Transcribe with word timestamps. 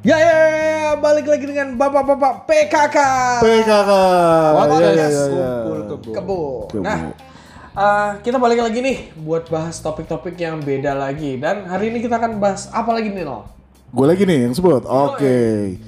Ya, 0.00 0.16
ya, 0.16 0.32
ya, 0.32 0.48
ya, 0.48 0.90
balik 1.00 1.28
lagi 1.28 1.44
dengan 1.48 1.76
bapak-bapak 1.80 2.44
PKK. 2.44 2.98
PKK. 3.40 3.90
Podcast 4.52 4.80
Ya, 4.80 4.90
ya, 4.92 4.96
ya, 4.96 5.08
ya. 5.08 5.24
Kumpul 5.28 5.80
kebo. 5.84 6.12
Kebo. 6.12 6.40
Kebo. 6.68 6.80
Nah, 6.84 6.98
eh, 7.72 8.10
kita 8.20 8.36
balik 8.36 8.60
lagi 8.60 8.84
nih 8.84 9.16
buat 9.16 9.48
bahas 9.48 9.80
topik-topik 9.80 10.36
yang 10.36 10.60
beda 10.60 10.92
lagi. 10.92 11.40
Dan 11.40 11.64
hari 11.64 11.88
ini 11.88 12.04
kita 12.04 12.20
akan 12.20 12.36
bahas 12.36 12.68
apa 12.68 12.92
lagi 12.92 13.12
nih, 13.12 13.24
Nol? 13.24 13.48
Gue 13.88 14.04
lagi 14.04 14.28
nih 14.28 14.44
yang 14.44 14.52
sebut. 14.52 14.84
Oke. 14.84 15.36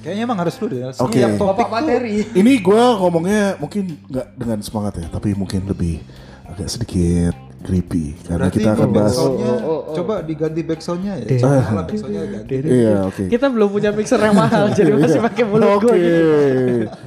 Kayaknya 0.01 0.23
emang 0.25 0.39
harus 0.41 0.57
lu 0.57 0.65
deh. 0.65 0.81
Oke. 0.97 1.21
Topik 1.37 1.69
Bapak 1.69 1.69
tuh 1.69 1.73
materi. 1.77 2.15
Ini 2.33 2.51
gue 2.57 2.83
ngomongnya 2.97 3.61
mungkin 3.61 4.01
nggak 4.09 4.27
dengan 4.33 4.59
semangat 4.65 4.93
ya, 4.97 5.13
tapi 5.13 5.37
mungkin 5.37 5.69
lebih 5.69 6.01
agak 6.49 6.73
sedikit 6.73 7.42
creepy 7.63 8.19
karena 8.27 8.51
Berarti 8.51 8.57
kita 8.59 8.69
akan 8.75 8.89
bahas. 8.91 9.15
Oh, 9.15 9.31
oh, 9.33 9.57
oh. 9.63 9.95
coba 9.95 10.19
diganti 10.21 10.61
back 10.67 10.83
soundnya 10.83 11.15
ya. 11.23 11.39
Ah. 11.41 11.71
Malah 11.71 11.85
back 11.87 11.97
soundnya 11.97 12.23
ganti. 12.27 12.55
Iya, 12.59 12.95
oke. 13.07 13.23
Kita 13.31 13.45
belum 13.47 13.67
punya 13.71 13.89
mixer 13.95 14.19
yang 14.19 14.35
mahal, 14.35 14.69
jadi 14.77 14.91
masih 14.93 15.19
pakai 15.23 15.43
mulut 15.47 15.69
Oke. 15.79 15.87
gue 15.87 15.95
gitu. 15.97 16.21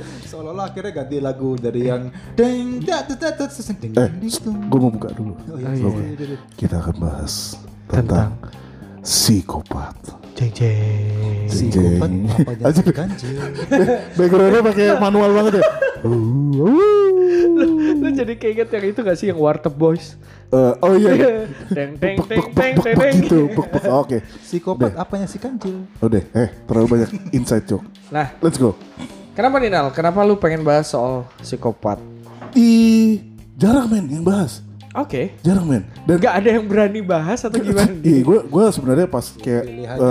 Seolah-olah 0.32 0.64
akhirnya 0.72 0.92
ganti 0.96 1.16
lagu 1.20 1.54
dari 1.54 1.86
yang 1.86 2.08
deng 2.34 2.82
dat 2.82 3.06
dat 3.12 3.20
dat 3.20 3.34
dat 3.38 3.48
terus 3.52 3.68
yang 3.68 3.78
deng 3.78 3.92
Eh, 3.94 4.08
gue 4.48 4.80
mau 4.80 4.90
buka 4.90 5.08
dulu. 5.12 5.36
Oh 5.52 5.58
iya, 5.60 5.70
iya, 5.76 5.86
iya, 5.86 6.24
iya. 6.34 6.38
Kita 6.56 6.82
akan 6.82 6.96
bahas 6.98 7.60
tentang 7.86 8.34
psikopat. 9.04 10.25
Jeng 10.36 10.52
jeng. 10.52 11.48
Psikopat 11.48 12.10
Jeng. 12.12 12.28
apanya 12.28 12.62
Anjir. 12.68 12.92
ganjil. 12.92 13.36
Backgroundnya 14.12 14.60
pakai 14.62 14.86
manual 15.00 15.30
banget 15.32 15.52
ya. 15.58 15.62
Lu 17.96 18.08
jadi 18.12 18.34
keinget 18.36 18.68
yang 18.68 18.84
itu 18.84 19.00
gak 19.00 19.16
sih 19.16 19.26
yang 19.28 19.40
Warteg 19.40 19.72
Boys? 19.72 20.20
Eh, 20.46 20.72
oh 20.78 20.92
iya. 20.94 21.12
Deng 21.76 21.96
bek, 21.96 22.20
deng 22.28 22.46
bek, 22.52 22.74
deng. 22.84 23.14
gitu. 23.18 23.48
Bek. 23.50 23.82
Oke. 23.88 24.16
Psikopat 24.44 24.92
apanya 24.94 25.24
si 25.24 25.40
kancil? 25.40 25.88
Udah, 25.98 26.22
eh 26.36 26.48
terlalu 26.68 26.86
banyak 26.92 27.10
inside 27.36 27.64
joke. 27.64 27.82
Nah, 28.12 28.36
Let's 28.38 28.60
go. 28.60 28.76
kenapa 29.32 29.56
nih 29.56 29.72
Nal? 29.72 29.88
Kenapa 29.90 30.20
lu 30.20 30.36
pengen 30.36 30.62
bahas 30.62 30.86
soal 30.86 31.24
psikopat? 31.40 31.96
Ih, 32.52 33.24
jarang 33.56 33.88
men 33.88 34.06
yang 34.06 34.22
bahas. 34.22 34.60
Oke. 34.96 35.36
Jarang 35.40 35.64
men. 35.64 35.84
Dan 36.02 36.16
Gak 36.16 36.34
ada 36.34 36.48
yang 36.50 36.64
berani 36.64 37.00
bahas 37.00 37.40
atau 37.40 37.56
gimana? 37.56 37.92
Iya, 38.00 38.20
gue 38.20 38.38
gue 38.42 38.64
sebenarnya 38.70 39.06
pas 39.06 39.28
kayak 39.30 39.64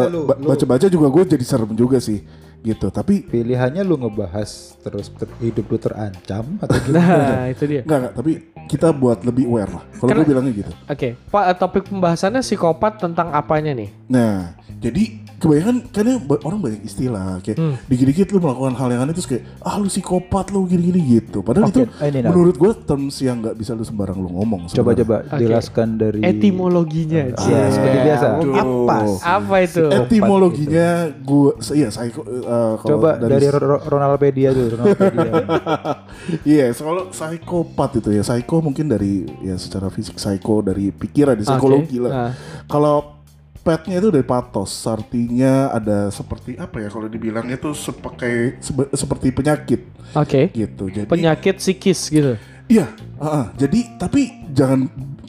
lu- 0.07 0.29
baca-baca 0.29 0.85
juga 0.85 1.07
gue 1.09 1.23
jadi 1.27 1.41
serem 1.41 1.73
juga 1.73 1.97
sih, 1.97 2.21
gitu. 2.61 2.87
Tapi 2.87 3.25
Pilihannya 3.25 3.81
lu 3.81 3.97
ngebahas 3.97 4.77
terus 4.79 5.09
ter- 5.11 5.33
hidup 5.39 5.65
lu 5.65 5.77
terancam 5.77 6.45
atau 6.59 6.77
gimana? 6.79 7.01
Nah, 7.01 7.45
itu 7.49 7.63
dia. 7.65 7.81
enggak 7.81 7.97
enggak. 7.99 8.13
Tapi 8.13 8.31
kita 8.65 8.87
buat 8.89 9.21
lebih 9.21 9.45
aware 9.45 9.71
lah. 9.71 9.83
Kalau 9.91 10.09
gue 10.11 10.25
bilangnya 10.25 10.53
gitu. 10.55 10.71
Oke, 10.85 11.17
Pak, 11.29 11.43
eh, 11.43 11.55
topik 11.55 11.83
pembahasannya 11.85 12.41
psikopat 12.41 12.97
tentang 12.99 13.29
apanya 13.31 13.73
nih? 13.73 13.89
Nah, 14.05 14.53
jadi 14.77 15.24
kebanyakan 15.35 15.75
karena 15.89 16.13
orang 16.41 16.59
banyak 16.59 16.81
istilah 16.81 17.39
kayak 17.39 17.57
Hmm. 17.57 17.75
dikit-dikit 17.85 18.27
lu 18.29 18.39
melakukan 18.39 18.73
hal 18.73 18.87
yang 18.87 19.01
aneh 19.01 19.13
terus 19.13 19.25
kayak 19.25 19.43
ah 19.59 19.75
lu 19.75 19.85
psikopat 19.85 20.49
lu 20.49 20.63
gini-gini 20.65 20.99
gitu. 21.19 21.39
Padahal 21.39 21.67
Oke, 21.67 21.73
itu 21.73 21.81
eh, 21.97 22.07
ini, 22.09 22.19
menurut 22.23 22.55
gue 22.55 22.71
terms 22.81 23.15
yang 23.19 23.39
nggak 23.39 23.55
bisa 23.55 23.71
lu 23.71 23.81
sembarang 23.81 24.15
lu 24.15 24.29
ngomong. 24.31 24.67
Coba 24.67 24.91
sebenarnya. 24.91 24.99
coba 25.01 25.15
Oke. 25.25 25.39
jelaskan 25.39 25.87
dari 25.95 26.19
Etimologinya. 26.21 27.23
Iya, 27.25 27.35
Cie. 27.35 27.61
seperti 27.69 27.97
biasa. 28.01 28.25
Aduh. 28.33 28.53
Apa? 28.55 28.97
Apa 29.21 29.55
itu? 29.61 29.83
Etimologinya 29.87 30.89
gue 31.13 31.49
iya 31.73 31.87
psycho 31.89 32.21
eh, 32.23 32.41
kalau 32.77 32.89
Coba 32.95 33.09
dari, 33.17 33.45
Ro- 33.47 33.83
Ronalpedia 33.83 34.49
dulu, 34.51 34.67
Ronalpedia. 34.75 35.33
Iya, 36.45 36.73
kalau 36.73 37.09
psikopat 37.09 37.99
itu 37.99 38.09
ya, 38.09 38.21
psycho 38.21 38.57
mungkin 38.59 38.85
dari 38.85 39.13
ya 39.41 39.55
secara 39.55 39.87
fisik 39.87 40.15
psycho 40.15 40.59
dari 40.59 40.89
pikiran, 40.89 41.35
dari 41.35 41.45
psikologi 41.45 41.97
Oke. 41.97 42.05
lah. 42.05 42.11
Ah. 42.11 42.31
Kalau 42.65 43.14
petnya 43.65 43.97
itu 43.97 44.13
dari 44.13 44.21
patos, 44.21 44.69
artinya 44.85 45.73
ada 45.73 46.07
seperti 46.07 46.53
apa 46.53 46.77
ya 46.77 46.87
kalau 46.87 47.09
dibilangnya 47.09 47.57
itu 47.57 47.73
sepakai 47.73 48.61
sebe- 48.61 48.93
seperti 48.93 49.33
penyakit 49.33 49.81
Oke. 50.13 50.53
gitu. 50.53 50.85
Jadi 50.87 51.09
Penyakit 51.09 51.57
psikis 51.57 52.07
gitu. 52.07 52.37
iya, 52.65 52.85
ah, 53.17 53.25
ah. 53.25 53.45
jadi 53.57 53.97
tapi 53.97 54.29
jangan 54.53 54.85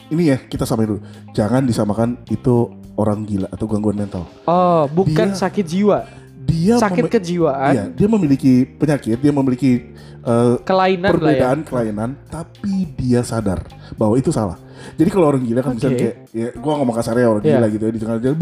ini 0.06 0.28
ya 0.28 0.38
kita 0.38 0.62
samain 0.62 0.84
dulu. 0.86 1.00
Jangan 1.32 1.64
disamakan 1.64 2.20
itu 2.28 2.68
orang 2.94 3.24
gila 3.24 3.48
atau 3.48 3.64
gangguan 3.64 3.96
mental. 3.96 4.28
Oh, 4.44 4.84
bukan 4.86 5.32
Dia- 5.32 5.40
sakit 5.40 5.64
jiwa. 5.64 6.04
Dia 6.46 6.78
Sakit 6.78 7.10
kejiwaan, 7.10 7.74
Iya, 7.74 7.84
dia 7.90 8.06
memiliki 8.06 8.62
penyakit, 8.62 9.18
dia 9.18 9.32
memiliki 9.34 9.90
eh, 10.22 10.54
kelainan 10.62 11.02
ya. 11.02 11.10
perbedaan 11.10 11.58
kelainan 11.62 12.10
tapi 12.24 12.86
dia 12.94 13.22
sadar 13.22 13.66
bahwa 13.94 14.14
itu 14.14 14.30
salah 14.30 14.54
jadi 14.94 15.10
kalau 15.10 15.26
orang 15.26 15.42
gila 15.42 15.60
kan 15.60 15.72
Oke. 15.72 15.76
misalnya 15.76 15.98
kayak 15.98 16.14
ya 16.30 16.48
gua 16.54 16.72
ngomong 16.78 16.94
kasarnya 16.94 17.26
orang 17.26 17.42
Iya. 17.42 17.50
gila 17.52 17.66
gitu 17.68 17.82
ya 17.82 17.92
di 17.92 18.00
tengah 18.00 18.16
jalan 18.16 18.36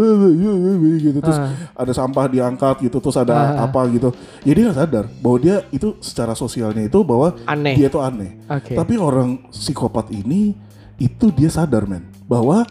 gitu 1.01 1.19
terus 1.19 1.39
Ah. 1.39 1.51
ada 1.73 1.93
sampah 1.93 2.25
diangkat 2.27 2.77
gitu 2.83 2.97
terus 2.99 3.17
ada 3.17 3.33
Ah. 3.33 3.65
apa 3.65 3.81
gitu 3.89 4.09
ya 4.43 4.53
dia 4.53 4.63
nggak 4.67 4.79
sadar 4.79 5.05
bahwa 5.19 5.37
dia 5.39 5.57
itu 5.71 5.89
secara 5.99 6.33
sosialnya 6.33 6.83
itu 6.83 6.99
bahwa 7.01 7.33
Aneh. 7.45 7.75
dia 7.75 7.89
tuh 7.89 8.01
aneh 8.01 8.37
Oke. 8.45 8.75
tapi 8.75 8.95
orang 8.95 9.49
psikopat 9.49 10.11
ini 10.11 10.53
itu 10.97 11.27
dia 11.31 11.49
sadar 11.49 11.85
men 11.85 12.05
bahwa 12.25 12.63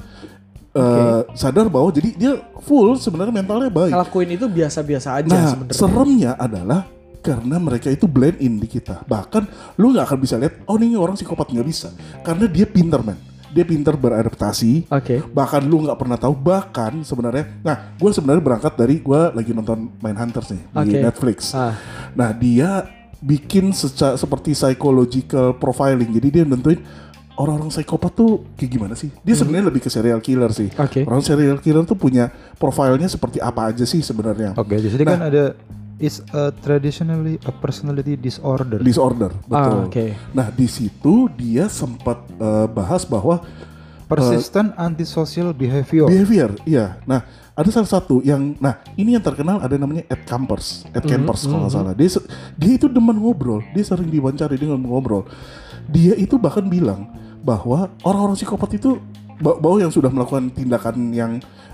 eh, 0.72 1.22
sadar 1.34 1.68
bahwa 1.68 1.90
jadi 1.90 2.10
dia 2.14 2.34
full 2.60 2.96
sebenarnya 2.96 3.34
mentalnya 3.36 3.70
baik 3.70 3.94
Ngelakuin 3.94 4.30
itu 4.32 4.46
biasa-biasa 4.48 5.10
aja 5.16 5.30
Nah, 5.30 5.46
sebenarnya. 5.52 5.74
seremnya 5.76 6.32
adalah 6.36 6.82
karena 7.20 7.56
mereka 7.56 7.88
itu 7.88 8.04
blend 8.04 8.36
in 8.38 8.60
di 8.60 8.68
kita. 8.68 9.00
Bahkan 9.04 9.44
lu 9.78 9.96
nggak 9.96 10.06
akan 10.06 10.20
bisa 10.20 10.36
lihat, 10.36 10.60
oh 10.68 10.76
ini 10.76 10.92
orang 10.94 11.16
psikopat 11.16 11.48
nggak 11.48 11.64
bisa, 11.64 11.88
karena 12.20 12.52
dia 12.52 12.68
pinter 12.68 13.00
man. 13.00 13.16
Dia 13.54 13.64
pinter 13.64 13.94
beradaptasi. 13.94 14.90
Oke. 14.90 15.22
Bahkan 15.22 15.62
lu 15.70 15.86
nggak 15.86 15.98
pernah 16.02 16.18
tahu. 16.18 16.34
Bahkan 16.34 17.06
sebenarnya, 17.06 17.62
nah 17.62 17.94
gue 17.94 18.10
sebenarnya 18.10 18.42
berangkat 18.42 18.74
dari 18.74 18.98
gue 18.98 19.22
lagi 19.30 19.54
nonton 19.54 19.94
Mindhunters 20.02 20.50
nih 20.52 20.64
di 20.84 20.94
Oke. 20.98 20.98
Netflix. 21.06 21.38
Ah. 21.54 21.78
Nah 22.18 22.34
dia 22.34 22.90
bikin 23.22 23.72
seca- 23.72 24.18
seperti 24.18 24.58
psychological 24.58 25.56
profiling. 25.56 26.10
Jadi 26.12 26.28
dia 26.42 26.44
nentuin 26.44 26.82
orang-orang 27.38 27.70
psikopat 27.74 28.12
tuh 28.14 28.46
kayak 28.58 28.72
gimana 28.74 28.94
sih? 28.94 29.10
Dia 29.22 29.34
sebenarnya 29.38 29.70
lebih 29.70 29.82
ke 29.82 29.90
serial 29.90 30.22
killer 30.22 30.52
sih. 30.54 30.70
Hmm. 30.74 30.86
Oke. 30.86 31.02
Orang 31.06 31.22
serial 31.22 31.58
killer 31.62 31.86
tuh 31.86 31.98
punya 31.98 32.30
profilnya 32.58 33.10
seperti 33.10 33.38
apa 33.42 33.74
aja 33.74 33.86
sih 33.86 34.02
sebenarnya? 34.02 34.54
Oke, 34.58 34.78
di 34.78 34.90
sini 34.90 35.06
kan 35.06 35.30
ada 35.30 35.54
is 35.98 36.22
a 36.32 36.50
traditionally 36.56 37.38
a 37.44 37.52
personality 37.52 38.14
disorder. 38.14 38.78
Disorder, 38.78 39.32
betul. 39.44 39.78
Ah, 39.78 39.86
oke. 39.86 40.06
Nah 40.32 40.48
di 40.50 40.66
situ 40.66 41.28
dia 41.32 41.66
sempat 41.68 42.18
eh, 42.32 42.68
bahas 42.68 43.04
bahwa 43.04 43.42
Persistent 44.04 44.78
antisocial 44.78 45.56
behavior. 45.56 46.06
behavior, 46.06 46.54
iya. 46.70 47.02
Nah 47.02 47.26
ada 47.54 47.70
salah 47.70 47.90
satu 47.90 48.22
yang, 48.22 48.54
nah 48.58 48.78
ini 48.94 49.18
yang 49.18 49.24
terkenal 49.24 49.58
ada 49.58 49.74
namanya 49.74 50.06
Ed 50.06 50.22
Campers, 50.24 50.86
Ed 50.92 51.02
Campers 51.02 51.46
kalau 51.46 51.66
nggak 51.66 51.74
salah. 51.74 51.94
Dia 51.98 52.10
dia 52.54 52.74
itu 52.78 52.86
demen 52.86 53.18
ngobrol, 53.18 53.66
dia 53.74 53.82
sering 53.82 54.10
diwawancara 54.10 54.54
dia 54.54 54.70
demen 54.70 54.86
ngobrol. 54.86 55.26
Dia 55.90 56.14
itu 56.14 56.38
bahkan 56.38 56.62
bilang 56.64 57.10
bahwa 57.42 57.90
orang-orang 58.06 58.38
psikopat 58.38 58.78
itu 58.78 59.02
ba- 59.42 59.58
bahwa 59.58 59.82
yang 59.82 59.90
sudah 59.90 60.14
melakukan 60.14 60.52
tindakan 60.52 60.96
yang 61.10 61.32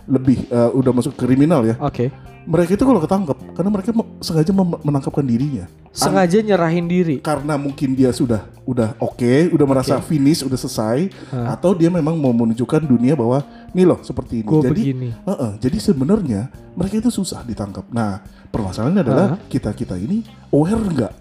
lebih 0.09 0.49
eh, 0.49 0.69
udah 0.73 0.91
masuk 0.91 1.13
kriminal 1.13 1.61
ya, 1.61 1.77
Oke. 1.77 2.09
mereka 2.43 2.73
itu 2.73 2.81
kalau 2.81 2.97
ketangkep 2.97 3.37
karena 3.53 3.69
mereka 3.69 3.93
me- 3.93 4.09
sengaja 4.19 4.49
menangkapkan 4.81 5.21
dirinya. 5.21 5.69
Sengaja 5.89 6.41
nyerahin 6.41 6.85
diri. 6.85 7.15
karena 7.21 7.57
mungkin 7.57 7.93
dia 7.93 8.09
sudah 8.09 8.41
udah 8.65 8.97
oke, 8.97 9.53
udah 9.53 9.65
merasa 9.65 10.01
finish, 10.01 10.41
udah 10.41 10.55
selesai, 10.55 11.09
atau 11.29 11.73
dia 11.73 11.89
memang 11.89 12.17
mau 12.17 12.33
menunjukkan 12.33 12.83
dunia 12.83 13.13
bahwa 13.13 13.45
nih 13.69 13.85
loh 13.85 14.01
seperti 14.01 14.41
ini. 14.41 14.47
Gue 14.47 14.61
jadi, 14.65 14.73
begini. 14.73 15.09
Heeh, 15.13 15.51
jadi 15.61 15.77
sebenarnya 15.77 16.41
mereka 16.73 16.97
itu 16.97 17.09
susah 17.09 17.41
ditangkap. 17.41 17.85
Nah, 17.89 18.21
permasalahannya 18.49 19.01
adalah 19.01 19.27
kita 19.45 19.69
kita 19.71 19.93
ini 19.95 20.25
aware 20.49 20.81
nggak 20.81 21.13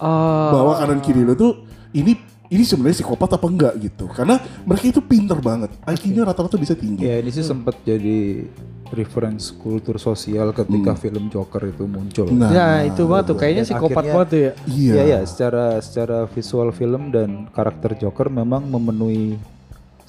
Oh. 0.00 0.48
bahwa 0.56 0.72
kanan 0.80 1.00
kiri 1.00 1.20
lo 1.20 1.36
tuh 1.36 1.60
ini 1.92 2.16
ini 2.50 2.66
sebenarnya 2.66 2.98
psikopat 2.98 3.38
apa 3.38 3.46
enggak 3.46 3.74
gitu? 3.78 4.10
Karena 4.10 4.36
mereka 4.66 4.90
itu 4.90 4.98
pinter 4.98 5.38
banget, 5.38 5.70
IQ-nya 5.86 6.26
rata-rata 6.26 6.58
bisa 6.58 6.74
tinggi. 6.74 7.06
Ya 7.06 7.22
ini 7.22 7.30
sih 7.30 7.46
sempat 7.46 7.78
jadi 7.86 8.42
reference 8.90 9.54
kultur 9.54 10.02
sosial 10.02 10.50
ketika 10.50 10.98
film 10.98 11.30
Joker 11.30 11.62
itu 11.62 11.86
muncul. 11.86 12.26
Nah, 12.34 12.50
Nah, 12.50 12.76
itu 12.82 13.06
banget 13.06 13.24
tuh 13.30 13.36
kayaknya 13.38 13.62
psikopat 13.62 14.02
banget 14.04 14.28
tuh 14.28 14.40
ya. 14.42 14.52
iya. 14.66 14.92
Iya 14.92 15.04
ya, 15.06 15.20
secara 15.22 15.78
secara 15.78 16.18
visual 16.26 16.74
film 16.74 17.14
dan 17.14 17.46
karakter 17.54 17.94
Joker 17.94 18.26
memang 18.26 18.66
memenuhi 18.66 19.38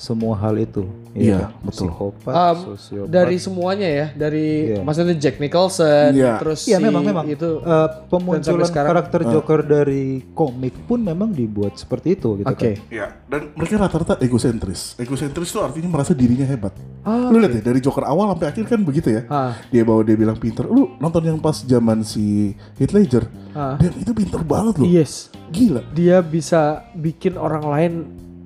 semua 0.02 0.34
hal 0.34 0.58
itu. 0.58 0.82
Iya, 1.12 1.52
kan? 1.52 1.62
betul. 1.62 1.92
Psikopat, 1.92 2.34
Um, 2.34 2.58
sosiopat. 2.74 3.08
dari 3.12 3.36
semuanya 3.38 3.86
ya, 3.86 4.08
dari 4.16 4.48
Iya. 4.74 4.82
maksudnya 4.82 5.14
Jack 5.14 5.38
Nicholson, 5.38 6.16
Iya. 6.16 6.40
terus 6.40 6.66
Iya 6.66 6.80
si 6.80 6.84
memang 6.84 7.04
memang 7.04 7.28
itu. 7.28 7.60
Eh, 7.62 7.88
pemunculan 8.08 8.66
sekarang- 8.66 8.90
karakter 8.98 9.22
Joker 9.28 9.60
dari 9.62 10.24
komik 10.32 10.74
pun 10.88 10.98
memang 10.98 11.30
dibuat 11.30 11.76
seperti 11.76 12.16
itu 12.16 12.42
gitu 12.42 12.48
Oke. 12.48 12.80
kan. 12.80 12.90
Ya, 12.90 13.08
dan 13.28 13.52
mereka 13.54 13.76
rata-rata 13.78 14.18
egosentris. 14.18 14.96
Egosentris 14.98 15.52
itu 15.52 15.60
artinya 15.60 15.90
merasa 15.92 16.16
dirinya 16.16 16.48
hebat. 16.48 16.74
Ah, 17.04 17.28
Lu 17.28 17.38
lihat 17.38 17.54
ya 17.54 17.62
dari 17.62 17.78
Joker 17.78 18.08
awal 18.08 18.32
sampai 18.32 18.48
akhir 18.48 18.66
kan 18.66 18.80
begitu 18.82 19.12
ya. 19.12 19.22
Ah. 19.28 19.54
Dia 19.68 19.84
bawa 19.84 20.02
dia 20.02 20.16
bilang 20.16 20.40
pinter. 20.40 20.66
Lu 20.66 20.96
nonton 20.98 21.22
yang 21.22 21.38
pas 21.38 21.60
zaman 21.60 22.02
si 22.02 22.56
Heath 22.80 22.96
Ledger. 22.96 23.28
Ah. 23.52 23.76
Dan 23.76 23.94
itu 24.00 24.16
pinter 24.16 24.40
banget 24.42 24.80
loh. 24.80 24.88
Yes. 24.88 25.28
Gila. 25.52 25.84
Dia 25.92 26.24
bisa 26.24 26.88
bikin 26.96 27.36
orang 27.36 27.66
lain 27.68 27.94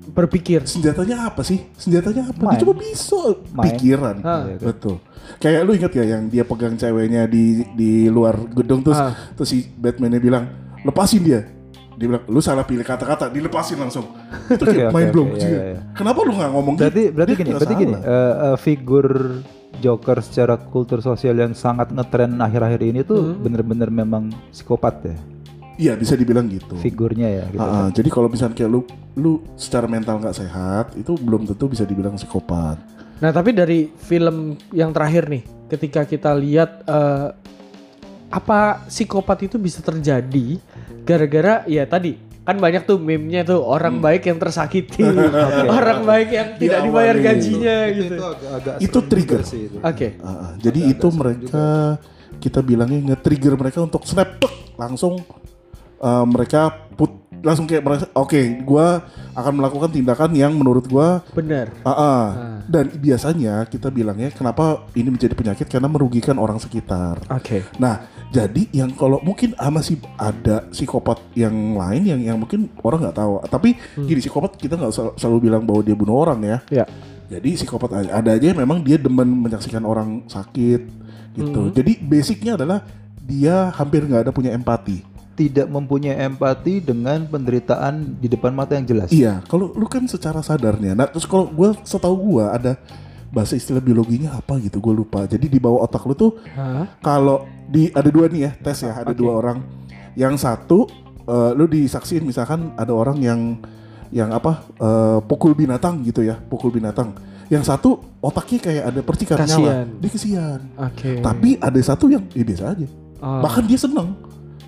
berpikir. 0.08 0.62
senjatanya 0.62 1.26
apa 1.26 1.40
sih? 1.40 1.66
Senjatanya 1.72 2.30
apa? 2.30 2.38
Dia 2.38 2.48
Main. 2.48 2.60
cuma 2.60 2.74
bisa 2.74 3.20
Main. 3.50 3.64
pikiran. 3.66 4.16
Kan? 4.18 4.42
Betul. 4.56 4.96
Kayak 5.36 5.60
lu 5.62 5.72
ingat 5.72 5.92
ya 5.92 6.04
yang 6.08 6.22
dia 6.26 6.42
pegang 6.42 6.74
ceweknya 6.74 7.24
di 7.24 7.44
di 7.72 7.90
luar 8.06 8.38
gedung 8.48 8.80
terus 8.80 8.96
Ah. 8.96 9.12
terus 9.32 9.48
si 9.48 9.66
Batman-nya 9.66 10.18
bilang, 10.18 10.44
"Lepasin 10.80 11.20
dia." 11.20 11.42
Dia 11.92 12.06
bilang, 12.06 12.24
"Lu 12.26 12.38
salah 12.38 12.62
pilih 12.62 12.82
kata-kata, 12.82 13.26
dilepasin 13.28 13.76
langsung." 13.76 14.06
Itu 14.52 14.62
kayak 14.62 14.88
Oke, 14.88 14.94
main 14.94 15.06
oke, 15.06 15.12
blow 15.12 15.26
oke, 15.26 15.34
juga. 15.34 15.48
iya, 15.48 15.62
iya. 15.66 15.80
Kenapa 15.92 16.18
lu 16.22 16.32
nggak 16.32 16.50
ngomong 16.50 16.74
Berarti 16.76 17.00
gitu? 17.00 17.12
berarti 17.12 17.32
Dia 17.32 17.40
gini, 17.40 17.50
berarti 17.50 17.74
gini, 17.74 17.94
salah. 17.94 18.04
eh, 18.06 18.34
eh, 18.46 18.56
figur 18.56 19.06
Joker 19.76 20.18
secara 20.18 20.54
kultur 20.56 20.98
sosial 21.00 21.36
yang 21.36 21.52
sangat 21.52 21.90
ngetren 21.90 22.38
akhir-akhir 22.38 22.80
ini 22.82 23.00
tuh 23.02 23.20
Hmm. 23.30 23.42
bener-bener 23.42 23.90
memang 23.90 24.22
psikopat 24.48 25.04
ya 25.04 25.16
Iya, 25.76 25.92
bisa 25.96 26.16
dibilang 26.16 26.48
gitu. 26.48 26.76
figurnya 26.80 27.28
ya 27.28 27.44
gitu. 27.52 27.60
Ah. 27.60 27.92
jadi 27.92 28.08
kalau 28.08 28.32
misalnya 28.32 28.56
kayak 28.56 28.70
lu 28.72 28.80
lu 29.16 29.32
secara 29.60 29.84
mental 29.84 30.20
nggak 30.20 30.36
sehat, 30.36 30.96
itu 30.96 31.12
belum 31.20 31.44
tentu 31.44 31.68
bisa 31.68 31.84
dibilang 31.84 32.16
psikopat. 32.16 32.80
Nah, 33.20 33.30
tapi 33.32 33.52
dari 33.52 33.88
film 33.96 34.56
yang 34.72 34.92
terakhir 34.92 35.28
nih, 35.28 35.44
ketika 35.72 36.04
kita 36.08 36.32
lihat 36.36 36.84
eh, 36.88 37.28
apa 38.32 38.88
psikopat 38.88 39.48
itu 39.48 39.56
bisa 39.56 39.80
terjadi 39.84 40.58
gara-gara 41.06 41.62
ya 41.70 41.86
tadi 41.86 42.18
kan 42.46 42.58
banyak 42.62 42.86
tuh 42.86 42.98
meme-nya 43.02 43.42
tuh 43.42 43.58
orang 43.58 43.98
baik 43.98 44.30
yang 44.30 44.38
tersakiti, 44.38 45.02
orang 45.82 46.06
baik 46.06 46.30
yang 46.30 46.48
tidak 46.54 46.80
dibayar 46.86 47.16
gajinya 47.18 47.76
gitu. 47.90 48.14
agak 48.54 48.74
Itu 48.78 48.98
trigger. 49.02 49.42
Oke. 49.82 50.08
Ah. 50.22 50.54
jadi 50.54 50.94
itu 50.94 51.10
mereka 51.10 51.98
kita 52.38 52.62
bilangnya 52.62 53.12
nge-trigger 53.12 53.58
mereka 53.58 53.82
untuk 53.82 54.06
snap 54.06 54.38
langsung 54.78 55.18
uh, 56.00 56.24
mereka 56.26 56.72
put 56.96 57.12
langsung 57.44 57.68
kayak 57.68 57.84
merasa 57.84 58.06
oke 58.16 58.64
gua 58.64 59.04
akan 59.36 59.60
melakukan 59.60 59.92
tindakan 59.92 60.32
yang 60.32 60.56
menurut 60.56 60.88
gua 60.88 61.20
Bener. 61.36 61.68
ah, 61.84 61.92
ah. 61.92 62.24
dan 62.64 62.88
biasanya 62.96 63.68
kita 63.68 63.92
bilangnya 63.92 64.32
kenapa 64.32 64.88
ini 64.96 65.12
menjadi 65.12 65.36
penyakit 65.36 65.68
karena 65.68 65.86
merugikan 65.86 66.40
orang 66.40 66.56
sekitar. 66.56 67.20
Oke. 67.28 67.68
Nah, 67.76 68.08
jadi 68.32 68.66
yang 68.72 68.90
kalau 68.96 69.20
mungkin 69.20 69.52
ah, 69.60 69.68
masih 69.68 70.00
ada 70.16 70.64
psikopat 70.72 71.20
yang 71.36 71.76
lain 71.76 72.02
yang 72.08 72.20
yang 72.34 72.36
mungkin 72.40 72.72
orang 72.80 73.04
nggak 73.04 73.16
tahu. 73.20 73.44
Tapi 73.46 73.76
gini 73.94 74.18
psikopat 74.24 74.56
kita 74.56 74.80
nggak 74.80 74.92
sel- 74.96 75.14
selalu 75.20 75.52
bilang 75.52 75.62
bahwa 75.68 75.84
dia 75.84 75.94
bunuh 75.94 76.16
orang 76.16 76.40
ya. 76.42 76.58
Ya. 76.72 76.84
Jadi 77.26 77.58
psikopat 77.58 77.90
ada, 77.92 78.10
ada 78.22 78.30
aja 78.38 78.54
memang 78.54 78.80
dia 78.80 78.96
demen 78.96 79.26
menyaksikan 79.26 79.82
orang 79.84 80.24
sakit 80.30 80.80
gitu. 81.36 81.60
Jadi 81.74 82.00
basicnya 82.00 82.56
adalah 82.56 82.80
dia 83.20 83.68
hampir 83.74 84.06
nggak 84.06 84.26
ada 84.26 84.32
punya 84.32 84.54
empati. 84.54 85.15
Tidak 85.36 85.68
mempunyai 85.68 86.16
empati 86.24 86.80
dengan 86.80 87.28
penderitaan 87.28 88.16
di 88.16 88.26
depan 88.26 88.56
mata 88.56 88.72
yang 88.72 88.88
jelas. 88.88 89.12
Iya, 89.12 89.44
kalau 89.44 89.76
lu 89.76 89.84
kan 89.84 90.08
secara 90.08 90.40
sadarnya. 90.40 90.96
Nah, 90.96 91.04
terus 91.04 91.28
kalau 91.28 91.52
gue 91.52 91.76
setahu 91.84 92.32
gue 92.32 92.44
ada 92.48 92.80
bahasa 93.28 93.52
istilah 93.52 93.84
biologinya 93.84 94.32
apa 94.32 94.56
gitu, 94.64 94.80
gue 94.80 94.94
lupa. 94.96 95.28
Jadi 95.28 95.52
di 95.52 95.60
bawah 95.60 95.84
otak 95.84 96.08
lu 96.08 96.16
tuh 96.16 96.40
kalau 97.04 97.44
di 97.68 97.92
ada 97.92 98.08
dua 98.08 98.32
nih 98.32 98.48
ya 98.48 98.52
tes 98.56 98.80
ya, 98.80 98.96
ada 98.96 99.12
Oke. 99.12 99.20
dua 99.20 99.32
orang. 99.36 99.58
Yang 100.16 100.48
satu 100.48 100.88
eh, 101.28 101.50
lu 101.52 101.68
disaksiin 101.68 102.24
misalkan 102.24 102.72
ada 102.80 102.96
orang 102.96 103.20
yang 103.20 103.40
yang 104.08 104.32
apa 104.32 104.64
eh, 104.80 105.18
pukul 105.20 105.52
binatang 105.52 106.00
gitu 106.00 106.24
ya, 106.24 106.40
pukul 106.40 106.72
binatang. 106.72 107.12
Yang 107.46 107.70
satu 107.70 108.02
otaknya 108.18 108.58
kayak 108.58 108.84
ada 108.90 109.00
percikan 109.06 109.38
Kasian. 109.38 109.60
nyala, 109.60 109.74
dia 110.02 110.10
kesian. 110.10 110.60
Oke. 110.80 111.12
Tapi 111.22 111.60
ada 111.62 111.80
satu 111.84 112.10
yang 112.10 112.26
ya 112.34 112.42
biasa 112.42 112.64
aja. 112.74 112.86
Ah. 113.22 113.38
Bahkan 113.44 113.64
dia 113.70 113.78
seneng. 113.78 114.18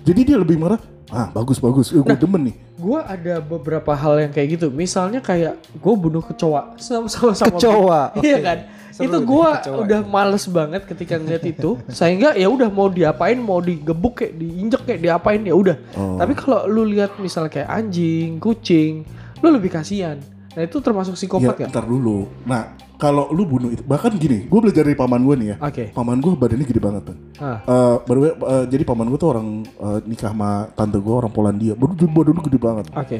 Jadi 0.01 0.21
dia 0.23 0.37
lebih 0.37 0.55
marah. 0.55 0.79
Ah 1.09 1.25
bagus 1.27 1.57
bagus, 1.57 1.89
gue 1.89 1.99
Nah. 1.99 2.13
demen 2.13 2.41
nih. 2.45 2.55
Gua 2.75 3.01
ada 3.01 3.41
beberapa 3.41 3.91
hal 3.91 4.19
yang 4.19 4.31
kayak 4.31 4.47
gitu. 4.55 4.67
Misalnya 4.69 5.17
kayak 5.19 5.57
gue 5.57 5.93
bunuh 5.95 6.21
kecoa 6.21 6.73
sama 6.77 7.09
sama 7.09 7.33
sama 7.33 7.49
Kecoa, 7.51 8.01
Iya 8.19 8.37
oke. 8.37 8.45
kan? 8.45 8.59
Seru 8.89 9.05
itu 9.05 9.17
kecoa. 9.21 9.51
udah 9.79 9.99
males 10.03 10.45
banget 10.45 10.81
ketika 10.85 11.17
ngeliat 11.17 11.41
itu. 11.43 11.81
Sehingga 11.97 12.33
ya 12.33 12.45
udah 12.45 12.69
mau 12.69 12.87
diapain, 12.87 13.35
mau 13.35 13.57
digebuk 13.57 14.21
kayak 14.21 14.33
diinjek 14.35 14.81
kayak 14.83 15.01
diapain 15.01 15.41
ya 15.41 15.53
udah. 15.53 15.77
Oh. 15.93 16.17
Tapi 16.17 16.33
kalau 16.33 16.65
lu 16.65 16.85
lihat 16.85 17.17
misalnya 17.17 17.49
kayak 17.49 17.69
anjing, 17.69 18.37
kucing, 18.37 19.01
lu 19.39 19.47
lebih 19.49 19.71
kasihan. 19.71 20.21
Nah, 20.51 20.61
itu 20.61 20.77
termasuk 20.77 21.13
psikopat 21.13 21.55
ya, 21.55 21.61
gak? 21.63 21.69
ntar 21.71 21.85
dulu. 21.85 22.25
Nah, 22.43 22.73
kalau 22.99 23.31
lu 23.31 23.47
bunuh 23.47 23.71
itu, 23.71 23.79
bahkan 23.87 24.11
gini, 24.11 24.43
gue 24.43 24.59
belajar 24.59 24.83
dari 24.83 24.91
paman 24.91 25.23
gue 25.23 25.35
nih 25.39 25.47
ya. 25.47 25.57
Oke. 25.63 25.83
Paman 25.95 26.19
gue 26.19 26.35
badannya 26.35 26.67
gede 26.67 26.81
banget 26.83 27.03
tuh. 27.07 27.17
Ah. 27.39 27.63
Way, 28.03 28.35
eh, 28.35 28.65
jadi 28.67 28.83
paman 28.83 29.07
gue 29.07 29.15
tuh 29.15 29.31
orang 29.31 29.63
eh, 29.63 29.99
nikah 30.03 30.35
sama 30.35 30.67
tante 30.75 30.99
gue 30.99 31.15
orang 31.15 31.31
Polandia. 31.31 31.79
Badan 31.79 31.95
badannya 32.11 32.43
gede 32.43 32.59
banget. 32.59 32.85
Oke. 32.91 33.17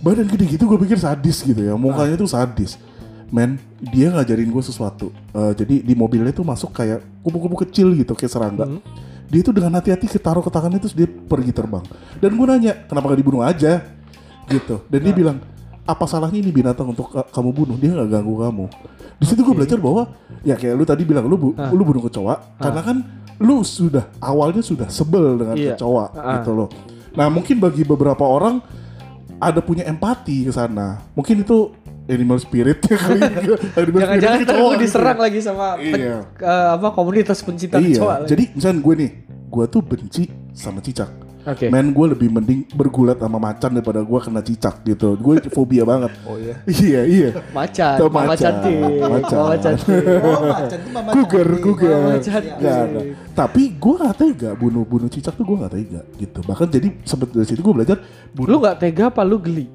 Badan 0.00 0.24
gede 0.24 0.44
gitu 0.48 0.64
gue 0.64 0.80
pikir 0.80 0.96
sadis 0.96 1.44
gitu 1.44 1.60
ya. 1.60 1.76
Mukanya 1.76 2.16
tuh 2.16 2.32
sadis. 2.32 2.80
Men, 3.28 3.60
dia 3.92 4.08
ngajarin 4.08 4.48
gue 4.48 4.64
sesuatu. 4.64 5.12
Eh, 5.36 5.52
jadi 5.52 5.84
di 5.84 5.92
mobilnya 5.92 6.32
tuh 6.32 6.42
masuk 6.48 6.72
kayak 6.72 7.04
kupu-kupu 7.20 7.68
kecil 7.68 7.92
gitu, 7.92 8.16
kayak 8.16 8.32
serangga. 8.32 8.64
Hmm. 8.64 8.80
Dia 9.28 9.44
tuh 9.44 9.52
dengan 9.52 9.76
hati-hati 9.78 10.08
ketaruh 10.08 10.40
ke 10.42 10.48
tangannya 10.50 10.80
terus 10.80 10.96
dia 10.96 11.06
pergi 11.06 11.52
terbang. 11.52 11.84
Dan 12.18 12.34
gue 12.40 12.46
nanya, 12.48 12.72
kenapa 12.88 13.12
gak 13.12 13.20
dibunuh 13.20 13.44
aja? 13.44 13.84
Gitu. 14.48 14.80
Dan 14.90 14.98
Nah. 14.98 15.06
dia 15.06 15.14
bilang, 15.14 15.38
apa 15.90 16.04
salahnya 16.04 16.38
ini 16.38 16.50
binatang 16.50 16.86
untuk 16.86 17.10
ka- 17.10 17.26
kamu 17.28 17.50
bunuh? 17.50 17.76
Dia 17.76 17.90
nggak 17.92 18.08
ganggu 18.10 18.34
kamu. 18.38 18.64
Di 19.16 19.24
situ 19.24 19.40
gue 19.40 19.54
belajar 19.54 19.76
bahwa 19.76 20.08
ya 20.40 20.54
kayak 20.54 20.74
lu 20.74 20.84
tadi 20.84 21.02
bilang 21.02 21.24
lu 21.24 21.36
bu- 21.36 21.54
Ah. 21.54 21.68
lu 21.68 21.82
bunuh 21.82 22.00
kecoa 22.02 22.56
karena 22.56 22.80
kan 22.80 22.96
lu 23.38 23.60
sudah 23.60 24.08
awalnya 24.18 24.60
sudah 24.60 24.88
sebel 24.88 25.36
dengan 25.36 25.54
Iya. 25.54 25.74
kecoa 25.74 26.04
Ah. 26.12 26.38
gitu 26.38 26.54
loh. 26.54 26.68
Nah 27.12 27.26
mungkin 27.26 27.58
bagi 27.58 27.82
beberapa 27.82 28.22
orang 28.22 28.62
ada 29.36 29.58
punya 29.58 29.84
empati 29.84 30.44
ke 30.44 30.52
sana. 30.52 31.00
Mungkin 31.12 31.42
itu 31.42 31.72
animal 32.06 32.38
spirit 32.38 32.80
kali. 32.86 33.20
Animal 33.20 33.58
spirit 33.58 33.92
Jangan-jangan 33.98 34.38
ntar 34.38 34.46
kecoa 34.46 34.56
gue 34.58 34.72
gitu. 34.72 34.82
diserang 34.82 35.18
lagi 35.18 35.38
sama 35.40 35.66
Iya. 35.76 36.16
eh, 36.34 36.68
apa 36.74 36.88
komunitas 36.90 37.38
pencinta 37.40 37.76
Iya. 37.76 37.96
kecoa 37.96 38.14
lagi. 38.20 38.28
Jadi 38.30 38.44
misalnya 38.52 38.80
gue 38.80 38.94
nih, 38.96 39.10
gue 39.46 39.64
tuh 39.66 39.80
benci 39.80 40.22
sama 40.52 40.78
cicak. 40.78 41.10
Oke. 41.40 41.66
Men 41.68 41.90
gue 41.90 42.06
lebih 42.10 42.28
mending 42.28 42.68
bergulat 42.70 43.16
sama 43.16 43.36
macan 43.36 43.72
daripada 43.72 44.00
gue 44.00 44.18
kena 44.20 44.40
cicak 44.40 44.84
gitu. 44.84 45.16
Gue 45.16 45.40
fobia 45.56 45.82
banget. 45.82 46.12
Oh 46.24 46.36
iya. 46.36 46.54
iya 46.84 47.00
iya. 47.02 47.28
Macan, 47.50 47.96
Tuh, 47.96 48.08
macan. 48.08 48.36
cantik, 48.36 48.76
Macan. 48.76 49.38
mama 49.40 49.56
cantik. 49.56 50.04
Oh, 50.20 50.40
macan 50.46 50.78
tuh 50.78 50.90
mama 50.90 51.10
Guger, 51.10 51.48
cantik. 51.48 51.62
guger. 51.64 51.90
Mama 51.96 52.18
cantik. 52.18 52.52
Tapi 53.30 53.62
gue 53.72 53.94
gak 53.96 54.14
tega 54.16 54.50
bunuh 54.52 54.84
bunuh 54.84 55.08
cicak 55.08 55.32
tuh 55.32 55.44
gue 55.44 55.56
gak 55.58 55.72
tega 55.72 56.00
gitu. 56.14 56.38
Bahkan 56.42 56.66
jadi 56.68 56.88
sempet 57.02 57.28
dari 57.30 57.46
situ 57.46 57.60
gue 57.60 57.72
belajar 57.72 57.96
Lu 57.96 58.36
bunuh. 58.36 58.58
nggak 58.60 58.76
tega 58.78 59.08
apa 59.08 59.22
lu 59.22 59.40
geli? 59.40 59.66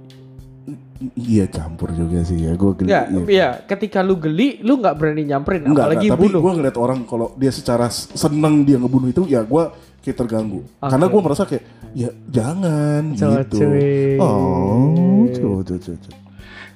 Iya 1.13 1.51
campur 1.51 1.91
juga 1.91 2.23
sih 2.23 2.39
ya. 2.39 2.55
Gue 2.55 2.71
geli. 2.73 2.87
Ya, 2.87 3.03
iya. 3.05 3.23
iya. 3.27 3.49
Ketika 3.59 3.99
lu 3.99 4.15
geli, 4.15 4.63
lu 4.63 4.79
nggak 4.79 4.95
berani 4.95 5.27
nyamperin, 5.27 5.67
Enggak, 5.67 5.91
apalagi 5.91 6.07
enggak, 6.07 6.15
tapi 6.15 6.25
bunuh. 6.31 6.39
gue 6.39 6.51
ngeliat 6.55 6.77
orang 6.77 6.99
kalau 7.03 7.27
dia 7.35 7.51
secara 7.51 7.91
seneng 7.91 8.63
dia 8.63 8.79
ngebunuh 8.79 9.09
itu 9.09 9.27
ya 9.27 9.43
gue 9.43 9.63
kayak 10.05 10.17
terganggu. 10.21 10.61
Karena 10.77 11.09
gue 11.09 11.21
merasa 11.25 11.43
kayak 11.49 11.63
ya 11.97 12.09
jangan 12.29 13.17
gitu. 13.17 13.57
cuy. 13.57 14.21
Oh, 14.21 15.25
coba, 15.33 15.73
coba. 15.81 16.09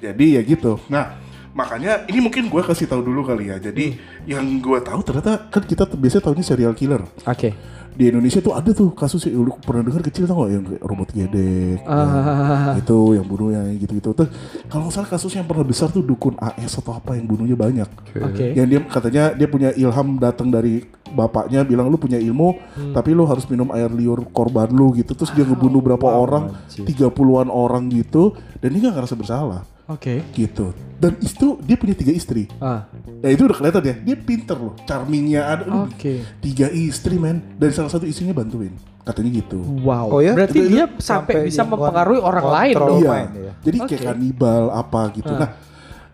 Jadi 0.02 0.26
ya 0.34 0.42
gitu. 0.42 0.82
Nah 0.90 1.30
makanya 1.54 2.08
ini 2.08 2.24
mungkin 2.24 2.48
gue 2.48 2.62
kasih 2.66 2.90
tahu 2.90 3.06
dulu 3.06 3.22
kali 3.22 3.54
ya. 3.54 3.62
Jadi 3.62 3.94
yang 4.26 4.44
gue 4.58 4.80
tahu 4.82 5.06
ternyata 5.06 5.52
kan 5.54 5.62
kita 5.62 5.86
biasanya 5.94 6.24
tahunya 6.26 6.46
serial 6.46 6.74
killer. 6.74 7.06
Oke. 7.30 7.54
Di 8.00 8.08
Indonesia 8.08 8.40
tuh 8.40 8.56
ada 8.56 8.72
tuh 8.72 8.96
kasus 8.96 9.28
yang 9.28 9.44
lu 9.44 9.52
pernah 9.60 9.84
dengar 9.84 10.00
kecil 10.00 10.24
tau 10.24 10.48
gak 10.48 10.56
yang 10.56 10.64
robot 10.80 11.12
gedek. 11.12 11.84
Ah. 11.84 12.72
ya, 12.72 12.80
itu 12.80 13.20
yang 13.20 13.28
bunuh 13.28 13.52
yang 13.52 13.76
gitu-gitu. 13.76 14.16
Terus 14.16 14.30
kalau 14.72 14.88
nggak 14.88 14.96
salah 14.96 15.10
kasus 15.12 15.36
yang 15.36 15.44
pernah 15.44 15.68
besar 15.68 15.92
tuh 15.92 16.00
dukun 16.00 16.40
AS 16.40 16.80
atau 16.80 16.96
apa 16.96 17.20
yang 17.20 17.28
bunuhnya 17.28 17.60
banyak 17.60 17.90
Oke. 18.24 18.56
yang 18.56 18.72
dia 18.72 18.80
katanya 18.88 19.36
dia 19.36 19.48
punya 19.52 19.76
ilham 19.76 20.16
datang 20.16 20.48
dari 20.48 20.80
bapaknya 21.10 21.62
bilang 21.62 21.86
lu 21.86 21.96
punya 21.96 22.16
ilmu 22.16 22.50
Hmm. 22.70 22.94
tapi 22.94 23.12
lu 23.12 23.24
harus 23.24 23.44
minum 23.46 23.70
air 23.70 23.90
liur 23.90 24.24
korban 24.28 24.68
lu 24.68 24.94
gitu 24.94 25.12
terus 25.12 25.30
dia 25.30 25.42
ngebunuh 25.42 25.80
berapa 25.80 26.06
orang 26.06 26.54
anjir. 26.56 26.86
30-an 26.86 27.48
orang 27.48 27.88
gitu 27.88 28.32
dan 28.56 28.70
dia 28.70 28.82
nggak 28.82 28.96
ngerasa 28.96 29.14
bersalah 29.14 29.62
Oke. 29.86 30.22
gitu 30.32 30.70
dan 30.96 31.18
itu 31.18 31.58
dia 31.60 31.76
punya 31.76 31.94
tiga 31.94 32.12
istri 32.12 32.46
Ah. 32.58 32.86
ya 33.20 33.30
itu 33.30 33.42
udah 33.42 33.56
kelihatan 33.56 33.84
ya 33.84 33.96
dia 33.98 34.16
pinter 34.16 34.56
loh 34.56 34.74
charmingnya 34.84 35.42
ada 35.48 35.66
Oke. 35.84 36.22
tiga 36.40 36.68
istri 36.68 37.16
men 37.16 37.42
dan 37.56 37.70
salah 37.70 37.90
satu 37.90 38.04
istrinya 38.04 38.34
bantuin 38.34 38.72
katanya 39.02 39.32
gitu 39.36 39.60
Wow. 39.82 40.12
Oh 40.12 40.22
ya? 40.22 40.38
Berarti 40.38 40.60
Itu- 40.60 40.70
dia 40.70 40.86
itu 40.86 41.00
sampai 41.00 41.34
sampai 41.34 41.48
bisa 41.48 41.62
mempengaruhi 41.64 42.20
orang 42.20 42.46
lain 42.48 42.74
dong. 42.76 42.90
iya 42.96 43.10
main 43.10 43.28
ya. 43.34 43.52
jadi 43.60 43.78
Oke. 43.80 43.88
kayak 43.90 44.04
kanibal 44.08 44.64
apa 44.70 45.02
gitu 45.12 45.32
Ah. 45.32 45.40
nah 45.40 45.50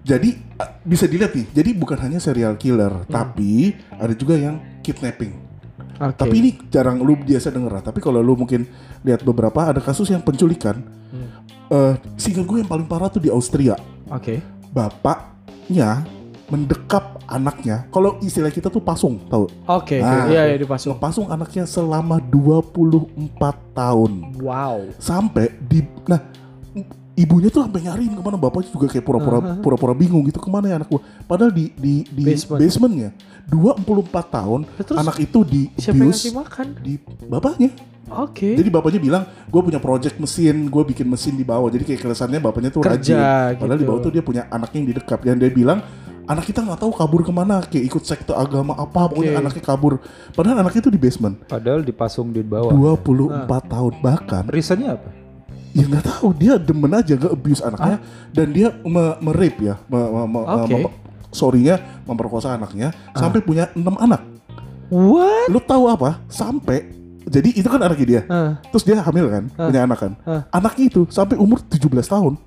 jadi 0.06 0.30
uh, 0.62 0.72
bisa 0.86 1.10
dilihat 1.10 1.34
nih 1.34 1.50
jadi 1.50 1.70
bukan 1.74 1.98
hanya 1.98 2.22
serial 2.22 2.54
killer 2.62 3.10
tapi 3.10 3.74
ada 3.98 4.14
juga 4.14 4.38
yang 4.38 4.62
kidnapping 4.86 5.46
Oke. 5.96 6.28
Tapi 6.28 6.36
ini 6.36 6.52
jarang 6.68 7.00
lu 7.00 7.16
biasa 7.16 7.56
denger 7.56 7.72
lah. 7.80 7.84
Tapi 7.84 8.04
kalau 8.04 8.20
lu 8.20 8.36
mungkin 8.36 8.68
lihat 9.08 9.24
beberapa 9.24 9.72
ada 9.72 9.80
kasus 9.80 10.12
yang 10.12 10.20
penculikan. 10.20 10.84
Hmm. 11.12 11.30
Eh, 11.72 11.94
seingat 12.20 12.44
gue 12.44 12.60
yang 12.60 12.70
paling 12.70 12.84
parah 12.84 13.08
tuh 13.08 13.24
di 13.24 13.32
Austria. 13.32 13.80
Oke. 14.12 14.44
Bapaknya 14.76 16.04
mendekap 16.52 17.24
anaknya. 17.26 17.88
Kalau 17.90 18.20
istilah 18.22 18.52
kita 18.52 18.68
tuh 18.68 18.84
pasung, 18.84 19.24
tahu? 19.32 19.48
Oke. 19.66 20.04
Ah. 20.04 20.28
Iya, 20.28 20.54
iya 20.54 20.58
dipasung. 20.60 21.00
Pasung 21.00 21.32
anaknya 21.32 21.64
selama 21.64 22.20
24 22.20 23.32
tahun. 23.74 24.12
Wow. 24.44 24.92
Sampai 25.00 25.56
di 25.64 25.82
nah 26.06 26.22
ibunya 27.16 27.48
tuh 27.48 27.64
sampai 27.64 27.80
nyariin 27.82 28.12
ke 28.12 28.22
mana 28.22 28.36
bapaknya 28.36 28.70
juga 28.70 28.88
kayak 28.88 29.02
pura-pura 29.02 29.40
pura-pura 29.58 29.94
bingung 29.94 30.24
gitu 30.24 30.38
ke 30.38 30.48
mana 30.48 30.68
ya 30.68 30.76
anak 30.76 30.88
gua 30.88 31.00
padahal 31.24 31.50
di 31.50 31.72
di 31.74 32.04
di 32.06 32.24
Basement. 32.26 32.60
basementnya 32.60 33.10
24 33.46 34.12
tahun 34.30 34.60
Ya, 34.70 34.84
terus 34.84 35.00
anak 35.00 35.18
itu 35.20 35.40
di 35.42 35.62
Siapa 35.74 35.94
yang 35.94 36.06
abuse 36.06 36.20
ngasih 36.22 36.34
makan? 36.34 36.66
di 36.78 36.94
bapaknya 37.26 37.70
Oke. 38.08 38.54
jadi 38.54 38.70
bapaknya 38.70 39.00
bilang 39.00 39.24
gue 39.26 39.62
punya 39.62 39.80
project 39.80 40.16
mesin 40.18 40.68
gue 40.68 40.84
bikin 40.86 41.08
mesin 41.08 41.34
di 41.34 41.42
bawah 41.42 41.68
jadi 41.68 41.82
kayak 41.84 42.00
keresannya 42.02 42.38
bapaknya 42.38 42.70
tuh 42.70 42.80
Kerja, 42.80 42.94
rajin 42.94 43.18
padahal 43.58 43.74
di 43.74 43.82
gitu. 43.82 43.90
bawah 43.90 44.02
tuh 44.02 44.12
dia 44.12 44.22
punya 44.22 44.42
anaknya 44.48 44.78
yang 44.78 44.88
di 44.88 44.96
dekat 44.96 45.20
yang 45.24 45.38
dia 45.38 45.50
bilang 45.50 45.80
anak 46.26 46.44
kita 46.44 46.62
nggak 46.62 46.80
tahu 46.80 46.92
kabur 46.92 47.22
ke 47.22 47.32
mana 47.32 47.62
kayak 47.62 47.86
ikut 47.86 48.04
sekte 48.04 48.30
agama 48.32 48.74
apa 48.74 49.08
pokoknya 49.08 49.32
Oke. 49.32 49.42
anaknya 49.42 49.64
kabur 49.64 49.94
padahal 50.32 50.58
anaknya 50.60 50.82
itu 50.82 50.92
di 50.92 51.00
basement 51.00 51.36
Padahal 51.46 51.82
dipasung 51.82 52.30
di 52.30 52.42
bawah. 52.42 52.70
24 52.70 53.26
Ah. 53.48 53.62
tahun 53.64 53.94
bahkan 54.00 54.44
Reasonnya 54.46 54.90
apa? 54.94 55.10
Ya 55.76 55.86
nggak 55.86 56.06
tahu 56.08 56.28
dia 56.34 56.56
demen 56.56 56.88
aja 56.90 57.14
nggak 57.14 57.34
abuse 57.36 57.60
anaknya 57.60 58.00
dan 58.32 58.48
dia 58.50 58.68
me, 58.82 59.04
ya 59.60 59.76
me, 59.86 60.00
me- 60.00 60.30
me- 60.32 60.48
Ah. 60.48 60.64
Ah. 60.64 60.68
me- 60.68 60.96
sorrynya 61.30 61.76
memperkosa 62.08 62.56
anaknya 62.56 62.96
sampai 63.12 63.44
punya 63.44 63.68
enam 63.76 64.00
anak 64.00 64.24
What? 64.88 65.52
lu 65.52 65.60
tahu 65.60 65.92
apa 65.92 66.24
sampai 66.32 66.96
jadi 67.26 67.50
itu 67.52 67.66
kan 67.66 67.82
anaknya 67.82 68.08
dia 68.08 68.22
Ah. 68.26 68.52
terus 68.72 68.88
dia 68.88 68.96
hamil 68.98 69.28
kan 69.28 69.44
punya 69.52 69.84
anak 69.84 70.00
kan 70.00 70.12
Ah. 70.24 70.48
anaknya 70.50 70.88
itu 70.88 71.04
sampai 71.12 71.36
umur 71.36 71.60
17 71.60 72.08
tahun 72.08 72.40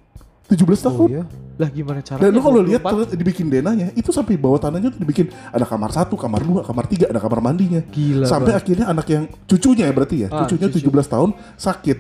17 0.49 0.81
tahun 0.81 1.09
Oh 1.13 1.13
iya. 1.13 1.25
Lah 1.59 1.69
gimana 1.69 1.99
caranya? 2.01 2.23
dan 2.23 2.31
lu 2.31 2.41
kalau 2.41 2.63
lihat 2.63 2.81
24? 2.81 2.93
terus 2.95 3.09
dibikin 3.19 3.51
denanya 3.51 3.91
itu 3.93 4.15
sampai 4.15 4.39
bawah 4.39 4.57
tanahnya 4.57 4.95
tuh 4.95 5.03
dibikin 5.03 5.27
ada 5.51 5.67
kamar 5.67 5.91
satu, 5.91 6.15
kamar 6.15 6.39
dua, 6.41 6.63
kamar 6.63 6.87
tiga, 6.87 7.11
ada 7.11 7.19
kamar 7.19 7.43
mandinya. 7.43 7.83
Gila 7.83 8.25
sampai 8.25 8.55
banget. 8.55 8.63
akhirnya 8.63 8.87
anak 8.87 9.07
yang 9.11 9.25
cucunya 9.43 9.85
ya 9.85 9.93
berarti 9.93 10.17
ya, 10.23 10.29
Ah, 10.31 10.47
cucunya 10.47 10.71
cucu. 10.71 10.87
17 10.87 11.11
tahun 11.11 11.31
sakit, 11.59 11.99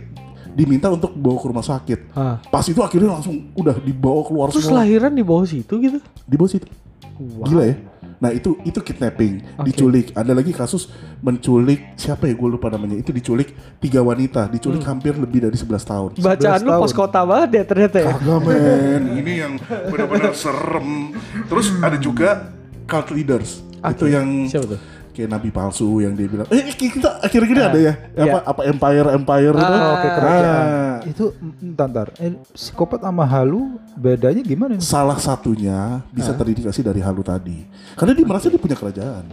diminta 0.59 0.91
untuk 0.91 1.15
bawa 1.15 1.38
ke 1.38 1.47
rumah 1.47 1.62
sakit. 1.62 1.99
Ah. 2.12 2.43
Pas 2.43 2.67
itu 2.67 2.83
akhirnya 2.83 3.15
langsung 3.15 3.55
udah 3.55 3.79
dibawa 3.79 4.27
keluar 4.27 4.47
Terus 4.50 4.67
semua. 4.67 4.83
lahiran 4.83 5.15
di 5.15 5.23
bawah 5.23 5.47
situ 5.47 5.71
gitu? 5.79 5.99
Di 6.27 6.35
bawah 6.35 6.50
situ. 6.50 6.67
Wow. 7.15 7.47
Gila 7.47 7.65
ya. 7.65 7.77
Nah 8.19 8.31
itu 8.31 8.59
itu 8.65 8.75
kidnapping, 8.77 9.38
Oke. 9.55 9.71
diculik. 9.71 10.11
Ada 10.11 10.35
lagi 10.35 10.50
kasus 10.50 10.91
menculik 11.21 11.95
siapa 11.95 12.27
ya 12.27 12.35
gue 12.35 12.49
lupa 12.49 12.67
namanya. 12.67 12.95
Itu 12.95 13.11
diculik 13.11 13.55
tiga 13.79 14.03
wanita, 14.03 14.50
diculik 14.50 14.83
Hmm. 14.83 14.91
hampir 14.93 15.15
lebih 15.15 15.38
dari 15.41 15.55
11 15.55 15.83
tahun. 15.85 16.11
Bacaan 16.17 16.59
11 16.59 16.67
lu 16.67 16.71
tahun. 16.73 16.83
pos 16.83 16.93
kota 16.93 17.21
banget 17.23 17.50
ya 17.55 17.65
ternyata 17.65 17.97
ya. 17.97 18.11
Kagak 18.12 18.38
men, 18.43 19.03
ini 19.15 19.33
yang 19.37 19.53
benar-benar 19.87 20.35
serem. 20.35 21.15
Terus 21.47 21.67
ada 21.79 21.95
juga 21.95 22.50
cult 22.85 23.15
leaders. 23.15 23.62
Itu 23.79 24.11
yang 24.11 24.50
Siapa 24.50 24.75
tuh? 24.75 24.81
Kayak 25.19 25.35
nabi 25.35 25.51
palsu 25.51 25.99
yang 25.99 26.15
dia 26.15 26.31
bilang, 26.31 26.47
eh 26.47 26.63
kita 26.71 27.19
akhir-akhir 27.19 27.57
ini 27.59 27.65
ada 27.67 27.79
ya, 27.83 27.93
iya. 28.15 28.23
apa 28.31 28.39
apa 28.47 28.61
empire 28.71 29.09
empire 29.19 29.55
itu. 29.59 29.67
Ah, 29.67 29.91
Oke, 29.91 30.07
Ah. 30.07 30.15
kerajaan. 30.15 30.67
Itu 31.11 31.25
entar. 31.59 32.07
Eh, 32.17 32.39
psikopat 32.55 33.03
sama 33.03 33.27
halu 33.27 33.83
bedanya 33.93 34.39
gimana 34.41 34.79
nih? 34.79 34.87
Salah 34.87 35.19
satunya 35.19 36.07
bisa 36.15 36.31
Ah. 36.31 36.39
terindikasi 36.39 36.87
dari 36.87 37.03
halu 37.03 37.27
tadi, 37.27 37.67
karena 37.99 38.15
dia 38.15 38.23
merasa 38.23 38.47
dia 38.47 38.57
punya 38.57 38.79
kerajaan. 38.79 39.27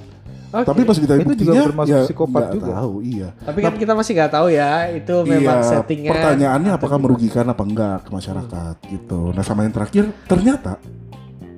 Oke. 0.55 0.71
Tapi 0.71 0.81
pas 0.81 0.95
ditanya 0.95 1.19
Itu 1.21 1.35
juga 1.35 1.51
buktinya, 1.51 1.63
termasuk 1.67 1.91
ya 1.91 2.01
psikopat 2.07 2.43
juga. 2.49 2.71
tahu, 2.79 2.93
iya. 3.03 3.29
Tapi 3.37 3.59
kan 3.59 3.73
kita 3.75 3.91
masih 3.91 4.11
nggak 4.15 4.31
tahu 4.31 4.47
ya, 4.49 4.71
itu 4.89 5.15
memang 5.27 5.59
iya, 5.59 5.67
settingnya. 5.67 6.11
pertanyaannya 6.15 6.71
apakah 6.71 6.95
gimana. 6.95 7.03
merugikan 7.03 7.45
apa 7.45 7.63
enggak 7.63 7.97
ke 8.01 8.09
masyarakat 8.09 8.75
gitu. 8.87 9.21
Nah 9.29 9.43
sama 9.43 9.61
yang 9.61 9.75
terakhir 9.75 10.03
ternyata 10.25 10.79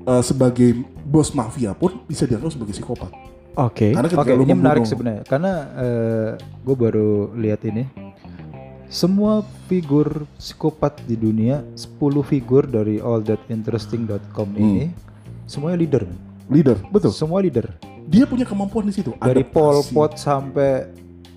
eh, 0.02 0.24
sebagai 0.24 0.70
bos 1.04 1.30
mafia 1.32 1.72
pun 1.72 2.02
bisa 2.04 2.26
dianggap 2.26 2.50
sebagai 2.50 2.74
psikopat. 2.74 3.12
Oke. 3.58 3.92
Karena 3.92 4.08
ketika 4.08 4.22
Oke, 4.24 4.38
lu 4.38 4.44
ini 4.44 4.54
menarik 4.54 4.86
sebenarnya 4.86 5.22
karena 5.24 5.52
gue 6.62 6.76
baru 6.76 7.10
lihat 7.34 7.66
ini. 7.66 7.84
Semua 8.88 9.44
figur 9.68 10.24
psikopat 10.38 11.04
di 11.04 11.20
dunia, 11.20 11.60
10 11.76 12.00
figur 12.24 12.64
dari 12.64 13.04
allthatinteresting.com 13.04 14.48
Hmm. 14.48 14.56
ini 14.56 14.86
semuanya 15.44 15.78
leader. 15.78 16.04
leader, 16.48 16.80
betul. 16.88 17.12
Semua 17.12 17.44
leader. 17.44 17.68
Dia 18.08 18.24
punya 18.24 18.48
kemampuan 18.48 18.88
di 18.88 18.96
situ. 18.96 19.12
Dari 19.20 19.44
Pol. 19.44 19.84
Pot 19.84 20.16
sampai 20.16 20.88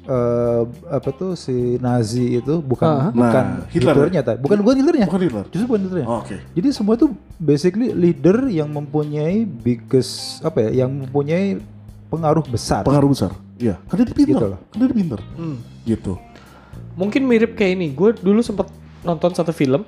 eh, 0.02 0.62
apa 0.88 1.10
tuh 1.10 1.34
si 1.34 1.52
Nazi 1.76 2.34
itu 2.36 2.58
bukan 2.58 2.86
Ah. 2.86 3.10
bukan 3.10 3.44
Nah, 3.58 3.66
Hitler. 3.68 3.94
Hitlernya 3.96 4.22
tadi. 4.24 4.38
Bukan 4.38 4.58
bukan 4.60 4.76
Hitlernya. 4.78 5.06
Bukan 5.06 5.20
Hitler. 5.20 5.44
Justru 5.46 5.66
bukan 5.66 5.80
Hitlernya. 5.84 6.06
Oh, 6.08 6.22
Oke. 6.22 6.36
Jadi 6.50 6.68
semua 6.70 6.94
itu 6.94 7.06
basically 7.36 7.90
leader 7.90 8.46
yang 8.46 8.70
mempunyai 8.70 9.42
biggest 9.42 10.38
apa 10.40 10.66
ya, 10.66 10.82
yang 10.82 10.94
mempunyai 10.96 11.58
pengaruh 12.10 12.44
besar. 12.44 12.82
Pengaruh 12.82 13.08
besar. 13.08 13.30
Iya. 13.56 13.78
Karena 13.86 14.02
dia 14.04 14.16
pintar. 14.16 14.34
Gitu 14.34 14.46
loh. 14.46 14.58
Karena 14.68 14.84
dia 14.84 14.96
pintar. 14.96 15.20
Hmm. 15.34 15.56
Gitu. 15.82 16.12
Mungkin 16.94 17.22
mirip 17.24 17.54
kayak 17.54 17.72
ini. 17.72 17.86
Gue 17.90 18.10
dulu 18.12 18.42
sempet 18.42 18.66
nonton 19.00 19.30
satu 19.32 19.50
film 19.50 19.86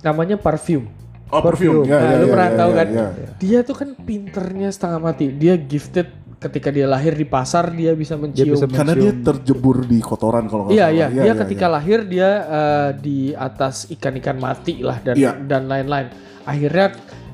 namanya 0.00 0.34
Parfum. 0.34 0.88
Oh, 1.30 1.38
Perfume. 1.38 1.86
Ya, 1.86 1.94
Nah, 1.94 2.10
ya, 2.10 2.16
lu 2.18 2.26
ya, 2.26 2.32
pernah 2.34 2.48
ya, 2.50 2.56
tahu 2.58 2.70
ya, 2.70 2.74
kan? 2.74 2.86
ya. 2.90 3.06
Dia 3.38 3.58
tuh 3.62 3.76
kan 3.76 3.88
pinternya 3.94 4.68
setengah 4.68 4.98
mati. 5.00 5.30
Dia 5.30 5.54
gifted 5.54 6.10
ketika 6.40 6.72
dia 6.72 6.88
lahir 6.88 7.14
di 7.14 7.22
pasar 7.22 7.70
dia 7.70 7.94
bisa 7.94 8.18
mencium. 8.18 8.56
bisa 8.56 8.66
Karena 8.66 8.98
dia 8.98 9.12
mencium. 9.14 9.26
terjebur 9.30 9.84
di 9.84 10.00
kotoran 10.00 10.48
kalau 10.48 10.66
nggak 10.66 10.74
Iya 10.74 10.82
salah. 10.82 10.90
iya, 10.90 11.06
Iya, 11.06 11.14
dia 11.14 11.24
iya, 11.28 11.34
ketika 11.38 11.66
iya. 11.68 11.74
lahir 11.76 11.98
dia 12.02 12.28
eh, 12.42 12.90
di 12.98 13.18
atas 13.30 13.86
ikan-ikan 13.90 14.40
mati 14.40 14.82
lah 14.82 14.98
dan 14.98 15.14
Iya. 15.14 15.30
dan 15.38 15.70
lain-lain. 15.70 16.08
Akhirnya 16.42 16.86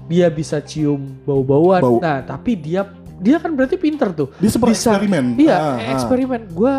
dia 0.04 0.26
bisa 0.28 0.60
cium 0.60 1.00
bau-bauan. 1.24 1.80
Bau. 1.80 1.96
Nah, 1.96 2.20
tapi 2.20 2.52
dia 2.52 2.84
dia 3.18 3.36
kan 3.38 3.52
berarti 3.52 3.76
pinter 3.76 4.12
tuh. 4.12 4.28
Dia 4.36 4.48
seperti 4.48 4.76
Bisa- 4.76 4.92
eksperimen. 4.92 5.24
Iya, 5.36 5.56
Ah, 5.56 5.64
ah. 5.74 5.92
eksperimen. 5.92 6.40
Gua 6.50 6.74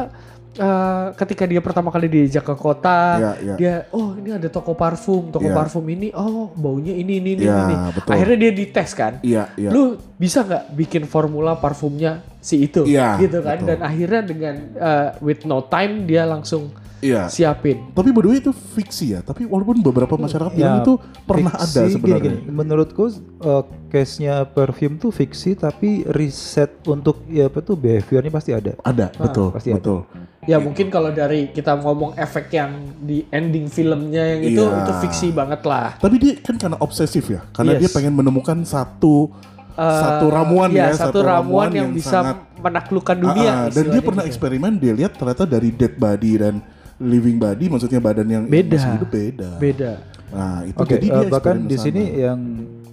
eh, 0.53 1.07
ketika 1.13 1.45
dia 1.45 1.61
pertama 1.61 1.93
kali 1.93 2.09
diajak 2.09 2.41
ke 2.41 2.55
kota, 2.55 2.99
Iya, 3.15 3.31
iya. 3.37 3.55
dia 3.55 3.73
oh 3.91 4.17
ini 4.17 4.33
ada 4.33 4.49
toko 4.49 4.73
parfum, 4.73 5.29
toko 5.29 5.45
Iya. 5.45 5.53
parfum 5.53 5.85
ini, 5.85 6.09
oh 6.11 6.49
baunya 6.51 6.91
ini 6.91 7.21
ini 7.21 7.37
ini 7.37 7.45
Iya, 7.45 7.57
ini. 7.63 7.75
betul. 7.93 8.09
Akhirnya 8.09 8.37
dia 8.41 8.51
dites 8.55 8.89
kan. 8.91 9.13
Iya, 9.21 9.53
iya. 9.53 9.69
Lu 9.69 9.81
bisa 10.17 10.41
nggak 10.41 10.73
bikin 10.73 11.03
formula 11.05 11.53
parfumnya 11.55 12.25
si 12.41 12.65
itu, 12.65 12.89
Iya, 12.89 13.21
gitu 13.21 13.45
kan? 13.45 13.61
betul. 13.61 13.69
Dan 13.69 13.79
akhirnya 13.85 14.21
dengan 14.25 14.55
eh, 14.73 15.09
with 15.21 15.45
no 15.45 15.61
time 15.61 16.05
dia 16.05 16.25
langsung 16.25 16.73
Iya. 16.97 17.29
siapin. 17.29 17.91
Tapi 17.91 18.09
by 18.09 18.19
the 18.19 18.27
way 18.27 18.39
itu 18.39 18.49
fiksi 18.49 19.13
ya. 19.13 19.21
Tapi 19.21 19.43
walaupun 19.43 19.79
beberapa 19.79 20.15
masyarakat 20.15 20.49
bilang 20.51 20.77
Ya, 20.77 20.81
itu 20.81 20.93
pernah 21.23 21.53
Fiksi, 21.53 21.65
ada 21.69 21.81
sebenarnya. 21.87 22.23
gini, 22.23 22.37
gini. 22.41 22.49
Menurutku 22.49 23.03
uh, 23.39 23.61
case-nya 23.87 24.43
perfume 24.43 24.97
tuh 24.97 25.09
fiksi 25.09 25.53
tapi 25.53 26.01
riset 26.07 26.73
untuk 26.83 27.21
ya 27.27 27.45
apa 27.45 27.59
tuh 27.59 27.73
behaviornya 27.73 28.29
pasti 28.29 28.51
ada. 28.51 28.73
Ada, 28.81 29.13
betul, 29.13 29.51
pasti 29.51 29.69
ada. 29.69 29.77
betul. 29.77 29.99
Ya 30.43 30.57
mungkin 30.57 30.87
kalau 30.87 31.11
dari 31.11 31.47
kita 31.47 31.75
ngomong 31.75 32.15
efek 32.15 32.49
yang 32.51 32.71
di 32.97 33.27
ending 33.29 33.67
filmnya 33.67 34.33
yang 34.33 34.41
itu 34.43 34.63
Iya. 34.63 34.81
itu 34.81 34.91
fiksi 35.03 35.27
banget 35.29 35.61
lah. 35.63 35.93
Tapi 35.97 36.15
dia 36.15 36.33
kan 36.37 36.55
karena 36.55 36.77
obsesif 36.77 37.27
ya, 37.27 37.45
karena 37.51 37.75
Yes. 37.75 37.81
dia 37.83 37.89
pengen 37.93 38.13
menemukan 38.13 38.57
satu 38.63 39.29
Eh, 39.77 40.01
satu 40.01 40.33
ramuan 40.33 40.73
iya, 40.73 40.89
ya, 40.89 40.97
satu, 40.97 41.21
ramuan, 41.21 41.69
yang, 41.69 41.93
bisa 41.93 42.09
sangat- 42.25 42.41
menaklukkan 42.57 43.13
dunia. 43.13 43.45
ah, 43.45 43.63
dan 43.69 43.93
dia 43.93 44.01
pernah 44.01 44.25
gitu. 44.25 44.33
eksperimen, 44.33 44.73
dia 44.73 44.89
lihat 44.89 45.13
ternyata 45.13 45.45
dari 45.45 45.69
dead 45.69 45.93
body 45.93 46.33
dan 46.33 46.65
living 46.99 47.37
body, 47.37 47.65
maksudnya 47.67 47.97
badan 47.97 48.25
yang 48.25 48.43
Beda. 48.45 48.75
masih 48.75 48.91
hidup 48.95 49.09
beda. 49.09 49.49
Beda. 49.57 49.91
Nah 50.27 50.65
itu 50.65 50.77
Oke, 50.77 50.91
jadi 50.93 51.07
uh, 51.07 51.15
dia 51.19 51.29
bahkan 51.29 51.55
di 51.61 51.75
sana. 51.75 51.85
sini 51.85 52.03
yang 52.17 52.39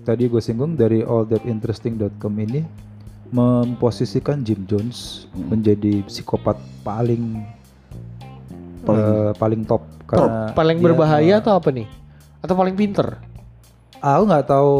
tadi 0.00 0.24
gue 0.24 0.38
singgung 0.38 0.72
dari 0.74 1.00
allthatinteresting.com 1.00 2.32
ini 2.38 2.60
memposisikan 3.28 4.40
Jim 4.40 4.62
Jones 4.64 5.26
Hmm. 5.28 5.50
menjadi 5.50 6.04
psikopat 6.04 6.54
paling 6.80 7.42
Paling- 8.84 9.00
uh, 9.02 9.32
paling 9.34 9.62
top 9.64 9.82
karena 10.04 10.52
Paling 10.52 10.76
dia, 10.76 10.84
berbahaya 10.84 11.34
uh, 11.34 11.40
atau 11.40 11.52
apa 11.56 11.72
nih? 11.72 11.88
Atau 12.38 12.54
paling 12.54 12.76
pinter? 12.76 13.16
Aku 13.98 14.28
nggak 14.28 14.44
tahu, 14.44 14.72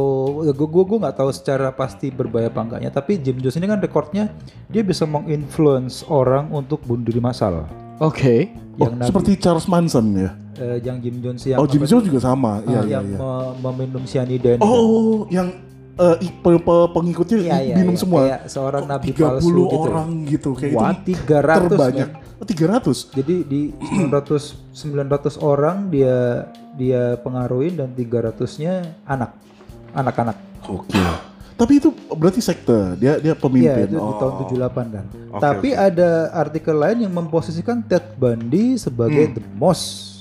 gue 0.44 0.68
gue 0.68 0.84
gue 0.84 0.98
nggak 1.00 1.16
tahu 1.16 1.32
secara 1.32 1.72
pasti 1.72 2.12
berbahaya 2.12 2.52
apa 2.52 2.60
enggaknya. 2.60 2.92
Tapi 2.92 3.16
Jim 3.16 3.40
Jones 3.40 3.56
ini 3.56 3.64
kan 3.64 3.80
rekornya 3.80 4.28
dia 4.68 4.84
bisa 4.84 5.08
menginfluence 5.08 6.04
orang 6.04 6.52
untuk 6.52 6.84
bunuh 6.84 7.00
diri 7.00 7.18
massal. 7.18 7.64
Oke. 7.98 8.50
Oh, 8.74 8.86
Yang 8.86 8.92
Nabi- 8.96 9.06
seperti 9.06 9.32
Charles 9.38 9.66
Manson 9.66 10.06
ya. 10.12 10.30
eh, 10.54 10.78
yang 10.82 10.98
Jim 10.98 11.18
Jones 11.18 11.42
yang 11.44 11.58
Oh, 11.58 11.66
Jim 11.66 11.82
Jones 11.82 12.04
juga 12.04 12.20
sama. 12.20 12.62
Iya, 12.62 12.74
Ah, 12.74 12.82
iya, 12.82 12.92
yang 12.92 13.04
iya. 13.06 13.18
me- 13.18 13.54
meminum 13.60 14.02
cyanida. 14.04 14.58
Oh, 14.58 15.26
yang 15.28 15.50
eh, 15.94 16.16
i- 16.20 16.34
pe- 16.34 16.58
pe- 16.58 16.90
pengikutnya 16.90 17.38
Iya, 17.38 17.58
iya, 17.60 17.74
minum 17.76 17.94
iya. 17.94 18.00
semua. 18.00 18.20
Kayak 18.24 18.42
seorang 18.48 18.82
nabi 18.84 19.06
30 19.08 19.22
palsu 19.24 19.46
gitu. 19.64 19.78
orang 19.80 20.08
gitu 20.24 20.50
kayak 20.52 20.74
Wah, 20.74 20.90
itu 20.90 21.00
300 21.14 21.70
terbanyak. 21.70 22.08
Oh, 22.34 22.46
300. 22.46 22.98
Jadi 23.12 23.34
di 23.44 23.60
900 23.80 24.42
900 24.72 25.34
orang 25.38 25.86
dia 25.86 26.46
dia 26.74 27.14
pengaruhin 27.16 27.74
dan 27.74 27.90
300-nya 27.90 28.74
anak. 29.04 29.38
Anak-anak. 29.92 30.34
Oke. 30.66 30.90
Tapi 31.54 31.78
itu 31.78 31.88
berarti 32.10 32.38
sekte. 32.38 32.98
Dia 32.98 33.16
dia 33.16 33.30
Iya, 33.30 33.38
pemimpin. 33.38 33.86
itu 33.86 33.94
di 33.94 33.96
Oh. 33.96 34.18
tahun 34.18 34.32
78 34.42 34.86
kan. 34.90 35.04
Oke, 35.30 35.38
Tapi 35.40 35.68
oke. 35.70 35.80
ada 35.80 36.10
artikel 36.32 36.74
lain 36.74 36.98
yang 37.00 37.14
memposisikan 37.14 37.78
Ted 37.80 38.02
Bundy 38.14 38.74
sebagai 38.76 39.24
Hmm. 39.24 39.34
the 39.34 39.44
most 39.54 40.13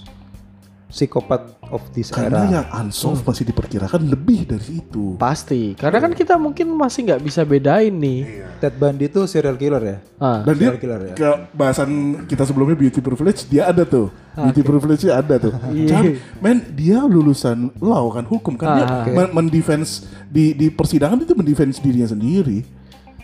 psikopat 0.94 1.42
of 1.68 1.82
this 1.90 2.08
Karena 2.08 2.46
era. 2.46 2.54
yang 2.54 2.68
unsolved 2.78 3.26
masih 3.26 3.44
diperkirakan 3.44 4.06
lebih 4.06 4.46
dari 4.46 4.78
itu. 4.78 5.18
Pasti, 5.18 5.74
karena 5.74 5.98
kan 5.98 6.14
kita 6.14 6.38
mungkin 6.38 6.70
masih 6.70 7.10
nggak 7.10 7.22
bisa 7.24 7.42
bedain 7.42 7.90
nih. 7.92 8.46
Ted 8.62 8.78
Bundy 8.78 9.10
itu 9.10 9.26
serial 9.26 9.58
killer 9.58 9.82
ya. 9.82 9.98
Ah, 10.16 10.46
Dan 10.46 10.54
dia 10.54 10.70
Serial 10.70 10.78
killer 10.78 11.02
ya. 11.04 11.14
ke 11.18 11.30
bahasan 11.52 11.90
kita 12.24 12.46
sebelumnya 12.46 12.78
beauty 12.78 13.02
privilege 13.02 13.50
dia 13.50 13.68
ada 13.68 13.82
tuh. 13.84 14.14
Beauty 14.34 14.62
privilege 14.62 15.04
ada 15.06 15.36
tuh. 15.36 15.54
Iya. 15.74 15.90
Cuman, 15.90 16.06
men 16.40 16.58
dia 16.72 17.02
lulusan 17.02 17.58
law 17.80 18.14
kan 18.14 18.24
hukum 18.24 18.54
kan 18.54 18.68
dia 18.72 18.86
Ah, 18.86 19.02
oke. 19.02 19.12
men- 19.12 19.34
mendefense 19.34 20.06
di 20.30 20.54
di 20.54 20.70
persidangan 20.70 21.18
itu 21.18 21.34
mendefense 21.34 21.82
dirinya 21.82 22.06
sendiri. 22.08 22.62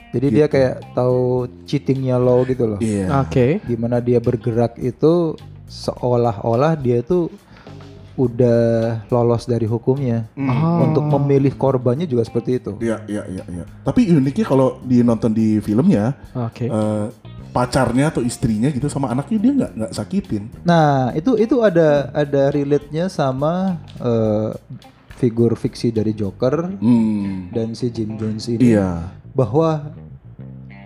Jadi 0.09 0.27
dia 0.33 0.49
kayak 0.49 0.97
tahu 0.97 1.45
cheatingnya 1.63 2.17
law 2.17 2.41
gitu 2.41 2.65
loh. 2.65 2.79
Iya. 2.81 3.13
Oke. 3.21 3.61
Gimana 3.61 4.01
dia 4.01 4.17
bergerak 4.17 4.73
itu 4.75 5.37
seolah-olah 5.69 6.73
dia 6.75 6.99
itu 6.99 7.29
udah 8.19 8.59
lolos 9.07 9.47
dari 9.47 9.63
hukumnya. 9.63 10.27
Ah. 10.35 10.83
Untuk 10.83 11.07
memilih 11.07 11.55
korbannya 11.55 12.03
juga 12.03 12.27
seperti 12.27 12.59
itu. 12.59 12.75
Iya, 12.83 12.99
iya, 13.07 13.23
iya, 13.31 13.43
iya. 13.47 13.63
Tapi 13.81 14.11
uniknya 14.11 14.43
kalau 14.43 14.83
dinonton 14.83 15.31
di 15.31 15.63
filmnya 15.63 16.19
Oke. 16.35 16.67
eh, 16.67 17.05
pacarnya 17.49 18.11
atau 18.11 18.21
istrinya 18.21 18.69
gitu 18.69 18.85
sama 18.85 19.09
anaknya 19.09 19.37
dia 19.39 19.51
nggak 19.55 19.71
nggak 19.73 19.93
sakitin. 19.95 20.43
Nah, 20.61 21.15
itu 21.15 21.33
itu 21.33 21.63
ada 21.63 22.11
ada 22.11 22.51
relate-nya 22.51 23.07
sama 23.07 23.79
eh, 23.97 24.51
figur 25.15 25.55
fiksi 25.55 25.89
dari 25.89 26.11
Joker 26.11 26.75
Hmm. 26.79 27.51
dan 27.51 27.71
si 27.71 27.87
Jim 27.89 28.15
Jones 28.15 28.47
ini 28.47 28.71
Iya. 28.71 29.11
bahwa 29.31 29.95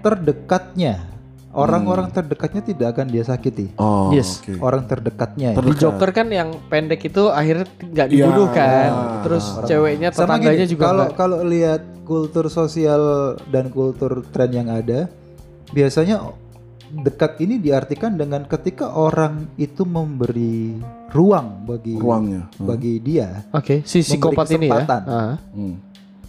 terdekatnya 0.01 1.12
orang-orang 1.53 2.09
terdekatnya 2.09 2.61
tidak 2.61 2.87
akan 2.93 3.07
dia 3.07 3.23
sakiti. 3.23 3.71
Oh, 3.77 4.09
Yes. 4.09 4.41
oke. 4.41 4.57
Orang 4.59 4.83
terdekatnya. 4.83 5.53
ya. 5.53 5.61
Di 5.61 5.73
Joker 5.77 6.09
kan 6.09 6.27
yang 6.27 6.49
pendek 6.67 7.01
itu 7.03 7.29
akhirnya 7.29 7.69
nggak 7.69 8.07
Iya. 8.07 8.15
dibunuh 8.19 8.47
kan. 8.49 8.89
Terus 9.21 9.45
ceweknya 9.63 10.09
Sama 10.09 10.35
tetangganya 10.35 10.65
gini, 10.65 10.73
juga 10.73 10.83
kalau 10.83 11.05
nggak- 11.05 11.15
kalau 11.15 11.39
lihat 11.43 11.81
kultur 12.03 12.45
sosial 12.49 13.01
dan 13.47 13.69
kultur 13.69 14.25
tren 14.27 14.51
yang 14.51 14.67
ada, 14.67 15.07
biasanya 15.69 16.33
dekat 16.93 17.39
ini 17.39 17.57
diartikan 17.57 18.13
dengan 18.13 18.45
ketika 18.45 18.91
orang 18.91 19.49
itu 19.55 19.81
memberi 19.81 20.77
ruang 21.09 21.65
bagi 21.65 21.95
ruangnya. 21.95 22.49
bagi 22.55 22.97
dia. 22.99 23.45
Oke, 23.49 23.81
si 23.81 24.01
memberi 24.01 24.09
psikopat 24.09 24.45
ini 24.51 24.65
ya. 24.67 24.71
kesempatan. 24.75 25.01
Ah. 25.05 25.35
Hmm. 25.49 25.75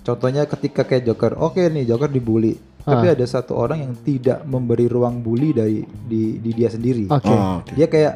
Contohnya 0.01 0.45
ketika 0.45 0.85
kayak 0.85 1.05
Joker, 1.07 1.33
oke 1.35 1.61
nih 1.65 1.85
Joker 1.85 2.09
dibully, 2.09 2.53
tapi 2.85 3.07
ada 3.09 3.25
satu 3.25 3.57
orang 3.57 3.81
yang 3.81 3.93
tidak 3.99 4.45
memberi 4.45 4.87
ruang 4.87 5.19
bully 5.19 5.51
dari 5.51 5.81
di, 5.83 6.37
di 6.37 6.51
dia 6.53 6.69
sendiri. 6.69 7.09
Oke. 7.09 7.27
Ah, 7.27 7.59
oke. 7.59 7.73
Dia 7.73 7.87
kayak, 7.87 8.15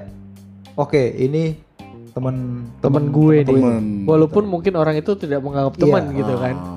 oke 0.77 1.03
ini 1.17 1.57
teman 2.13 2.37
Temen 2.79 3.05
gue 3.09 3.37
nih. 3.43 3.49
Temen. 3.49 3.85
Walaupun 4.05 4.45
mungkin 4.45 4.75
orang 4.75 4.95
itu 4.95 5.15
tidak 5.15 5.41
menganggap 5.41 5.75
teman 5.75 6.05
Iya. 6.07 6.17
gitu 6.17 6.35
kan. 6.37 6.55
Ah. 6.55 6.77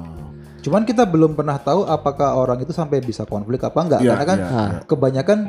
Cuman 0.61 0.85
kita 0.85 1.03
belum 1.03 1.33
pernah 1.33 1.57
tahu 1.57 1.83
apakah 1.83 2.37
orang 2.37 2.61
itu 2.61 2.69
sampai 2.69 3.01
bisa 3.01 3.25
konflik 3.25 3.57
apa 3.59 3.79
enggak, 3.81 3.99
Iya, 3.99 4.09
karena 4.13 4.25
kan 4.25 4.37
iya, 4.37 4.45
Ah. 4.47 4.53
iya. 4.53 4.79
kebanyakan 4.85 5.39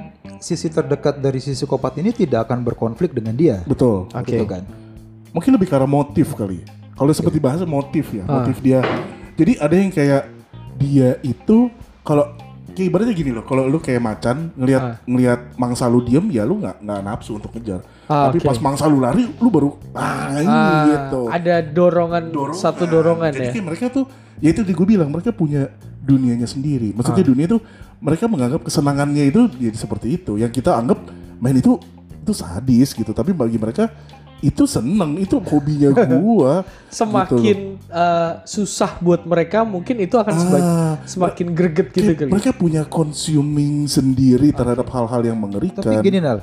sisi 0.41 0.67
terdekat 0.67 1.21
dari 1.21 1.37
si 1.37 1.53
psikopat 1.53 2.01
ini 2.01 2.11
tidak 2.11 2.49
akan 2.49 2.65
berkonflik 2.65 3.13
dengan 3.13 3.37
dia, 3.37 3.61
Betul. 3.63 4.09
Oke. 4.09 4.25
gitu 4.27 4.49
kan? 4.49 4.65
Mungkin 5.31 5.53
lebih 5.53 5.69
karena 5.69 5.85
motif 5.85 6.33
kali. 6.33 6.65
Kalau 6.93 7.13
seperti 7.13 7.39
bahasa 7.39 7.63
motif 7.63 8.09
ya, 8.11 8.25
Ah. 8.25 8.41
motif 8.41 8.57
dia. 8.59 8.81
Jadi 9.37 9.61
ada 9.61 9.75
yang 9.77 9.93
kayak 9.93 10.23
dia 10.77 11.21
itu 11.21 11.69
kalau 12.03 12.25
kayak 12.69 12.89
ibaratnya 12.89 13.13
gini 13.13 13.31
loh, 13.31 13.45
kalau 13.45 13.65
lu 13.65 13.79
kayak 13.79 14.01
macan 14.01 14.49
ngelihat 14.55 14.83
Ah. 14.83 14.95
ngelihat 15.05 15.41
mangsa 15.55 15.85
lu 15.87 16.01
diem 16.01 16.25
ya 16.29 16.43
lu 16.43 16.57
nggak 16.57 16.81
nggak 16.81 17.01
nafsu 17.01 17.37
untuk 17.37 17.53
ngejar. 17.53 17.85
Ah, 18.07 18.29
Tapi 18.29 18.41
oke. 18.41 18.49
pas 18.49 18.59
mangsa 18.59 18.85
lu 18.87 18.99
lari 18.99 19.29
lu 19.31 19.49
baru 19.49 19.77
ah 19.93 20.35
ini 20.35 20.49
Ah, 20.49 20.85
gitu. 20.87 21.21
Ada 21.29 21.61
dorongan, 21.63 22.25
Dorongan. 22.29 22.59
satu 22.59 22.85
dorongan 22.85 23.31
Jadi 23.31 23.45
ya. 23.45 23.53
kayak 23.53 23.67
mereka 23.67 23.85
tuh 23.89 24.05
ya 24.39 24.49
itu 24.51 24.61
gue 24.65 24.87
bilang 24.89 25.09
mereka 25.09 25.31
punya 25.31 25.69
dunianya 26.01 26.47
sendiri. 26.47 26.91
Maksudnya 26.93 27.23
Ah. 27.23 27.29
dunia 27.29 27.45
itu 27.47 27.59
mereka 27.99 28.25
menganggap 28.27 28.61
kesenangannya 28.63 29.25
itu 29.25 29.47
jadi 29.53 29.77
seperti 29.77 30.17
itu. 30.17 30.35
Yang 30.35 30.59
kita 30.59 30.75
anggap 30.75 30.99
main 31.39 31.55
itu 31.55 31.77
itu 32.19 32.33
sadis 32.33 32.91
gitu. 32.91 33.11
Tapi 33.11 33.31
bagi 33.31 33.55
mereka 33.57 33.93
itu 34.43 34.67
seneng, 34.67 35.17
itu 35.17 35.39
hobinya 35.39 35.95
gua. 35.95 36.67
Semakin 36.91 37.79
eh, 37.79 38.33
susah 38.43 38.99
buat 38.99 39.23
mereka, 39.23 39.63
mungkin 39.63 40.03
itu 40.03 40.19
akan 40.19 40.35
Ah, 40.35 40.95
semakin 41.07 41.55
greget 41.55 41.89
gitu 41.91 42.11
kayak 42.11 42.19
kali. 42.19 42.31
mereka 42.31 42.51
punya 42.53 42.83
consuming 42.85 43.87
sendiri 43.87 44.51
terhadap 44.51 44.91
hal-hal 44.91 45.23
yang 45.23 45.39
mengerikan. 45.39 45.79
Tapi 45.79 46.03
gini 46.03 46.19
Nal, 46.19 46.43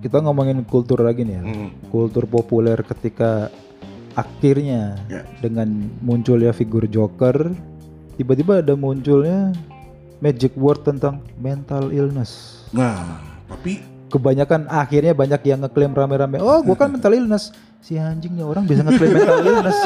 kita 0.00 0.20
ngomongin 0.20 0.60
kultur 0.62 1.00
lagi 1.00 1.24
nih 1.24 1.34
ya, 1.34 1.42
Hmm. 1.42 1.68
kultur 1.88 2.24
populer 2.24 2.76
ketika 2.82 3.48
akhirnya 4.12 5.00
Ya. 5.06 5.22
dengan 5.38 5.68
munculnya 5.98 6.52
figur 6.52 6.84
Joker, 6.84 7.52
tiba-tiba 8.14 8.60
ada 8.60 8.74
munculnya 8.74 9.56
magic 10.18 10.52
word 10.52 10.84
tentang 10.84 11.24
mental 11.36 11.88
illness. 11.88 12.62
Nah, 12.70 13.18
tapi 13.48 13.80
kebanyakan 14.10 14.66
akhirnya 14.66 15.14
banyak 15.14 15.40
yang 15.46 15.62
ngeklaim 15.62 15.94
rame-rame 15.94 16.42
oh 16.42 16.60
gua 16.60 16.74
kan 16.74 16.90
mental 16.90 17.14
illness 17.14 17.54
si 17.78 17.94
anjingnya 17.96 18.44
orang 18.44 18.66
bisa 18.66 18.82
ngeklaim 18.82 19.14
mental 19.14 19.40
illness 19.40 19.78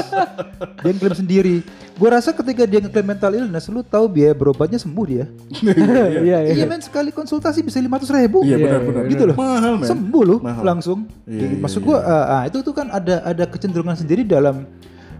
dia 0.80 0.90
ngeklaim 0.96 1.14
sendiri 1.14 1.56
gua 1.94 2.16
rasa 2.16 2.32
ketika 2.32 2.64
dia 2.64 2.80
ngeklaim 2.80 3.06
mental 3.06 3.32
illness 3.37 3.68
lu 3.68 3.84
tahu 3.84 4.08
biaya 4.08 4.32
berobatnya 4.32 4.80
sembuh 4.80 5.04
dia 5.04 5.24
Iya, 5.62 6.16
iya. 6.24 6.38
iya 6.56 6.64
men 6.72 6.80
sekali 6.80 7.12
konsultasi 7.12 7.60
bisa 7.60 7.78
500 7.78 8.08
ribu 8.18 8.40
iya 8.42 8.56
Iya, 8.56 8.64
benar-benar 8.64 9.02
gitu 9.12 9.24
loh. 9.28 9.37
Mahal, 9.37 9.72
men. 9.78 9.87
sembuh 9.87 10.22
lu 10.24 10.37
Mahal. 10.40 10.62
langsung 10.64 10.98
Iya, 11.28 11.44
Jadi, 11.44 11.54
iya, 11.54 11.62
maksud 11.62 11.80
iya. 11.84 11.87
gua 11.87 11.98
ah, 12.00 12.24
ah, 12.32 12.42
itu 12.48 12.58
tuh 12.64 12.74
kan 12.74 12.87
ada 12.88 13.20
ada 13.22 13.44
kecenderungan 13.44 13.94
sendiri 13.94 14.24
dalam 14.24 14.64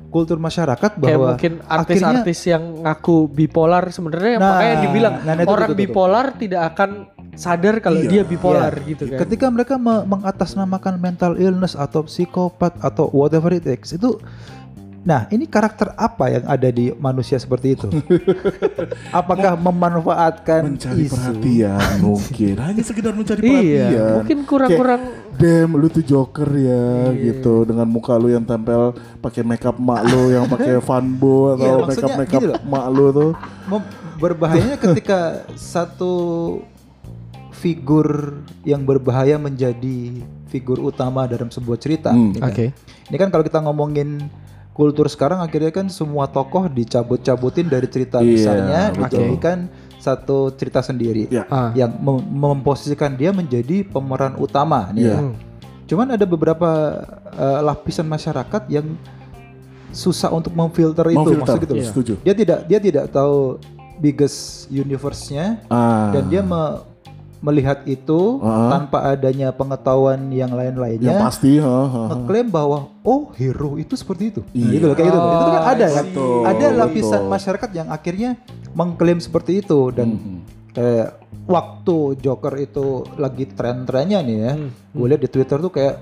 kultur 0.09 0.39
masyarakat 0.39 0.79
Kayak 0.95 1.03
bahwa 1.03 1.35
mungkin 1.35 1.53
akhirnya 1.67 1.75
artis-artis 2.15 2.41
yang 2.47 2.63
ngaku 2.87 3.27
bipolar 3.27 3.83
sebenarnya 3.91 4.39
Nah, 4.39 4.47
makanya 4.47 4.77
dibilang 4.87 5.15
nah, 5.27 5.35
nah, 5.35 5.43
itu, 5.43 5.51
orang 5.51 5.69
itu, 5.69 5.75
itu, 5.75 5.83
itu. 5.83 5.91
bipolar 5.91 6.27
tidak 6.39 6.63
akan 6.71 6.91
sadar 7.35 7.79
kalau 7.79 7.99
Iya. 7.99 8.11
dia 8.11 8.23
bipolar 8.23 8.75
Iya. 8.77 8.89
gitu 8.89 9.05
kan. 9.07 9.19
ketika 9.21 9.47
mereka 9.49 9.75
me- 9.77 10.05
mengatasnamakan 10.05 10.95
mental 10.97 11.33
illness 11.35 11.75
atau 11.75 12.03
psikopat 12.03 12.75
atau 12.79 13.11
whatever 13.11 13.51
it 13.51 13.63
takes 13.63 13.93
itu 13.93 14.19
nah 15.01 15.29
ini 15.29 15.45
karakter 15.45 15.93
apa 15.95 16.25
yang 16.31 16.45
ada 16.47 16.65
di 16.67 16.89
manusia 16.91 17.37
seperti 17.37 17.75
itu 17.75 17.93
apakah 19.13 19.53
memanfaatkan 19.55 20.65
mencari 20.67 21.05
isu 21.05 21.13
perhatian 21.13 21.81
mungkin 22.01 22.55
hanya 22.57 22.81
sekedar 22.81 23.13
mencari 23.13 23.41
Iya, 23.41 23.53
perhatian 23.85 24.09
mungkin 24.17 24.39
kurang-kurang 24.45 25.03
Damn, 25.35 25.75
lu 25.75 25.91
tuh 25.91 26.01
Joker 26.01 26.47
ya 26.49 27.11
gitu 27.13 27.67
dengan 27.67 27.85
muka 27.85 28.15
lu 28.15 28.31
yang 28.31 28.47
tempel 28.47 28.95
pakai 29.19 29.43
makeup 29.43 29.77
mak 29.77 30.07
lu 30.07 30.31
yang 30.31 30.47
pakai 30.47 30.79
fanbo 30.89 31.53
Iya, 31.53 31.59
atau 31.59 31.75
maksudnya 31.83 32.15
makeup 32.15 32.41
makeup 32.41 32.43
loh. 32.47 32.61
mak 32.65 32.87
lu 32.89 33.07
tuh. 33.11 33.31
Mem- 33.67 33.91
berbahayanya 34.15 34.79
ketika 34.79 35.19
satu 35.53 36.13
figur 37.65 38.37
yang 38.63 38.85
berbahaya 38.85 39.41
menjadi 39.41 40.21
figur 40.47 40.77
utama 40.79 41.25
dalam 41.25 41.49
sebuah 41.49 41.81
cerita 41.81 42.13
Hmm. 42.13 42.37
ya 42.37 42.41
kan? 42.43 42.51
Oke. 42.53 42.67
Ini 43.09 43.17
kan 43.17 43.29
kalau 43.29 43.41
kita 43.41 43.59
ngomongin 43.59 44.21
kultur 44.71 45.07
sekarang 45.07 45.41
akhirnya 45.41 45.71
kan 45.71 45.89
semua 45.89 46.27
tokoh 46.27 46.69
dicabut-cabutin 46.69 47.67
dari 47.67 47.87
cerita 47.87 48.21
Iya, 48.21 48.29
besarnya 48.29 48.81
betul. 48.91 49.01
dijadikan 49.01 49.59
satu 49.97 50.53
cerita 50.53 50.83
sendiri 50.83 51.31
Ya. 51.31 51.49
Ah. 51.49 51.73
yang 51.73 51.97
mem- 51.97 52.27
memposisikan 52.29 53.15
dia 53.15 53.33
menjadi 53.33 53.81
pemeran 53.83 54.37
utama 54.37 54.93
nih 54.93 55.01
Iya. 55.01 55.09
ya. 55.09 55.19
Hmm. 55.23 55.35
Cuman 55.85 56.07
ada 56.11 56.25
beberapa 56.25 56.71
eh, 57.33 57.61
lapisan 57.63 58.05
masyarakat 58.05 58.63
yang 58.69 58.95
susah 59.91 60.29
untuk 60.29 60.53
memfilter 60.53 61.07
itu 61.09 61.17
Mau 61.17 61.25
filter, 61.25 61.41
maksud 61.49 61.61
gitu. 61.63 61.75
Iya. 61.75 61.87
setuju. 61.87 62.13
Dia 62.21 62.35
tidak 62.35 62.59
dia 62.67 62.79
tidak 62.79 63.05
tahu 63.09 63.59
biggest 63.97 64.67
universe-nya 64.69 65.63
Ah. 65.67 66.11
dan 66.11 66.27
dia 66.27 66.43
me- 66.43 66.94
melihat 67.45 67.85
itu 67.85 68.41
Ah. 68.41 68.73
tanpa 68.73 69.05
adanya 69.07 69.53
pengetahuan 69.53 70.33
yang 70.33 70.45
yang 70.45 70.53
lain-lainnya 70.57 71.21
pasti, 71.21 71.61
ha, 71.61 71.69
ha, 71.69 71.85
ha. 71.85 72.01
ngeklaim 72.11 72.49
bahwa 72.49 72.89
oh 73.01 73.29
hero 73.33 73.77
itu 73.77 73.93
seperti 73.95 74.33
itu. 74.33 74.41
Iya. 74.51 74.69
Gitu 74.73 74.85
loh 74.89 74.95
kayak 74.95 75.09
gitu. 75.09 75.19
itu 75.21 75.51
kan 75.51 75.65
ada 75.67 75.87
kan. 75.87 76.05
Betul, 76.09 76.41
Ada 76.43 76.67
lapisan 76.75 77.21
betul. 77.21 77.33
masyarakat 77.33 77.71
yang 77.75 77.89
akhirnya 77.89 78.31
mengklaim 78.73 79.21
seperti 79.21 79.61
itu 79.61 79.81
dan 79.91 80.09
Mhm. 80.17 80.39
kayak 80.73 81.09
waktu 81.45 81.97
Joker 82.19 82.55
itu 82.57 82.87
lagi 83.15 83.45
tren-trennya 83.47 84.19
nih 84.19 84.37
ya. 84.39 84.53
Hmm. 84.57 84.71
Gue 84.91 85.07
lihat 85.07 85.21
di 85.21 85.29
Twitter 85.29 85.59
tuh 85.59 85.69
kayak 85.69 85.97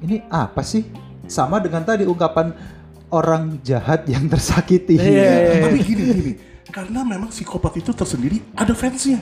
ini 0.00 0.20
apa 0.28 0.60
sih? 0.60 0.84
Sama 1.24 1.56
dengan 1.58 1.80
tadi 1.82 2.04
ungkapan 2.04 2.52
orang 3.08 3.58
jahat 3.60 4.04
yang 4.12 4.28
tersakiti. 4.28 4.94
Iya, 4.94 5.08
iya, 5.08 5.62
Tapi 5.62 5.78
gini 5.80 6.02
gini, 6.04 6.32
karena 6.68 7.00
memang 7.00 7.28
psikopat 7.28 7.72
itu 7.76 7.90
tersendiri 7.90 8.44
ada 8.52 8.72
fansnya. 8.72 9.18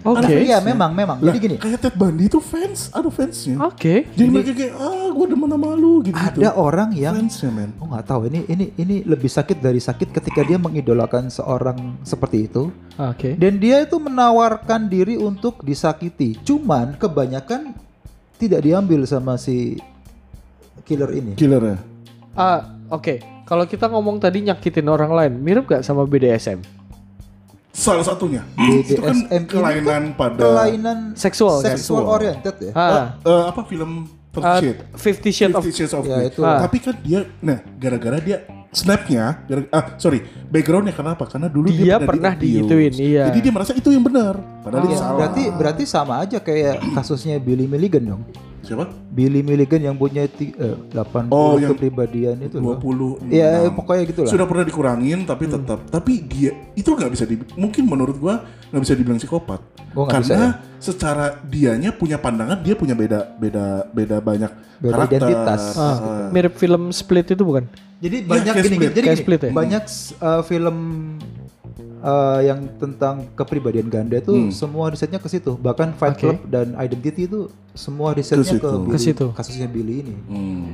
Oke. 0.00 0.24
Ada- 0.24 0.40
Iya, 0.42 0.58
memang 0.58 0.90
memang. 0.90 1.16
Lah, 1.18 1.30
Jadi 1.30 1.38
gini, 1.38 1.56
kayak 1.56 1.78
Ted 1.78 1.94
Bundy 1.94 2.26
itu 2.26 2.38
fans, 2.38 2.88
ada 2.88 3.06
fansnya. 3.06 3.60
Oke. 3.62 4.08
Jadi 4.08 4.28
mereka 4.28 4.52
kayak 4.52 4.74
ah 4.74 5.08
gue 5.08 5.26
demen 5.28 5.48
sama 5.48 5.68
lu 5.72 6.00
gitu. 6.00 6.16
ada 6.16 6.50
orang 6.52 6.90
yang 6.92 7.14
fansnya 7.14 7.50
men. 7.50 7.70
Oh 7.76 7.86
nggak 7.86 8.04
tahu 8.04 8.26
ini 8.26 8.40
ini 8.46 8.66
ini 8.74 8.96
lebih 9.02 9.28
sakit 9.28 9.58
dari 9.58 9.78
sakit 9.78 10.10
ketika 10.10 10.40
dia 10.40 10.56
mengidolakan 10.56 11.28
seorang 11.28 11.76
seperti 12.02 12.46
itu 12.46 12.68
Oke. 12.94 13.34
dan 13.34 13.56
dia 13.56 13.80
itu 13.80 13.96
menawarkan 13.96 14.86
diri 14.86 15.14
untuk 15.14 15.60
disakiti. 15.60 16.34
Cuman 16.38 16.96
kebanyakan 16.96 17.76
tidak 18.36 18.60
diambil 18.60 19.04
sama 19.04 19.36
si 19.36 19.78
killer 20.82 21.12
ini. 21.12 21.32
killernya. 21.34 21.78
Ah, 22.32 22.60
oke. 22.88 23.20
Kalau 23.42 23.64
kita 23.64 23.86
ngomong 23.86 24.16
tadi 24.16 24.40
nyakitin 24.40 24.86
orang 24.86 25.12
lain, 25.12 25.32
mirip 25.36 25.68
gak 25.68 25.84
sama 25.84 26.02
BDSM? 26.02 26.62
Salah 27.72 28.04
satunya. 28.04 28.44
itu 28.60 29.00
kan 29.00 29.16
BDSM 29.16 29.32
ini 29.34 29.46
kelainan 29.46 30.02
pada 30.12 30.36
Kelainan 30.38 30.98
Seksual, 31.14 31.58
kan? 31.58 31.72
seksual 31.72 32.04
oriented 32.04 32.56
ya. 32.60 32.72
Ah, 32.72 33.16
eh, 33.18 33.44
apa 33.48 33.64
film. 33.64 34.06
Fifty 34.94 35.28
Shades 35.28 35.52
of 35.52 35.60
Fifty 35.60 35.72
Shades 35.78 35.92
of 35.92 36.04
Ya, 36.04 36.16
Grey. 36.18 36.28
itu. 36.28 36.40
Ah. 36.40 36.60
Tapi 36.60 36.76
kan 36.78 36.96
dia, 36.98 37.20
nah 37.38 37.60
gara-gara 37.74 38.16
dia 38.16 38.40
snapnya, 38.70 39.44
gara, 39.44 39.68
ah 39.68 39.96
sorry, 39.96 40.20
backgroundnya 40.46 40.92
kenapa? 40.92 41.24
Karena 41.26 41.48
dulu 41.48 41.68
Dia 41.68 41.96
dia, 41.96 41.96
pernah 42.00 42.32
di-abuse. 42.32 42.64
digituin, 42.64 42.92
iya. 42.94 43.24
Jadi 43.28 43.38
dia 43.40 43.52
merasa 43.52 43.72
itu 43.72 43.88
yang 43.88 44.00
benar, 44.00 44.36
padahal 44.62 44.84
itu 44.84 44.88
Ya, 44.90 44.98
salah. 44.98 45.16
berarti 45.18 45.42
berarti 45.50 45.84
sama 45.84 46.14
aja 46.18 46.38
kayak 46.38 46.80
kasusnya 46.92 47.36
Billy 47.36 47.64
Milligan 47.64 48.04
dong. 48.06 48.22
Siapa? 48.62 48.86
Billy 49.10 49.42
Milligan 49.42 49.82
yang 49.82 49.96
punya 49.96 50.22
eh, 50.22 50.76
80 50.90 51.28
Oh, 51.28 51.58
yang 51.58 51.74
kepribadian 51.74 52.38
itu 52.40 52.56
loh. 52.56 52.78
20 52.78 53.28
Ya 53.28 53.66
pokoknya 53.68 54.02
gitu 54.06 54.20
lah. 54.22 54.30
sudah 54.30 54.46
pernah 54.46 54.62
dikurangin 54.62 55.18
tapi 55.22 55.44
Hmm. 55.44 55.54
tetap 55.58 55.78
tapi 55.86 56.22
dia 56.22 56.50
itu 56.72 56.88
nggak 56.88 57.10
bisa 57.10 57.24
di 57.24 57.36
mungkin 57.54 57.84
menurut 57.84 58.16
gua 58.16 58.40
nggak 58.70 58.82
bisa 58.82 58.94
dibilang 58.94 59.18
psikopat 59.18 59.60
Oh, 59.92 60.06
nggak 60.06 60.20
bisa 60.20 60.32
karena 60.32 60.48
secara 60.78 61.26
dianya 61.44 61.90
punya 61.90 62.16
pandangan 62.16 62.58
dia 62.58 62.72
punya 62.72 62.94
beda 62.94 63.36
beda 63.36 63.66
beda 63.90 64.16
banyak 64.18 64.50
Beda 64.78 64.94
karakter 64.96 65.18
identitas. 65.20 65.62
ah, 65.76 65.96
mirip 66.30 66.54
film 66.54 66.90
Split 66.90 67.26
itu 67.28 67.42
bukan? 67.42 67.66
Jadi 67.98 68.16
Ya, 68.18 68.26
banyak 68.26 68.52
kayak 68.52 68.64
gini, 68.64 68.74
Split. 68.74 68.92
jadi 68.92 69.06
gini, 69.06 69.18
Split 69.20 69.40
ya? 69.40 69.50
banyak 69.52 69.84
uh, 70.18 70.42
film 70.42 70.76
uh, 72.02 72.42
yang 72.42 72.66
tentang 72.76 73.30
kepribadian 73.32 73.86
ganda 73.86 74.18
itu 74.18 74.34
Hmm. 74.34 74.50
semua 74.50 74.90
risetnya 74.90 75.16
ke 75.16 75.26
situ. 75.26 75.54
Bahkan 75.54 75.94
Fight 75.94 76.14
Oke. 76.14 76.20
Club 76.20 76.38
dan 76.46 76.74
Identity 76.76 77.24
itu 77.24 77.46
semua 77.72 78.12
risetnya 78.12 78.42
Ke 78.42 78.50
ke, 78.50 78.54
situ. 78.58 78.68
Billy, 78.68 78.90
Ke 78.90 78.98
situ. 78.98 79.26
kasusnya 79.32 79.68
Billy 79.70 79.94
ini. 80.02 80.14
Hmm. 80.26 80.64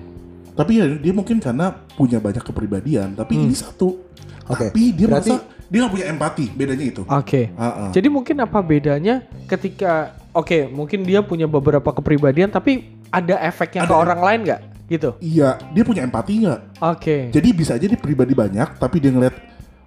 Tapi 0.52 0.72
ya 0.74 0.90
dia 0.90 1.12
mungkin 1.12 1.38
karena 1.38 1.70
punya 1.94 2.18
banyak 2.18 2.42
kepribadian, 2.42 3.14
tapi 3.14 3.38
ini 3.38 3.54
satu. 3.54 3.94
Hmm. 3.94 4.50
Oke, 4.50 4.66
Tapi 4.66 4.82
dia 4.90 5.06
berarti- 5.06 5.30
merasa 5.30 5.56
dia 5.68 5.78
nggak 5.78 5.92
punya 5.92 6.06
empati, 6.08 6.44
bedanya 6.50 6.84
itu. 6.88 7.02
Oke. 7.04 7.52
Ah, 7.54 7.64
ah. 7.68 7.90
Jadi 7.92 8.08
mungkin 8.08 8.40
apa 8.40 8.58
bedanya 8.58 9.20
ketika 9.44 10.16
oke 10.32 10.66
mungkin 10.66 11.04
dia 11.04 11.20
punya 11.20 11.44
beberapa 11.44 11.92
kepribadian 11.92 12.48
tapi 12.48 12.88
ada 13.08 13.36
efeknya 13.38 13.84
ke 13.84 13.92
Ada- 13.92 14.00
orang 14.00 14.20
lain 14.24 14.40
nggak 14.48 14.60
gitu? 14.88 15.10
Iya, 15.20 15.60
dia 15.68 15.84
punya 15.84 16.00
empati 16.00 16.32
nggak? 16.42 16.60
Oke. 16.80 17.28
Jadi 17.28 17.48
bisa 17.52 17.76
aja 17.76 17.84
dia 17.84 18.00
pribadi 18.00 18.32
banyak, 18.32 18.80
tapi 18.80 18.96
dia 18.98 19.12
ngeliat 19.12 19.36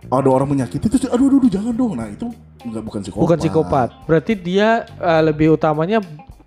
ada 0.10 0.30
orang 0.32 0.50
menyakiti 0.50 0.90
terus 0.90 1.06
aduh, 1.06 1.30
aduh, 1.30 1.38
aduh, 1.44 1.52
jangan 1.52 1.74
dong. 1.76 1.94
Nah 1.94 2.08
itu 2.10 2.28
nggak 2.66 2.84
bukan 2.84 3.00
psikopat. 3.06 3.22
Bukan 3.22 3.38
psikopat. 3.38 3.90
Berarti 4.10 4.34
dia 4.40 4.86
eh, 4.88 5.22
lebih 5.22 5.54
utamanya 5.54 6.02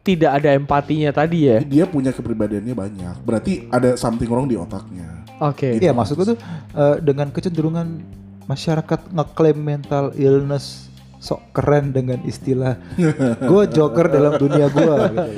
tidak 0.04 0.30
ada 0.36 0.52
empatinya 0.52 1.10
tadi 1.10 1.48
ya. 1.48 1.58
Dia 1.64 1.84
punya 1.88 2.12
kepribadiannya 2.12 2.76
banyak. 2.76 3.14
Berarti 3.24 3.66
ada 3.72 3.96
something 3.96 4.28
wrong 4.28 4.44
di 4.44 4.54
otaknya. 4.60 5.24
Oke. 5.40 5.80
Iya, 5.80 5.96
maksudku 5.96 6.28
tuh 6.28 6.38
uh, 6.76 7.00
dengan 7.00 7.32
kecenderungan 7.32 8.04
masyarakat 8.44 9.00
ngeklaim 9.16 9.58
mental 9.58 10.12
illness 10.14 10.92
sok 11.24 11.56
keren 11.56 11.88
dengan 11.88 12.20
istilah 12.28 12.76
gue 13.50 13.62
joker 13.72 14.12
dalam 14.12 14.36
dunia 14.36 14.68
gue 14.68 14.84
gitu. 15.08 15.28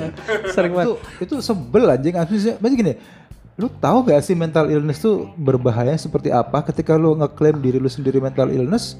Sering 0.51 0.75
banget. 0.75 0.83
itu 0.83 0.93
itu 1.23 1.35
sebel 1.39 1.87
anjing 1.87 2.11
maksudnya 2.11 2.59
maksudnya 2.59 2.79
gini 2.83 2.93
lu 3.57 3.67
tahu 3.73 4.05
gak 4.05 4.21
sih 4.21 4.37
mental 4.37 4.69
illness 4.69 5.01
tuh 5.01 5.33
berbahaya 5.33 5.97
seperti 5.97 6.29
apa 6.29 6.61
ketika 6.61 6.93
lu 6.93 7.17
ngeklaim 7.17 7.57
diri 7.57 7.81
lu 7.81 7.89
sendiri 7.89 8.21
mental 8.21 8.47
illness 8.47 8.93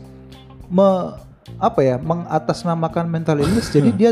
me, 0.67 1.13
apa 1.61 1.79
ya 1.79 1.95
mengatasnamakan 1.97 3.05
mental 3.05 3.37
illness 3.37 3.69
jadi 3.69 3.89
dia 3.93 4.11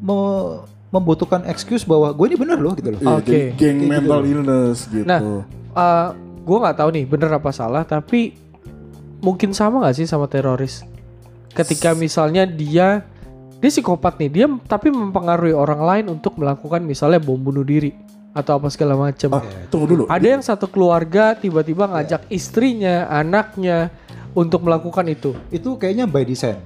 me- 0.00 0.64
membutuhkan 0.88 1.44
excuse 1.44 1.84
bahwa 1.84 2.08
gue 2.08 2.26
ini 2.32 2.36
bener 2.36 2.56
loh 2.56 2.72
gitu 2.72 2.88
loh 2.88 3.00
Iya, 3.04 3.12
Oke. 3.20 3.26
jadi 3.26 3.38
geng 3.52 3.76
Kayak 3.84 3.90
mental 3.90 4.20
gitu. 4.22 4.30
illness 4.32 4.78
gitu. 4.88 5.04
Nah, 5.04 5.20
eh 5.76 6.06
gue 6.40 6.56
nggak 6.56 6.76
tahu 6.78 6.88
nih 6.94 7.04
bener 7.04 7.30
apa 7.34 7.50
salah, 7.52 7.82
tapi 7.82 8.32
mungkin 9.18 9.50
sama 9.52 9.82
nggak 9.84 9.96
sih 9.98 10.06
sama 10.06 10.24
teroris? 10.24 10.86
Ketika 11.52 11.92
misalnya 11.92 12.46
dia 12.46 13.02
dia 13.56 13.68
psikopat 13.68 14.16
nih, 14.16 14.30
dia 14.30 14.46
tapi 14.64 14.88
mempengaruhi 14.88 15.52
orang 15.52 15.82
lain 15.84 16.04
untuk 16.16 16.38
melakukan 16.38 16.80
misalnya 16.80 17.18
bom 17.18 17.36
bunuh 17.36 17.66
diri 17.66 17.92
atau 18.36 18.60
apa 18.60 18.68
segala 18.68 18.92
macam. 18.94 19.32
ah, 19.32 19.42
tunggu 19.72 19.86
dulu. 19.88 20.02
Ada 20.12 20.26
yang 20.36 20.44
satu 20.44 20.68
keluarga 20.68 21.32
tiba-tiba 21.32 21.88
ngajak 21.88 22.28
istrinya, 22.28 23.08
anaknya 23.08 23.88
untuk 24.36 24.60
melakukan 24.60 25.08
itu. 25.08 25.32
itu 25.48 25.80
kayaknya 25.80 26.04
by 26.04 26.20
design 26.20 26.60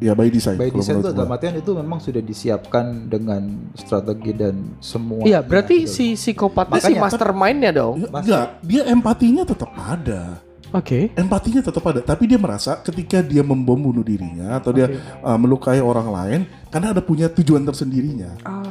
Ya 0.00 0.16
by 0.16 0.32
design. 0.32 0.56
by 0.56 0.72
design 0.72 1.04
itu 1.04 1.12
dalam 1.12 1.28
artian 1.28 1.60
itu 1.60 1.76
memang 1.76 2.00
sudah 2.00 2.24
disiapkan 2.24 3.04
dengan 3.04 3.68
strategi 3.76 4.32
dan 4.32 4.72
semua 4.80 5.28
Iya, 5.28 5.44
berarti 5.44 5.84
si 5.84 6.16
psikopatnya 6.16 6.80
si 6.80 6.96
Makanya, 6.96 7.00
mastermindnya 7.04 7.70
dong. 7.76 8.08
Enggak, 8.08 8.56
dia 8.64 8.88
empatinya 8.88 9.44
tetap 9.44 9.68
ada. 9.76 10.40
Oke. 10.70 11.10
Empatinya 11.18 11.60
tetap 11.60 11.82
ada, 11.82 12.00
tapi 12.00 12.30
dia 12.30 12.38
merasa 12.38 12.78
ketika 12.78 13.20
dia 13.20 13.42
membom 13.42 13.74
bunuh 13.76 14.06
dirinya 14.06 14.54
atau 14.56 14.70
dia 14.70 14.86
uh, 15.20 15.34
melukai 15.34 15.82
orang 15.82 16.08
lain 16.08 16.40
karena 16.70 16.94
ada 16.94 17.02
punya 17.02 17.26
tujuan 17.26 17.66
tersendirinya 17.66 18.38
Ah, 18.46 18.69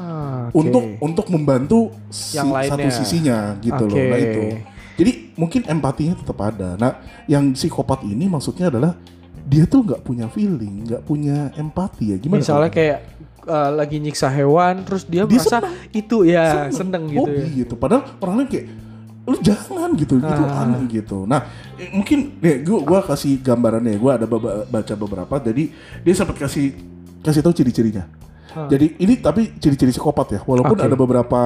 oke. 0.49 0.57
untuk 0.59 0.83
untuk 0.99 1.25
membantu 1.29 1.79
si- 2.09 2.35
Yang 2.35 2.49
lainnya. 2.49 2.71
satu 2.75 2.89
sisinya 2.91 3.37
gitu 3.59 3.83
loh. 3.85 3.95
Oke. 3.95 4.05
Nah 4.05 4.19
itu. 4.19 4.43
Jadi 4.99 5.11
mungkin 5.33 5.61
empatinya 5.63 6.13
tetap 6.13 6.37
ada. 6.39 6.75
Nah, 6.75 6.91
yang 7.23 7.55
psikopat 7.55 8.03
ini 8.03 8.27
maksudnya 8.27 8.67
adalah 8.67 8.99
dia 9.47 9.63
tuh 9.63 9.81
nggak 9.81 10.03
punya 10.03 10.27
feeling, 10.27 10.83
nggak 10.83 11.01
punya 11.01 11.55
empati 11.55 12.11
ya. 12.11 12.17
Gimana? 12.17 12.43
Misalnya 12.43 12.67
kalau- 12.67 12.75
kayak 12.75 12.97
uh, 13.47 13.71
lagi 13.71 13.97
nyiksa 13.97 14.27
hewan, 14.27 14.83
terus 14.83 15.07
dia, 15.07 15.23
Dia 15.23 15.39
merasa 15.39 15.57
itu 15.89 16.17
ya 16.21 16.67
seneng, 16.69 17.07
gitu 17.07 17.23
hobi 17.23 17.39
ya. 17.39 17.47
gitu. 17.63 17.73
Padahal 17.73 18.03
orang 18.19 18.35
lain 18.37 18.49
kayak 18.51 18.67
lu 19.23 19.37
jangan 19.39 19.89
gitu, 19.93 20.17
itu 20.17 20.25
Ah. 20.43 20.65
aneh 20.65 20.81
gitu. 20.89 21.23
Nah, 21.23 21.47
eh, 21.77 21.89
mungkin 21.93 22.35
nih 22.35 22.65
gua 22.65 22.79
gua 22.83 22.99
kasih 23.05 23.39
gambarannya. 23.39 23.95
Gua 23.95 24.17
ada 24.17 24.25
baca 24.65 24.93
beberapa. 24.93 25.35
Jadi 25.39 25.69
dia 26.01 26.13
sempat 26.13 26.35
kasih 26.35 26.75
kasih 27.21 27.39
tahu 27.39 27.53
ciri-cirinya. 27.53 28.03
Jadi 28.49 28.97
ini 28.97 29.13
tapi 29.15 29.55
ciri-ciri 29.55 29.89
psikopat 29.89 30.25
ya. 30.31 30.39
Walaupun 30.41 30.73
Ah. 30.73 30.79
Oke. 30.79 30.87
ada 30.87 30.95
beberapa 30.95 31.39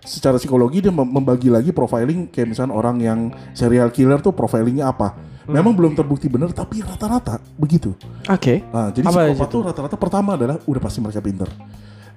secara 0.00 0.36
psikologi 0.36 0.80
dia 0.80 0.88
mem- 0.88 1.08
membagi 1.08 1.48
lagi 1.48 1.70
profiling 1.70 2.26
kayak 2.26 2.46
misalnya 2.48 2.72
orang 2.72 2.96
yang 2.98 3.18
serial 3.52 3.88
killer 3.88 4.18
tuh 4.18 4.30
profilingnya 4.30 4.86
apa. 4.86 5.12
Hmm. 5.44 5.54
Memang 5.54 5.72
belum 5.72 5.92
terbukti 5.92 6.26
benar 6.26 6.50
tapi 6.50 6.80
rata-rata 6.80 7.38
begitu. 7.54 7.92
Oke. 8.24 8.62
Nah, 8.68 8.88
jadi 8.90 9.02
Apa 9.02 9.28
psikopat 9.28 9.48
tuh 9.48 9.60
rata-rata 9.64 9.96
pertama 9.96 10.34
adalah 10.34 10.56
udah 10.60 10.78
pasti 10.78 10.98
mereka 10.98 11.18
pinter. 11.18 11.48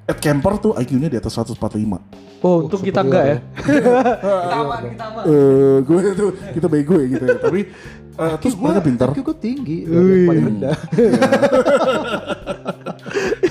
Ed 0.01 0.17
Kemper 0.17 0.57
tuh 0.57 0.71
IQ-nya 0.73 1.07
di 1.07 1.15
atas 1.15 1.31
145. 1.31 2.01
Oh, 2.41 2.65
untuk 2.65 2.81
kita 2.81 3.05
enggak 3.05 3.23
ya. 3.23 3.37
Eh, 5.21 5.77
gue 5.81 5.99
itu 6.07 6.25
kita 6.57 6.65
bego 6.65 6.97
ya 6.97 7.05
gitu 7.07 7.23
ya. 7.23 7.37
Tapi 7.37 7.59
eh, 8.11 8.33
terus 8.41 8.55
mereka 8.55 8.81
pintar. 8.81 9.07
IQ 9.13 9.19
gue 9.21 9.37
tinggi 9.37 9.77
paling 10.25 10.43
rendah 10.47 10.73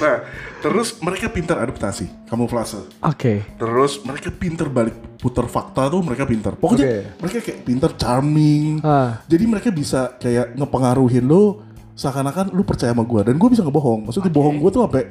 Nah, 0.00 0.16
terus 0.64 0.96
mereka 1.00 1.28
pintar 1.28 1.60
adaptasi, 1.60 2.28
kamuflase. 2.28 2.80
Oke. 3.04 3.44
Terus 3.56 4.00
mereka 4.02 4.28
pintar 4.32 4.68
balik 4.72 4.96
putar 5.20 5.46
fakta 5.46 5.92
tuh 5.92 6.00
mereka 6.00 6.24
pintar. 6.24 6.56
Pokoknya 6.56 6.86
Oke. 6.86 7.00
mereka 7.20 7.38
kayak 7.44 7.58
pintar 7.64 7.90
charming. 7.96 8.80
Ah. 8.80 9.20
Jadi 9.28 9.44
mereka 9.44 9.68
bisa 9.68 10.16
kayak 10.16 10.56
ngepengaruhin 10.56 11.24
lo 11.28 11.62
seakan-akan 11.94 12.56
lu 12.56 12.64
percaya 12.64 12.96
sama 12.96 13.04
gue 13.04 13.20
dan 13.28 13.34
gue 13.36 13.48
bisa 13.52 13.60
ngebohong. 13.60 14.08
Maksudnya 14.08 14.32
bohong 14.32 14.56
gue 14.56 14.70
tuh 14.72 14.82
sampai 14.88 15.04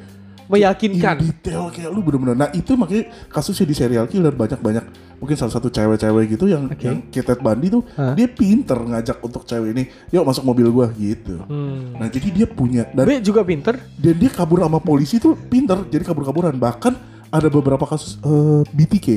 Meyakinkan. 0.49 1.21
in 1.21 1.29
detail 1.29 1.69
kayak 1.69 1.93
lu 1.93 2.01
bener-bener. 2.01 2.33
Nah 2.33 2.49
itu 2.51 2.73
makanya 2.73 3.13
kasusnya 3.29 3.69
di 3.69 3.75
serial 3.77 4.09
killer 4.09 4.33
banyak-banyak. 4.33 4.81
Mungkin 5.21 5.35
salah 5.37 5.53
satu 5.53 5.69
cewek-cewek 5.69 6.33
gitu 6.33 6.49
yang, 6.49 6.65
Oke. 6.65 6.89
yang 6.89 7.05
Ted 7.05 7.37
Bundy 7.37 7.69
tuh 7.69 7.83
Hah? 7.93 8.17
dia 8.17 8.25
pinter 8.25 8.79
ngajak 8.79 9.19
untuk 9.21 9.45
cewek 9.45 9.75
ini, 9.77 9.83
yuk 10.09 10.25
masuk 10.25 10.47
mobil 10.47 10.71
gua 10.73 10.89
gitu. 10.95 11.37
Hmm. 11.45 11.93
Nah 12.01 12.09
jadi 12.09 12.33
dia 12.33 12.47
punya 12.49 12.87
dan, 12.89 13.05
B 13.05 13.21
juga 13.21 13.45
pinter. 13.45 13.77
dan 13.77 14.15
dia 14.17 14.31
kabur 14.31 14.63
sama 14.65 14.79
polisi 14.81 15.21
tuh 15.21 15.35
pinter, 15.37 15.85
jadi 15.85 16.01
kabur-kaburan. 16.01 16.55
Bahkan 16.57 16.93
ada 17.29 17.47
beberapa 17.51 17.85
kasus 17.85 18.17
eh, 18.17 18.61
BTK. 18.73 19.07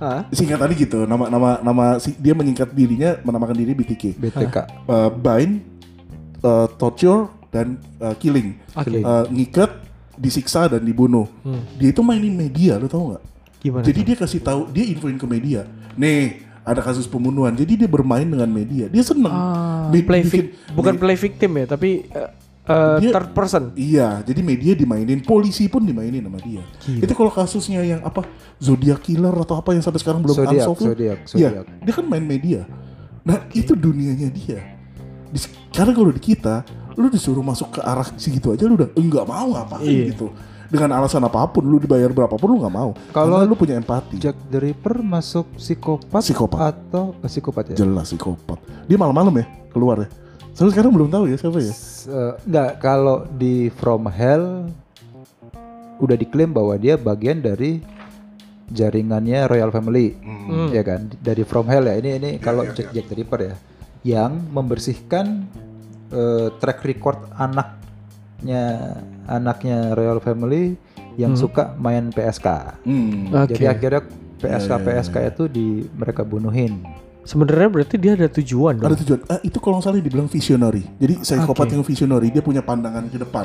Ah. 0.00 0.24
Singkatannya 0.32 0.76
gitu, 0.80 1.04
nama 1.04 1.28
nama 1.28 1.50
nama 1.60 1.84
si, 2.00 2.16
dia 2.16 2.32
menyingkat 2.32 2.72
dirinya 2.72 3.20
menamakan 3.20 3.52
diri 3.52 3.76
BTK. 3.76 4.16
BTK 4.16 4.56
Eh, 4.88 5.10
bind, 5.12 5.60
eh, 6.40 6.66
torture 6.80 7.28
dan 7.52 7.76
eh, 8.00 8.14
killing. 8.16 8.56
Oke. 8.72 8.96
Eh, 8.96 9.24
ngikat, 9.28 9.70
disiksa 10.20 10.68
dan 10.68 10.84
dibunuh. 10.84 11.24
Hmm. 11.40 11.64
Dia 11.80 11.90
itu 11.90 12.04
mainin 12.04 12.36
media, 12.36 12.76
lo 12.76 12.86
tau 12.86 13.10
nggak? 13.10 13.22
Gimana? 13.60 13.84
Jadi 13.84 14.00
dia 14.04 14.16
kasih 14.16 14.40
tahu, 14.40 14.68
dia 14.68 14.84
infoin 14.84 15.16
ke 15.16 15.24
media. 15.24 15.64
Nih, 15.96 16.44
ada 16.60 16.80
kasus 16.80 17.04
pembunuhan. 17.04 17.52
Jadi 17.52 17.80
dia 17.80 17.88
bermain 17.88 18.24
dengan 18.24 18.46
media. 18.46 18.86
Dia 18.86 19.00
seneng. 19.00 19.32
Ah, 19.32 19.88
Bi- 19.88 20.04
play 20.04 20.20
bikin- 20.22 20.52
bukan 20.72 20.94
play 20.96 21.16
victim 21.16 21.56
ya, 21.56 21.64
tapi 21.66 22.04
eh, 22.06 22.30
Dia- 23.00 23.10
third 23.10 23.32
person. 23.32 23.72
Iya, 23.74 24.22
jadi 24.22 24.40
media 24.40 24.72
dimainin, 24.72 25.20
polisi 25.20 25.66
pun 25.66 25.82
dimainin 25.82 26.22
sama 26.22 26.38
dia. 26.38 26.62
Gila. 26.78 27.02
Itu 27.02 27.12
kalau 27.12 27.32
kasusnya 27.32 27.80
yang 27.82 28.00
apa 28.00 28.22
Zodiac 28.56 29.02
killer 29.02 29.32
atau 29.34 29.58
apa 29.58 29.72
yang 29.72 29.82
sampai 29.82 29.98
sekarang 29.98 30.20
belum 30.22 30.36
Zodiac, 30.36 30.68
unsolved 30.68 30.84
Zodiac, 30.86 31.18
Iya, 31.32 31.48
Zodiac. 31.50 31.64
dia 31.82 31.92
kan 31.92 32.04
main 32.06 32.22
media. 32.22 32.60
Nah 33.20 33.44
itu 33.50 33.74
dunianya 33.74 34.30
dia. 34.30 34.60
Di, 35.26 35.38
karena 35.70 35.92
kalau 35.92 36.10
di 36.10 36.22
kita, 36.22 36.62
lu 36.92 37.06
disuruh 37.06 37.40
masuk 37.40 37.70
ke 37.72 37.80
arah 37.80 38.06
segitu 38.14 38.50
aja 38.50 38.64
lu 38.64 38.74
udah 38.74 38.90
enggak 38.92 39.24
mau 39.24 39.46
ngapain 39.50 39.84
Iya. 39.84 40.10
gitu. 40.10 40.28
dengan 40.66 40.94
alasan 40.94 41.18
apa 41.20 41.42
pun 41.46 41.62
lu 41.62 41.76
dibayar 41.76 42.06
berapapun 42.08 42.46
lu 42.48 42.56
nggak 42.58 42.70
mau 42.72 42.94
Kalau 43.10 43.42
lu 43.42 43.54
punya 43.54 43.74
empati 43.74 44.16
Jack 44.16 44.38
the 44.46 44.58
Ripper 44.60 44.98
masuk 45.00 45.50
psikopat, 45.54 46.22
Psikopat. 46.22 46.78
atau 46.78 47.14
eh, 47.16 47.26
psikopat 47.26 47.64
ya? 47.70 47.76
jelas 47.76 48.06
psikopat 48.06 48.58
dia 48.86 48.94
malam-malam 48.94 49.34
ya 49.34 49.46
keluar 49.68 49.98
ya 50.00 50.08
soalnya 50.50 50.72
sekarang 50.72 50.92
belum 50.92 51.08
tahu 51.08 51.24
ya 51.26 51.36
siapa 51.36 51.58
ya 51.58 51.68
S- 51.68 52.06
eh, 52.06 52.34
enggak, 52.44 52.70
kalau 52.78 53.26
di 53.28 53.54
From 53.72 54.06
Hell 54.06 54.70
udah 55.98 56.16
diklaim 56.16 56.50
bahwa 56.50 56.74
dia 56.74 56.94
bagian 56.94 57.38
dari 57.38 57.82
jaringannya 58.68 59.44
Royal 59.44 59.68
Family, 59.68 60.14
Hmm. 60.16 60.70
ya 60.70 60.80
kan? 60.80 61.10
Dari 61.12 61.42
From 61.42 61.66
Hell 61.66 61.84
ya. 61.84 61.98
Ini 61.98 62.10
ini 62.16 62.30
kalau 62.38 62.62
Jack 62.68 62.94
Jack 62.94 63.04
the 63.04 63.16
Ripper 63.16 63.40
ya, 63.42 63.54
yang 64.02 64.32
membersihkan 64.48 65.44
eh, 66.10 66.48
track 66.56 66.82
record 66.82 67.18
anaknya 67.34 68.62
anaknya 69.26 69.94
Royal 69.94 70.18
Family 70.18 70.74
yang 71.14 71.34
suka 71.34 71.74
main 71.76 72.08
PSK. 72.10 72.46
Hmm. 72.82 73.28
Oke. 73.30 73.54
Jadi 73.54 73.64
akhirnya 73.66 74.02
PSK 74.40 74.70
Ya, 74.70 74.76
ya, 74.76 74.80
ya, 74.80 74.86
PSK 75.02 75.16
itu 75.28 75.42
di 75.46 75.66
mereka 75.92 76.24
bunuhin. 76.24 76.80
Sebenarnya 77.20 77.68
berarti 77.68 78.00
dia 78.00 78.16
ada 78.16 78.26
tujuan 78.26 78.80
dong. 78.80 78.88
ada 78.88 78.96
tujuan 78.96 79.20
Ah, 79.28 79.36
itu 79.44 79.60
kalau 79.60 79.76
nggak 79.76 79.84
salah 79.84 80.00
dibilang 80.00 80.24
visionary 80.24 80.88
jadi 80.96 81.20
psikopat 81.20 81.68
Oke. 81.68 81.72
yang 81.76 81.84
visionary 81.84 82.32
dia 82.32 82.40
punya 82.40 82.64
pandangan 82.64 83.12
ke 83.12 83.20
depan 83.20 83.44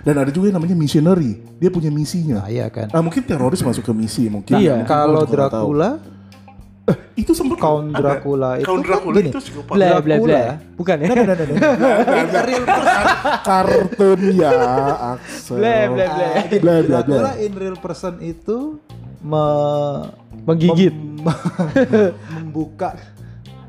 dan 0.00 0.14
ada 0.16 0.32
juga 0.32 0.48
yang 0.48 0.56
namanya 0.56 0.72
missionary 0.72 1.36
dia 1.60 1.68
punya 1.68 1.92
misinya 1.92 2.40
Nah, 2.40 2.48
iya 2.48 2.72
kan. 2.72 2.88
ah 2.88 3.04
mungkin 3.04 3.20
teroris 3.22 3.60
masuk 3.60 3.84
ke 3.84 3.92
misi 3.92 4.32
mungkin 4.32 4.56
Iya. 4.56 4.80
Mungkin 4.80 4.88
Kalau 4.88 5.22
tahu. 5.28 5.68
Dracula, 6.82 7.14
itu 7.14 7.32
sempat 7.32 7.56
Count 7.56 7.88
ada. 7.88 8.00
Dracula 8.00 8.50
itu 8.54 8.66
Count 8.66 8.80
kan 8.80 8.88
Dracula 8.88 9.14
gini. 9.16 9.28
itu 9.28 9.38
psikopat 9.38 9.74
Bla 9.74 9.90
bla 9.96 10.14
bla. 10.18 10.42
Bukan 10.74 10.96
ya? 10.98 11.06
Nah, 11.06 11.14
nah, 11.14 11.24
nah, 11.24 11.36
nah, 11.36 11.46
nah. 11.46 12.42
Real 12.42 12.64
person. 12.64 13.02
kartun 13.40 14.20
ya 14.32 14.52
Axel 15.14 15.56
Bla 15.56 15.78
bla 15.88 16.04
bla. 16.04 16.26
Ah, 16.26 16.44
Bla, 16.52 16.74
bla, 16.80 16.80
bla. 16.82 16.98
Dracula 17.06 17.32
in 17.38 17.52
real 17.54 17.76
person 17.76 18.14
itu 18.18 18.82
me- 19.20 20.10
Menggigit. 20.42 20.90
mem- 20.90 21.22
membuka 22.34 22.98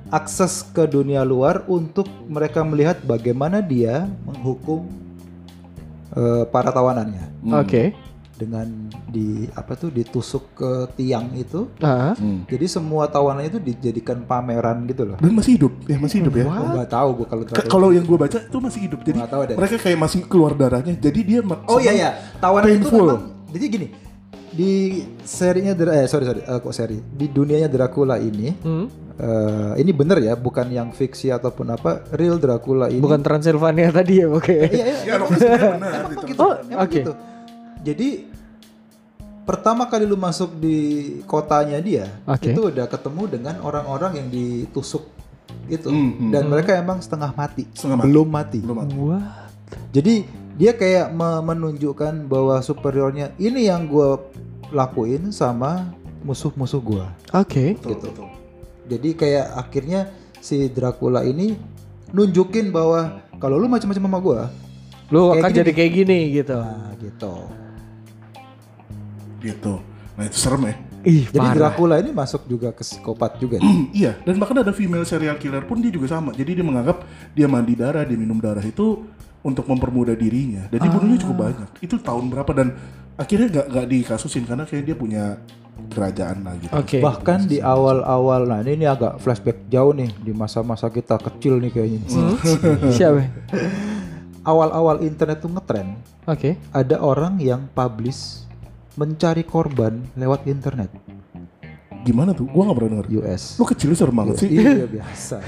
akses 0.10 0.65
ke 0.67 0.86
dunia 0.86 1.21
luar 1.21 1.65
untuk 1.65 2.06
mereka 2.23 2.62
melihat 2.62 2.97
bagaimana 2.99 3.60
dia 3.60 4.06
menghukum 4.23 4.86
eh, 6.12 6.45
para 6.47 6.69
tawanannya 6.69 7.30
Oke. 7.56 7.93
Dengan 8.33 8.65
di 9.05 9.45
apa 9.49 9.73
tuh 9.73 9.87
ditusuk 9.87 10.43
ke 10.53 10.71
tiang 10.95 11.29
itu. 11.33 11.69
Ah. 11.79 12.13
Hmm. 12.13 12.43
Jadi 12.45 12.65
semua 12.65 13.05
tawanannya 13.05 13.47
itu 13.47 13.61
dijadikan 13.61 14.23
pameran 14.23 14.83
gitu 14.85 15.05
loh. 15.05 15.17
dan 15.17 15.31
masih 15.31 15.55
hidup 15.55 15.73
ya 15.85 15.97
masih 15.97 16.17
hidup 16.19 16.33
ya 16.33 16.45
Gua 16.45 16.73
nggak 16.75 16.91
tahu 16.91 17.09
gua 17.13 17.25
kalau 17.27 17.43
Ka- 17.45 17.69
kalau 17.69 17.89
yang 17.89 18.03
gue 18.03 18.17
baca 18.17 18.37
itu 18.37 18.57
masih 18.57 18.79
hidup 18.83 18.99
jadi 19.01 19.17
Nggak 19.17 19.31
tahu 19.31 19.41
deh. 19.45 19.55
mereka 19.55 19.75
kayak 19.77 19.99
masih 19.99 20.19
keluar 20.23 20.51
darahnya 20.53 20.93
jadi 20.95 21.19
dia 21.21 21.39
Oh 21.43 21.77
iya 21.77 21.91
senang- 21.91 21.95
ya, 21.95 22.09
tawanan 22.37 22.65
itu 22.65 22.73
painful. 22.83 23.05
memang 23.05 23.21
jadi 23.49 23.65
gini. 23.69 23.87
Di 24.49 24.71
serinya 25.19 25.73
eh 25.73 26.05
sorry 26.05 26.25
sorry 26.25 26.41
eh, 26.41 26.59
kok 26.59 26.69
seri. 26.71 26.97
Di 26.99 27.25
dunianya 27.27 27.65
Dracula 27.65 28.17
ini 28.17 28.53
Hmm. 28.55 28.85
eh, 29.13 29.73
ini 29.77 29.91
bener 29.91 30.17
ya, 30.19 30.33
bukan 30.33 30.67
yang 30.67 30.89
fiksi 30.89 31.29
ataupun 31.29 31.69
apa, 31.69 32.05
real 32.11 32.37
Dracula 32.37 32.89
ini. 32.89 32.97
Bukan 32.97 33.21
Transylvania 33.21 33.89
tadi 33.89 34.21
ya, 34.21 34.27
oke. 34.27 34.53
Iya, 34.53 34.69
iya, 34.69 34.85
Ya, 35.05 35.13
emang 35.73 36.05
di 36.07 36.15
gitu, 36.27 36.37
Oh, 36.39 36.53
emang 36.59 36.81
oke. 36.81 36.93
gitu. 36.95 37.13
Jadi 37.83 38.25
pertama 39.43 39.85
kali 39.85 40.03
lu 40.03 40.15
masuk 40.15 40.55
di 40.55 40.77
kotanya 41.23 41.77
dia, 41.77 42.07
Oke. 42.23 42.49
itu 42.49 42.61
udah 42.65 42.87
ketemu 42.87 43.23
dengan 43.29 43.55
orang-orang 43.59 44.17
yang 44.17 44.27
ditusuk 44.29 45.03
gitu, 45.67 45.91
Hmm, 45.91 46.11
hmm. 46.17 46.31
dan 46.31 46.43
mereka 46.47 46.71
emang 46.73 46.97
setengah 46.97 47.31
mati, 47.31 47.67
Setengah 47.69 47.99
mati. 47.99 48.05
belum 48.07 48.27
mati. 48.27 48.59
belum 48.59 48.77
mati. 48.79 48.93
Wah. 48.97 49.51
Jadi 49.91 50.23
dia 50.53 50.71
kayak 50.71 51.11
me- 51.11 51.43
menunjukkan 51.43 52.23
bahwa 52.23 52.61
superiornya 52.61 53.35
ini 53.35 53.67
yang 53.67 53.83
gue 53.83 54.15
lakuin 54.71 55.29
sama 55.29 55.91
musuh-musuh 56.23 56.79
gue. 56.79 57.05
Oke. 57.33 57.75
Betul, 57.75 57.89
Gitu. 57.91 58.05
betul. 58.09 58.27
Jadi 58.85 59.09
kayak 59.13 59.45
akhirnya 59.53 60.01
si 60.39 60.67
Dracula 60.67 61.23
ini 61.23 61.55
nunjukin 62.09 62.69
bahwa 62.69 63.19
kalau 63.37 63.55
lu 63.55 63.67
macam-macam 63.67 64.03
sama 64.03 64.19
gue, 64.19 64.41
Lu 65.11 65.29
akan 65.31 65.45
gini 65.45 65.59
jadi 65.59 65.71
kayak 65.73 65.91
gini 65.93 66.19
gitu. 66.33 66.57
nah 66.57 66.95
gitu. 66.97 67.33
Gitu 69.43 69.84
nah 70.15 70.23
itu 70.23 70.38
serem 70.39 70.71
ya 70.71 70.75
Ih, 71.03 71.27
Jadi 71.27 71.36
parah. 71.36 71.75
Dracula 71.75 71.99
ini 71.99 72.15
masuk 72.15 72.47
juga 72.47 72.71
ke 72.71 72.79
psikopat 72.79 73.36
juga. 73.36 73.60
nih. 73.60 73.91
iya 74.08 74.15
dan 74.23 74.39
bahkan 74.39 74.56
ada 74.63 74.71
female 74.71 75.03
serial 75.03 75.36
killer 75.36 75.67
pun 75.67 75.84
dia 75.84 75.91
juga 75.91 76.08
sama 76.08 76.32
jadi 76.32 76.56
dia 76.56 76.65
menganggap 76.65 77.03
dia 77.36 77.43
mandi 77.43 77.75
darah 77.75 78.08
dia 78.08 78.15
minum 78.15 78.39
darah 78.39 78.63
itu 78.63 79.03
untuk 79.43 79.67
mempermudah 79.67 80.15
dirinya 80.15 80.71
dan 80.71 80.79
dibunuhnya 80.79 81.19
cukup 81.19 81.38
banyak 81.43 81.69
itu 81.84 81.99
tahun 81.99 82.32
berapa 82.32 82.51
dan 82.56 82.67
akhirnya 83.19 83.47
nggak 83.51 83.65
nggak 83.67 83.88
dikasusin 83.91 84.47
karena 84.47 84.63
kayak 84.63 84.84
dia 84.88 84.95
punya 84.95 85.23
kerajaan 85.91 86.38
lah 86.45 86.56
gitu 86.56 86.71
Oke. 86.71 86.97
Bahkan 87.01 87.39
di 87.49 87.58
awal-awal, 87.60 88.45
nah 88.45 88.62
ini, 88.62 88.77
ini 88.77 88.86
agak 88.86 89.17
flashback 89.19 89.67
jauh 89.67 89.91
nih 89.91 90.08
di 90.21 90.32
masa-masa 90.32 90.88
kita 90.88 91.17
kecil 91.17 91.58
nih 91.58 91.71
kayaknya. 91.73 91.99
Hmm? 92.13 92.38
Siapa? 92.95 93.25
Awal-awal 94.43 95.01
internet 95.01 95.39
tuh 95.39 95.49
ngetren, 95.49 95.95
Oke. 96.27 96.60
ada 96.69 96.99
orang 96.99 97.39
yang 97.39 97.63
publish 97.71 98.43
mencari 98.93 99.41
korban 99.43 100.06
lewat 100.13 100.45
internet 100.45 100.89
gimana 102.03 102.29
tuh 102.29 102.43
gua 102.45 102.67
nggak 102.67 102.77
pernah 102.77 102.91
denger 102.99 103.08
US. 103.17 103.56
lu 103.56 103.63
kecil 103.63 103.95
serem 103.95 104.12
banget 104.13 104.36
sih 104.38 104.51
Iya 104.51 104.84
biasa. 104.99 105.39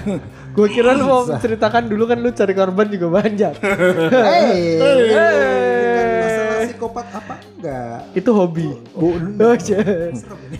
Gue 0.55 0.71
kira 0.71 0.95
lu 0.95 1.03
mau 1.03 1.21
menceritakan 1.25 1.83
dulu 1.85 2.07
kan 2.07 2.15
lu 2.15 2.31
cari 2.31 2.55
korban 2.55 2.87
juga 2.87 3.07
banyak. 3.11 3.53
Hei, 4.31 4.79
Hey. 4.79 6.15
masalah 6.15 6.63
psikopat 6.63 7.05
apa 7.11 7.33
enggak? 7.43 7.99
Itu 8.15 8.31
hobi. 8.31 8.71
Bu, 8.89 9.19
Oh, 9.35 9.51
iya. 9.53 9.79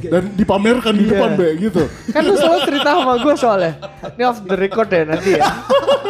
dan 0.03 0.23
dipamerkan 0.35 0.93
di 0.93 1.07
Iya. 1.07 1.11
depan 1.15 1.29
be 1.33 1.47
gitu 1.63 1.83
kan 2.11 2.21
lu 2.21 2.35
selalu 2.35 2.59
cerita 2.67 2.89
sama 2.91 3.13
gue 3.15 3.33
soalnya. 3.39 3.73
Ini 4.11 4.23
off 4.25 4.39
the 4.43 4.57
record 4.59 4.91
ya 4.91 5.03
nanti 5.07 5.29
ya. 5.31 5.43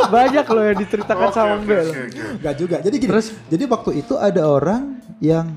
Banyak 0.09 0.45
loh 0.49 0.63
yang 0.65 0.77
diceritakan 0.77 1.29
sama 1.29 1.53
Mbak. 1.61 1.79
lo. 1.79 1.93
Enggak 2.35 2.53
juga. 2.57 2.75
Jadi 2.81 2.95
gini. 2.97 3.09
Terus? 3.13 3.27
jadi 3.45 3.63
waktu 3.65 3.91
itu 3.95 4.17
ada 4.17 4.41
orang 4.43 4.97
yang 5.21 5.53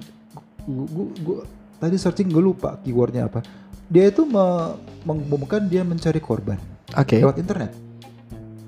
gua, 0.69 0.87
gua- 0.87 1.15
gua- 1.25 1.45
tadi 1.79 1.97
searching 1.97 2.29
gue 2.29 2.43
lupa 2.43 2.77
keywordnya 2.85 3.27
apa. 3.27 3.41
Dia 3.89 4.13
itu 4.13 4.29
me, 4.29 4.77
mengumumkan 5.09 5.65
dia 5.65 5.81
mencari 5.81 6.21
korban 6.21 6.61
Oke. 6.93 7.25
lewat 7.25 7.41
internet. 7.41 7.73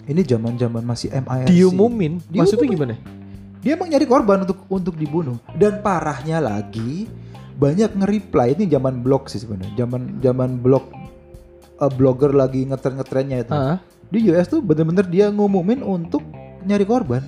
Ini 0.08 0.24
zaman-zaman 0.24 0.80
masih 0.80 1.12
MIRC. 1.12 1.52
Diumumin. 1.52 2.18
Maksudnya 2.32 2.64
Diumumin. 2.64 2.72
gimana? 2.72 2.94
Dia 3.60 3.76
emang 3.76 3.92
nyari 3.92 4.06
korban 4.08 4.48
untuk 4.48 4.64
untuk 4.72 4.94
dibunuh. 4.96 5.36
Dan 5.52 5.84
parahnya 5.84 6.40
lagi 6.40 7.04
banyak 7.60 7.92
nge-reply 7.92 8.56
ini 8.56 8.64
zaman 8.66 9.04
blog 9.04 9.28
sih 9.28 9.44
sebenarnya. 9.44 9.76
Zaman 9.76 10.24
zaman 10.24 10.50
blog 10.58 10.88
eh, 11.76 11.92
blogger 11.92 12.32
lagi 12.32 12.64
ngetren-ngetrennya 12.64 13.44
itu. 13.44 13.52
Ah. 13.52 13.76
Di 14.08 14.24
US 14.32 14.48
tuh 14.48 14.64
bener-bener 14.64 15.04
dia 15.04 15.28
ngumumin 15.28 15.84
untuk 15.84 16.24
nyari 16.64 16.88
korban. 16.88 17.20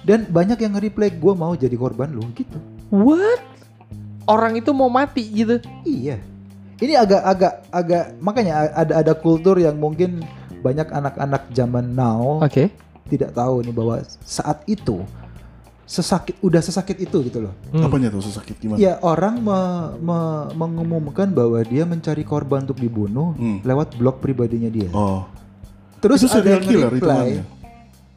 Dan 0.00 0.30
banyak 0.30 0.56
yang 0.62 0.78
nge-reply 0.78 1.18
gue 1.18 1.34
mau 1.34 1.52
jadi 1.52 1.74
korban 1.74 2.14
lu 2.14 2.24
gitu. 2.32 2.56
What? 2.88 3.49
Orang 4.30 4.54
itu 4.54 4.70
mau 4.70 4.86
mati 4.88 5.26
gitu. 5.26 5.58
Iya. 5.82 6.22
Ini 6.78 6.96
agak 6.96 7.22
agak 7.26 7.54
agak 7.68 8.04
makanya 8.18 8.70
ada 8.72 8.92
ada 8.96 9.12
kultur 9.12 9.58
yang 9.58 9.74
mungkin 9.74 10.22
banyak 10.60 10.86
anak-anak 10.88 11.50
zaman 11.50 11.92
now 11.92 12.38
Oke. 12.38 12.70
tidak 13.06 13.32
tahu 13.32 13.60
nih 13.60 13.74
bahwa 13.74 13.96
saat 14.22 14.64
itu 14.64 15.04
sesakit 15.84 16.38
udah 16.38 16.56
sesakit 16.58 16.96
itu 17.00 17.18
gitu 17.22 17.42
loh. 17.42 17.52
Hmm. 17.68 17.82
apanya 17.82 18.08
tuh 18.08 18.22
sesakit 18.22 18.56
gimana 18.56 18.78
Ya 18.78 18.96
orang 19.00 19.40
me- 19.40 19.98
me- 19.98 20.48
mengumumkan 20.54 21.26
bahwa 21.28 21.58
dia 21.60 21.82
mencari 21.82 22.22
korban 22.22 22.62
untuk 22.62 22.78
dibunuh 22.78 23.34
Hmm. 23.34 23.58
lewat 23.60 23.98
blog 23.98 24.16
pribadinya 24.18 24.70
dia. 24.70 24.86
oh 24.90 25.26
Terus 25.98 26.22
itu 26.22 26.32
ada 26.32 26.48
yang 26.50 26.62
killer 26.62 26.88
reply, 26.88 27.44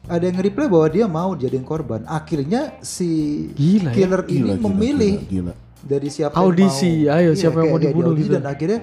ada 0.06 0.24
yang 0.24 0.38
reply 0.38 0.66
bahwa 0.66 0.88
dia 0.88 1.04
mau 1.04 1.34
jadiin 1.34 1.60
korban. 1.62 2.00
Akhirnya 2.06 2.80
si 2.80 3.08
Gila 3.50 3.90
ya. 3.90 3.94
killer 3.94 4.22
ini 4.24 4.32
gila, 4.32 4.54
gila, 4.54 4.64
memilih 4.64 5.14
gila, 5.18 5.28
gila. 5.28 5.54
Dari 5.84 6.08
siapa 6.08 6.34
Audisi, 6.34 7.04
yang 7.04 7.12
mau. 7.12 7.18
ayo, 7.20 7.30
Iya, 7.30 7.38
siapa 7.38 7.56
yang 7.60 7.70
mau 7.70 7.78
dibunuh 7.78 8.10
diaudisi 8.10 8.26
gitu. 8.26 8.34
Dan 8.34 8.44
akhirnya 8.44 8.78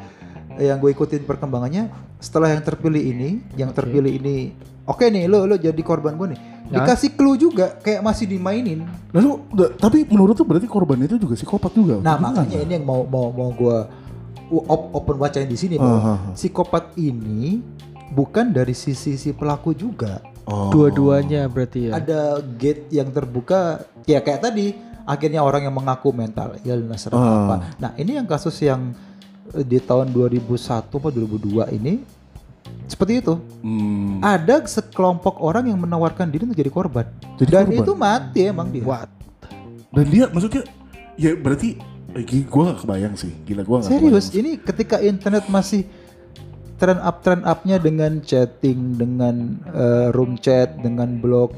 eh, 0.54 0.66
yang 0.66 0.78
gue 0.78 0.92
ikutin 0.92 1.24
perkembangannya 1.24 1.84
setelah 2.18 2.50
yang 2.50 2.62
terpilih 2.62 3.02
ini, 3.02 3.30
yang 3.56 3.72
terpilih 3.72 4.14
ini, 4.14 4.54
oke 4.84 5.02
nih 5.04 5.26
lo 5.26 5.44
lo 5.44 5.56
jadi 5.56 5.82
korban 5.82 6.14
gue 6.14 6.38
nih. 6.38 6.42
Ya. 6.72 6.88
Dikasih 6.88 7.12
clue 7.14 7.36
juga 7.36 7.76
kayak 7.76 8.00
masih 8.00 8.26
dimainin. 8.26 8.88
lalu 9.12 9.44
tapi 9.76 10.08
menurut 10.08 10.34
tuh 10.34 10.46
berarti 10.46 10.66
korban 10.66 10.96
itu 11.02 11.20
juga 11.20 11.36
psikopat 11.36 11.76
juga 11.76 12.00
Nah 12.00 12.16
makanya 12.16 12.64
ini 12.64 12.80
yang 12.80 12.88
mau 12.88 13.04
mau 13.04 13.28
mau 13.28 13.52
gue 13.52 13.78
op- 14.50 14.92
open 14.94 15.20
wacain 15.20 15.44
di 15.46 15.56
sini 15.56 15.76
Ah, 15.76 15.84
bahwa 15.84 15.98
ah, 15.98 16.08
ah. 16.08 16.20
psikopat 16.32 16.96
ini 16.96 17.60
bukan 18.12 18.52
dari 18.52 18.72
sisi 18.72 19.16
si 19.16 19.32
pelaku 19.32 19.72
juga. 19.72 20.24
Oh. 20.44 20.72
Dua-duanya 20.72 21.46
berarti 21.46 21.88
ya. 21.88 22.00
Ada 22.00 22.40
gate 22.56 22.88
yang 22.90 23.08
terbuka 23.10 23.84
ya 24.04 24.20
kayak 24.20 24.42
tadi 24.42 24.72
akhirnya 25.12 25.42
orang 25.42 25.62
yang 25.62 25.76
mengaku 25.76 26.10
mental 26.12 26.56
illness 26.62 27.06
atau 27.06 27.16
Ah. 27.16 27.28
apa. 27.44 27.56
Nah, 27.78 27.92
ini 27.96 28.16
yang 28.16 28.26
kasus 28.26 28.56
yang 28.60 28.96
eh, 29.52 29.62
di 29.62 29.78
tahun 29.78 30.10
2001 30.10 30.48
atau 30.96 31.12
2002 31.12 31.68
ini 31.70 32.00
seperti 32.88 33.20
itu. 33.20 33.36
Hmm. 33.60 34.20
Ada 34.20 34.64
sekelompok 34.64 35.40
orang 35.40 35.68
yang 35.68 35.78
menawarkan 35.78 36.28
diri 36.28 36.44
untuk 36.44 36.56
jadi 36.56 36.72
korban. 36.72 37.06
Jadi 37.36 37.50
Dan 37.50 37.66
korban? 37.66 37.80
itu 37.80 37.92
mati 37.94 38.42
emang 38.46 38.68
dia. 38.68 38.84
What? 38.84 39.12
Dan 39.92 40.06
dia 40.08 40.26
maksudnya 40.28 40.64
Ya 41.16 41.36
berarti 41.36 41.76
eh, 42.12 42.24
gue 42.24 42.62
gak 42.66 42.80
kebayang 42.80 43.14
sih. 43.14 43.36
Gila 43.44 43.62
gue 43.62 43.76
gak 43.78 43.86
Serius, 43.86 44.26
kebayang. 44.26 44.40
ini 44.40 44.52
ketika 44.58 44.98
internet 44.98 45.46
masih 45.48 45.84
trend 46.76 46.98
up 47.00 47.22
trend 47.22 47.44
upnya 47.44 47.78
dengan 47.78 48.20
chatting, 48.22 48.96
dengan 48.96 49.36
eh, 49.68 50.08
room 50.10 50.36
chat, 50.36 50.76
dengan 50.78 51.20
blog, 51.20 51.54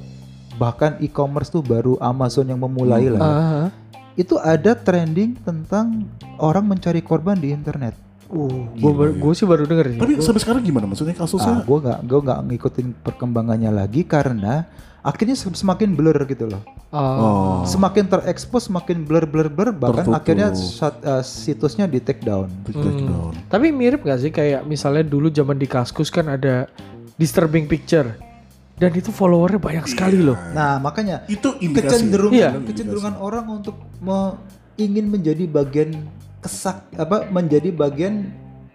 bahkan 0.64 0.96
e-commerce 0.98 1.50
tuh 1.50 1.60
baru 1.62 2.00
Amazon 2.00 2.48
yang 2.48 2.58
memulai 2.58 3.12
lah. 3.12 3.20
ya. 3.20 3.28
Ah, 3.28 3.68
Itu 4.16 4.38
ada 4.38 4.72
trending 4.74 5.36
tentang 5.38 6.08
orang 6.38 6.64
mencari 6.66 7.02
korban 7.02 7.36
di 7.36 7.52
internet. 7.52 8.00
uh, 8.30 8.66
gue 8.74 8.92
gue 9.14 9.34
sih 9.36 9.44
baru 9.44 9.68
denger 9.68 9.86
sih. 9.90 10.00
Tapi 10.00 10.14
sampai 10.20 10.42
sekarang 10.42 10.62
gimana? 10.62 10.88
Maksudnya 10.88 11.14
Ah, 11.14 11.22
kasusnya? 11.22 11.62
gue 11.62 11.78
nggak 11.80 12.00
gue 12.02 12.20
nggak 12.24 12.40
ngikutin 12.48 12.88
perkembangannya 13.04 13.70
lagi 13.70 14.02
karena 14.04 14.66
akhirnya 15.02 15.36
sem- 15.36 15.54
semakin 15.54 15.94
blur 15.94 16.18
gitu 16.24 16.48
loh. 16.48 16.64
Ah, 16.90 16.98
oh. 16.98 17.54
Semakin 17.64 18.08
terekspos, 18.08 18.72
semakin 18.72 19.04
blur 19.04 19.26
blur 19.26 19.50
blur, 19.50 19.70
bahkan 19.70 20.02
Tertutup. 20.02 20.18
akhirnya 20.18 20.48
sat- 20.54 21.04
eh, 21.04 21.22
situsnya 21.22 21.86
di 21.86 22.00
take 22.00 22.22
down. 22.22 22.50
Take 22.64 22.80
down. 23.04 23.34
Tapi 23.46 23.70
mirip 23.70 24.02
gak 24.02 24.18
sih 24.18 24.32
kayak 24.32 24.64
misalnya 24.64 25.04
dulu 25.04 25.28
zaman 25.28 25.54
di 25.56 25.66
Kaskus 25.66 26.08
kan 26.08 26.26
ada 26.28 26.66
disturbing 27.16 27.68
picture 27.68 28.18
dan 28.74 28.92
itu 28.92 29.10
followernya 29.10 29.58
banyak 29.58 29.86
sekali 29.86 30.18
loh. 30.18 30.36
Nah 30.52 30.78
makanya 30.78 31.24
Itu 31.26 31.56
indikasi. 31.58 32.04
kecenderungan 32.04 32.34
Iya. 32.36 32.50
kecenderungan 32.60 33.16
orang 33.16 33.46
untuk 33.52 33.78
me- 34.00 34.36
ingin 34.76 35.06
menjadi 35.06 35.46
bagian 35.46 36.10
kesak 36.40 36.90
apa 36.92 37.30
menjadi 37.30 37.70
bagian 37.70 38.34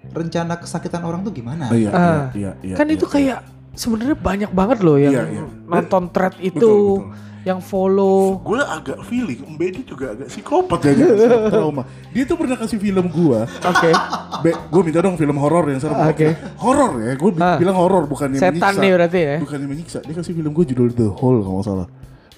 rencana 0.09 0.57
kesakitan 0.57 1.03
orang 1.03 1.21
tuh 1.21 1.35
gimana? 1.35 1.69
Oh, 1.69 1.77
iya, 1.77 1.91
Ah. 1.91 2.31
iya, 2.33 2.55
iya, 2.63 2.75
kan 2.75 2.87
iya, 2.87 2.95
itu 2.95 3.05
iya. 3.05 3.13
kayak 3.13 3.39
sebenarnya 3.75 4.17
banyak 4.17 4.51
banget 4.51 4.79
loh 4.81 4.97
yang 4.97 5.13
Iya, 5.13 5.23
iya. 5.29 5.43
nonton 5.67 6.09
thread 6.09 6.35
itu, 6.39 6.55
Betul, 6.55 6.79
betul. 7.03 7.38
Yang 7.49 7.59
follow. 7.59 8.37
Gue 8.41 8.61
agak 8.61 9.01
feeling 9.03 9.41
Mbedi 9.49 9.81
juga 9.83 10.13
agak 10.13 10.29
psikopat 10.29 10.85
ya 10.85 10.93
trauma. 11.49 11.83
Dia 12.11 12.23
tuh 12.23 12.37
pernah 12.37 12.55
kasih 12.55 12.77
film 12.77 13.09
gue. 13.09 13.41
Oke. 13.43 13.91
Be, 14.39 14.53
gue 14.53 14.83
minta 14.83 15.01
dong 15.01 15.17
film 15.17 15.35
horor 15.35 15.65
yang 15.67 15.81
serem. 15.81 15.97
Oke. 15.97 16.37
Horor 16.57 16.93
ya, 17.01 17.13
gue 17.15 17.31
Ah. 17.39 17.57
bilang 17.57 17.75
horor 17.75 18.05
bukan 18.05 18.29
yang 18.31 18.43
Setan 18.43 18.55
menyiksa. 18.61 18.79
nih 18.79 18.91
berarti 18.93 19.19
ya. 19.19 19.37
Bukan 19.41 19.57
yang 19.59 19.71
menyiksa. 19.71 19.99
Dia 20.01 20.15
kasih 20.15 20.33
film 20.33 20.53
gue 20.53 20.65
judul 20.67 20.89
The 20.91 21.09
Hole 21.09 21.41
kalau 21.41 21.57
nggak 21.57 21.67
salah. 21.67 21.89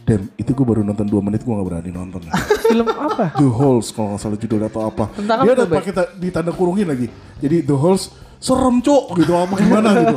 Dan 0.01 0.27
itu 0.35 0.51
gue 0.51 0.65
baru 0.65 0.81
nonton 0.81 1.05
2 1.05 1.13
menit 1.21 1.41
gue 1.41 1.53
gak 1.53 1.67
berani 1.67 1.91
nonton. 1.91 2.25
Film 2.67 2.89
apa? 2.89 3.37
The 3.37 3.47
Holes 3.47 3.91
kalau 3.91 4.09
nggak 4.11 4.21
salah 4.21 4.39
judulnya 4.39 4.67
atau 4.67 4.83
apa. 4.85 5.05
Tentang 5.13 5.39
Dia 5.41 5.53
apa 5.53 5.61
ada 5.61 5.65
pakai 5.69 5.93
ta- 5.93 6.11
ditanda 6.15 6.51
kurungin 6.51 6.87
lagi. 6.87 7.07
Jadi 7.37 7.63
The 7.63 7.77
Holes 7.77 8.09
serem 8.41 8.81
cok 8.81 9.21
gitu 9.21 9.37
apa 9.37 9.53
gimana 9.53 9.89
gitu. 10.01 10.17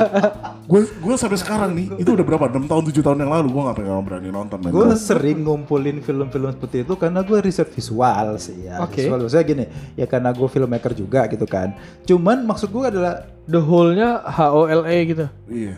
Gue 0.64 0.88
gue 0.88 1.16
sampai 1.20 1.36
sekarang 1.36 1.76
nih 1.76 1.92
itu 2.00 2.08
udah 2.16 2.24
berapa 2.24 2.48
6 2.48 2.72
tahun 2.72 2.84
7 2.88 3.04
tahun 3.04 3.18
yang 3.20 3.32
lalu 3.36 3.48
gue 3.52 3.62
gak 3.68 3.76
pernah 3.84 4.00
berani 4.00 4.30
nonton. 4.32 4.58
Gue 4.64 4.96
sering 4.96 5.44
ngumpulin 5.44 6.00
film-film 6.00 6.56
seperti 6.56 6.88
itu 6.88 6.96
karena 6.96 7.20
gue 7.20 7.36
riset 7.44 7.68
visual 7.68 8.40
sih 8.40 8.64
ya. 8.64 8.80
Oke. 8.80 9.04
Visual 9.04 9.28
saya 9.28 9.44
gini, 9.44 9.68
ya 10.00 10.08
karena 10.08 10.32
gue 10.32 10.48
filmmaker 10.48 10.96
juga 10.96 11.28
gitu 11.28 11.44
kan. 11.44 11.76
Cuman 12.08 12.48
maksud 12.48 12.72
gue 12.72 12.84
adalah 12.88 13.28
The 13.44 13.60
Hole-nya 13.60 14.24
H 14.24 14.40
O 14.56 14.72
L 14.72 14.88
E 14.88 14.98
gitu. 15.04 15.26
Iya. 15.52 15.76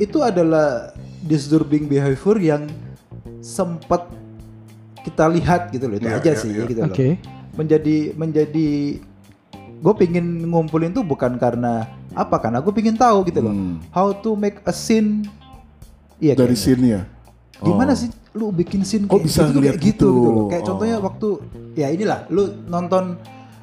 itu 0.00 0.18
adalah 0.24 0.94
disturbing 1.20 1.84
behavior 1.84 2.38
yang 2.40 2.64
sempat 3.38 4.08
kita 5.02 5.26
lihat 5.28 5.68
gitu 5.70 5.90
loh 5.90 5.98
itu 5.98 6.06
Iya, 6.06 6.16
aja 6.18 6.32
iya, 6.32 6.38
sih 6.38 6.50
iya. 6.54 6.64
gitu 6.70 6.80
loh. 6.86 6.94
Oke. 6.94 7.18
Menjadi 7.58 7.96
menjadi 8.14 8.68
gue 9.82 9.94
pingin 9.96 10.22
ngumpulin 10.44 10.90
tuh 10.90 11.02
bukan 11.02 11.34
karena 11.36 11.84
apa 12.12 12.38
karena 12.38 12.58
gue 12.58 12.70
pingin 12.70 12.94
tahu 12.94 13.26
gitu 13.26 13.42
loh 13.42 13.50
Hmm. 13.50 13.82
how 13.90 14.14
to 14.14 14.32
make 14.32 14.62
a 14.62 14.70
scene 14.70 15.26
iya 16.16 16.32
Dari 16.32 16.48
kayak- 16.48 16.56
scene-nya. 16.56 17.00
gimana 17.58 17.92
Oh. 17.92 17.98
sih 17.98 18.08
lu 18.32 18.48
bikin 18.48 18.80
scene 18.80 19.04
Kok 19.04 19.12
kayak 19.12 19.24
bisa 19.24 19.40
gitu, 19.44 19.58
kayak 19.60 19.76
gitu, 19.76 19.82
gitu? 19.82 20.10
gitu 20.14 20.30
loh. 20.32 20.46
kayak 20.48 20.62
Oh. 20.62 20.68
contohnya 20.68 20.96
waktu 20.98 21.28
ya 21.74 21.88
inilah 21.88 22.18
lu 22.28 22.42
nonton 22.64 23.18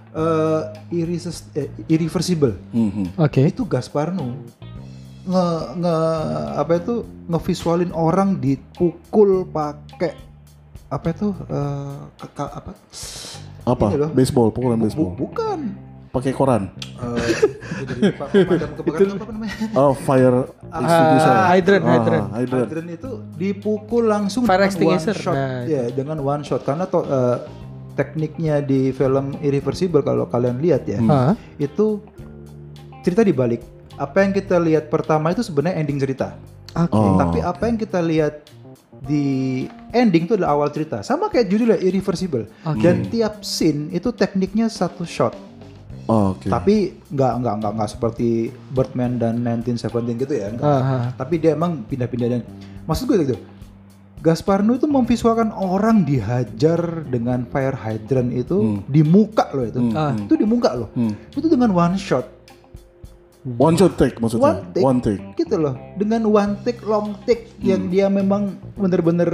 eh 0.10 0.62
Irresis- 0.92 1.48
eh, 1.54 1.70
irreversible 1.86 2.58
Mhm. 2.70 3.16
Oke. 3.16 3.46
itu 3.46 3.64
Gasparno 3.64 4.36
nge 5.22 5.46
nge 5.78 5.96
apa 6.58 6.72
itu 6.76 6.96
ngevisualin 7.28 7.92
orang 7.92 8.36
dipukul 8.36 9.46
pakai 9.46 10.18
apa 10.88 11.08
itu 11.08 11.30
eh, 11.46 11.98
ke- 12.18 12.32
ke- 12.36 12.54
apa 12.54 12.72
Apa? 13.62 13.86
Loh. 13.94 14.10
Baseball, 14.10 14.50
pukulan 14.50 14.76
Bu- 14.76 14.84
baseball. 14.84 15.14
bukan 15.14 15.60
Pakai 16.10 16.34
koran. 16.34 16.74
Eh, 16.74 17.32
jadi 17.86 18.02
lupa 18.12 18.26
pemadam 18.28 18.70
kebakaran 18.76 19.14
apa 19.16 19.32
namanya 19.32 19.56
Oh, 19.78 19.94
fire 19.94 20.50
extinguisher. 20.74 21.32
Ah, 21.32 21.46
hydrant, 21.54 21.84
Ah, 21.86 21.92
hydrant. 21.94 22.28
hydrant. 22.34 22.68
Hydrant 22.68 22.90
itu 22.90 23.10
dipukul 23.38 24.04
langsung 24.10 24.44
Fire 24.44 24.58
dengan 24.58 24.70
extinguisher, 24.74 25.16
one 25.16 25.24
shot 25.24 25.36
nah, 25.38 25.62
ya 25.64 25.84
dengan 25.94 26.18
one 26.18 26.44
shot 26.44 26.62
karena 26.66 26.90
to, 26.90 27.00
eh, 27.06 27.38
tekniknya 27.94 28.56
di 28.60 28.90
film 28.90 29.38
Irreversible 29.40 30.02
kalau 30.02 30.26
kalian 30.26 30.58
lihat 30.58 30.90
ya 30.90 30.98
Ah, 31.06 31.34
itu 31.56 32.02
cerita 33.00 33.22
dibalik 33.22 33.62
apa 33.94 34.24
yang 34.24 34.32
kita 34.32 34.58
lihat 34.58 34.90
pertama 34.90 35.30
itu 35.30 35.46
sebenarnya 35.46 35.78
ending 35.78 36.00
cerita 36.00 36.36
Oke. 36.76 36.94
Oh. 36.94 37.18
Tapi 37.18 37.40
apa 37.42 37.64
yang 37.66 37.78
kita 37.78 38.00
lihat 38.00 38.46
di 39.02 39.66
ending 39.90 40.30
itu 40.30 40.38
adalah 40.38 40.54
awal 40.54 40.70
cerita. 40.70 41.02
Sama 41.02 41.32
kayak 41.32 41.50
judulnya 41.50 41.80
Irreversible. 41.82 42.46
Oke. 42.62 42.84
Dan 42.84 43.10
tiap 43.10 43.42
scene 43.42 43.90
itu 43.90 44.14
tekniknya 44.14 44.70
satu 44.70 45.02
shot. 45.02 45.34
Oh, 46.10 46.34
Oke. 46.34 46.50
Tapi 46.50 46.76
nggak 47.08 47.34
nggak 47.38 47.56
nggak 47.56 47.72
nggak 47.72 47.90
seperti 47.90 48.30
Birdman 48.68 49.16
dan 49.16 49.40
1917 49.40 49.86
gitu 50.18 50.34
ya. 50.34 50.50
nggak. 50.50 50.66
Ah, 50.66 50.82
ah. 50.82 51.04
Tapi 51.14 51.38
dia 51.38 51.54
emang 51.54 51.86
pindah-pindah 51.86 52.28
dan 52.28 52.42
maksud 52.84 53.06
gue 53.06 53.18
gitu. 53.22 53.38
Gasparno 54.20 54.74
itu 54.74 54.84
memvisualkan 54.84 55.48
orang 55.50 56.04
dihajar 56.04 56.82
dengan 57.06 57.46
fire 57.46 57.78
hydrant 57.78 58.34
itu 58.34 58.58
di 58.84 59.00
muka 59.00 59.48
loh 59.54 59.64
itu. 59.64 59.80
Hmm, 59.80 59.94
Ah. 59.94 60.12
Itu 60.12 60.34
di 60.34 60.44
muka 60.44 60.76
loh. 60.76 60.90
Hmm. 60.92 61.14
Itu 61.30 61.46
dengan 61.46 61.72
one 61.72 61.96
shot. 61.96 62.26
One 63.48 63.78
shot 63.78 63.96
take 63.96 64.18
maksudnya. 64.18 64.44
One 64.44 64.60
take. 64.68 64.84
One 64.84 65.00
take. 65.00 65.22
gitu 65.40 65.56
loh 65.56 65.72
dengan 65.96 66.26
one 66.26 66.60
take 66.60 66.84
long 66.84 67.16
take 67.24 67.48
yang 67.60 67.88
dia 67.88 68.06
memang 68.06 68.52
bener-bener 68.76 69.32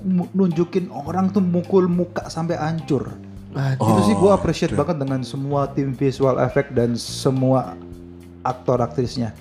mu- 0.00 0.30
nunjukin 0.30 0.86
orang 0.88 1.28
tuh 1.28 1.42
mukul 1.42 1.90
muka 1.90 2.24
sampai 2.26 2.54
hancur 2.54 3.10
Ah, 3.52 3.76
itu 3.76 4.02
sih. 4.08 4.14
Gue 4.16 4.30
Oh, 4.32 4.34
appreciate 4.34 4.72
banget 4.72 4.96
dengan 4.96 5.20
semua 5.20 5.68
tim 5.68 5.92
visual 5.92 6.40
effect 6.40 6.72
dan 6.72 6.96
semua 6.96 7.76
aktor 8.42 8.80
aktrisnya. 8.80 9.36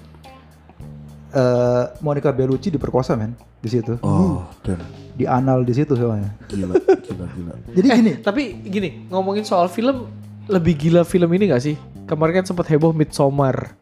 Eh, 1.31 1.83
Monica 2.03 2.27
Bellucci 2.35 2.67
diperkosa 2.67 3.15
men 3.15 3.31
di 3.63 3.69
situ. 3.71 3.95
Oh, 4.03 4.43
dan 4.67 4.83
di 5.15 5.23
anal 5.23 5.63
di 5.63 5.71
situ 5.71 5.95
soalnya. 5.95 6.27
Gila, 6.51 6.75
gila, 6.75 7.25
gila. 7.31 7.53
jadi 7.77 7.87
gini. 7.87 8.11
Tapi 8.19 8.43
gini, 8.67 8.89
ngomongin 9.07 9.47
soal 9.47 9.71
film, 9.71 10.11
lebih 10.51 10.75
gila 10.75 11.07
film 11.07 11.31
ini 11.31 11.55
gak 11.55 11.63
sih? 11.63 11.75
Kemarin 12.03 12.43
kan 12.43 12.45
sempat 12.51 12.67
heboh 12.67 12.91
Midsommar. 12.91 13.79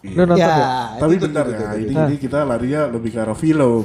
Lu 0.00 0.24
nonton 0.24 0.40
ya 0.40 0.48
nggak? 0.48 0.88
Tapi 0.96 1.12
itu- 1.12 1.24
bentar 1.28 1.44
itu- 1.44 1.52
ya, 1.52 1.60
itu- 1.60 1.76
ini, 1.76 1.92
itu. 1.92 2.00
ini 2.02 2.16
kita 2.16 2.38
larinya 2.42 2.82
lebih 2.88 3.10
ke 3.10 3.18
arah 3.18 3.36
film. 3.36 3.80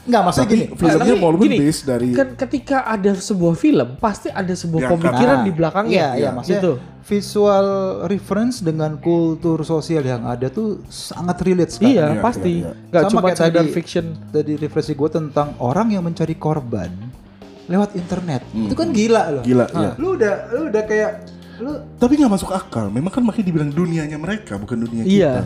nggak 0.00 0.22
maksudnya 0.22 0.46
Tapi 0.46 0.54
gini 0.56 0.64
filmnya 0.72 1.14
walaupun 1.16 1.44
gini, 1.44 1.56
based 1.58 1.82
dari 1.84 2.08
Kan 2.10 2.28
ketika 2.36 2.78
ada 2.84 3.12
sebuah 3.12 3.54
film, 3.54 3.88
pasti 3.96 4.28
ada 4.28 4.50
sebuah 4.52 4.80
Ya, 4.80 4.88
pemikiran 4.88 5.36
Nah, 5.36 5.44
di 5.44 5.52
belakangnya. 5.52 5.90
Iya, 5.92 6.08
iya, 6.16 6.28
maksudnya 6.30 6.62
Gitu. 6.62 6.72
visual 7.04 7.66
reference 8.06 8.56
dengan 8.60 8.94
kultur 8.96 9.58
sosial 9.60 10.02
yang 10.02 10.22
ada 10.24 10.46
tuh 10.48 10.86
sangat 10.86 11.36
relate 11.42 11.72
sekali. 11.72 11.94
Iya, 11.94 12.06
Iya, 12.08 12.20
pasti. 12.20 12.52
iya, 12.60 12.70
Gak 12.88 13.02
Sama 13.04 13.12
cuma 13.12 13.28
tadi- 13.32 13.70
fiction. 13.70 14.04
Tadi 14.30 14.52
referensi 14.54 14.92
gue 14.92 15.10
tentang 15.10 15.58
orang 15.58 15.90
yang 15.90 16.02
mencari 16.02 16.34
korban 16.36 16.90
lewat 17.66 17.90
internet. 17.92 18.42
Itu 18.50 18.74
kan 18.74 18.90
gila 18.90 19.22
loh. 19.30 19.42
Hmm. 19.42 19.50
Gila, 19.50 19.66
Nah, 19.68 19.80
iya. 19.80 19.90
Lu 19.94 20.14
udah 20.14 20.34
lu 20.48 20.60
udah 20.66 20.82
kayak 20.84 21.10
lu 21.60 21.72
Tapi 21.96 22.12
nggak 22.16 22.32
masuk 22.32 22.50
akal. 22.50 22.88
Memang 22.88 23.08
kan 23.08 23.22
makanya 23.22 23.46
dibilang 23.46 23.70
dunianya 23.70 24.16
mereka, 24.16 24.56
bukan 24.56 24.76
dunia 24.80 25.02
Iya. 25.04 25.06
kita. 25.06 25.42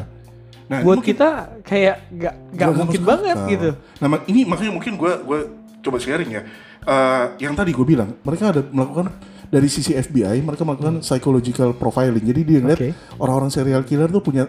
Nah, 0.64 0.79
Buat 0.81 0.96
mungkin- 0.98 1.12
kita 1.12 1.29
kayak 1.61 1.96
gak, 2.11 2.35
gak 2.50 2.57
Nggak 2.57 2.70
mungkin 2.81 3.03
banget 3.05 3.37
akal. 3.37 3.50
gitu. 3.53 3.70
Nah, 4.00 4.09
mak- 4.09 4.27
ini 4.27 4.40
makanya 4.44 4.72
mungkin 4.72 4.92
gue 4.96 5.12
gue 5.20 5.38
coba 5.85 5.96
sharing 5.98 6.31
ya. 6.31 6.42
Eh, 6.85 7.24
yang 7.40 7.53
tadi 7.53 7.70
gue 7.70 7.85
bilang, 7.85 8.16
mereka 8.20 8.48
ada 8.48 8.64
melakukan 8.64 9.12
dari 9.48 9.68
sisi 9.68 9.92
FBI, 9.92 10.40
mereka 10.40 10.64
melakukan 10.64 11.00
psychological 11.00 11.72
profiling. 11.72 12.20
Jadi 12.22 12.40
dia 12.42 12.59
ngeliat 12.61 12.81
Oke. 12.81 12.90
orang-orang 13.16 13.50
serial 13.50 13.85
killer 13.85 14.09
tuh 14.09 14.20
punya 14.20 14.48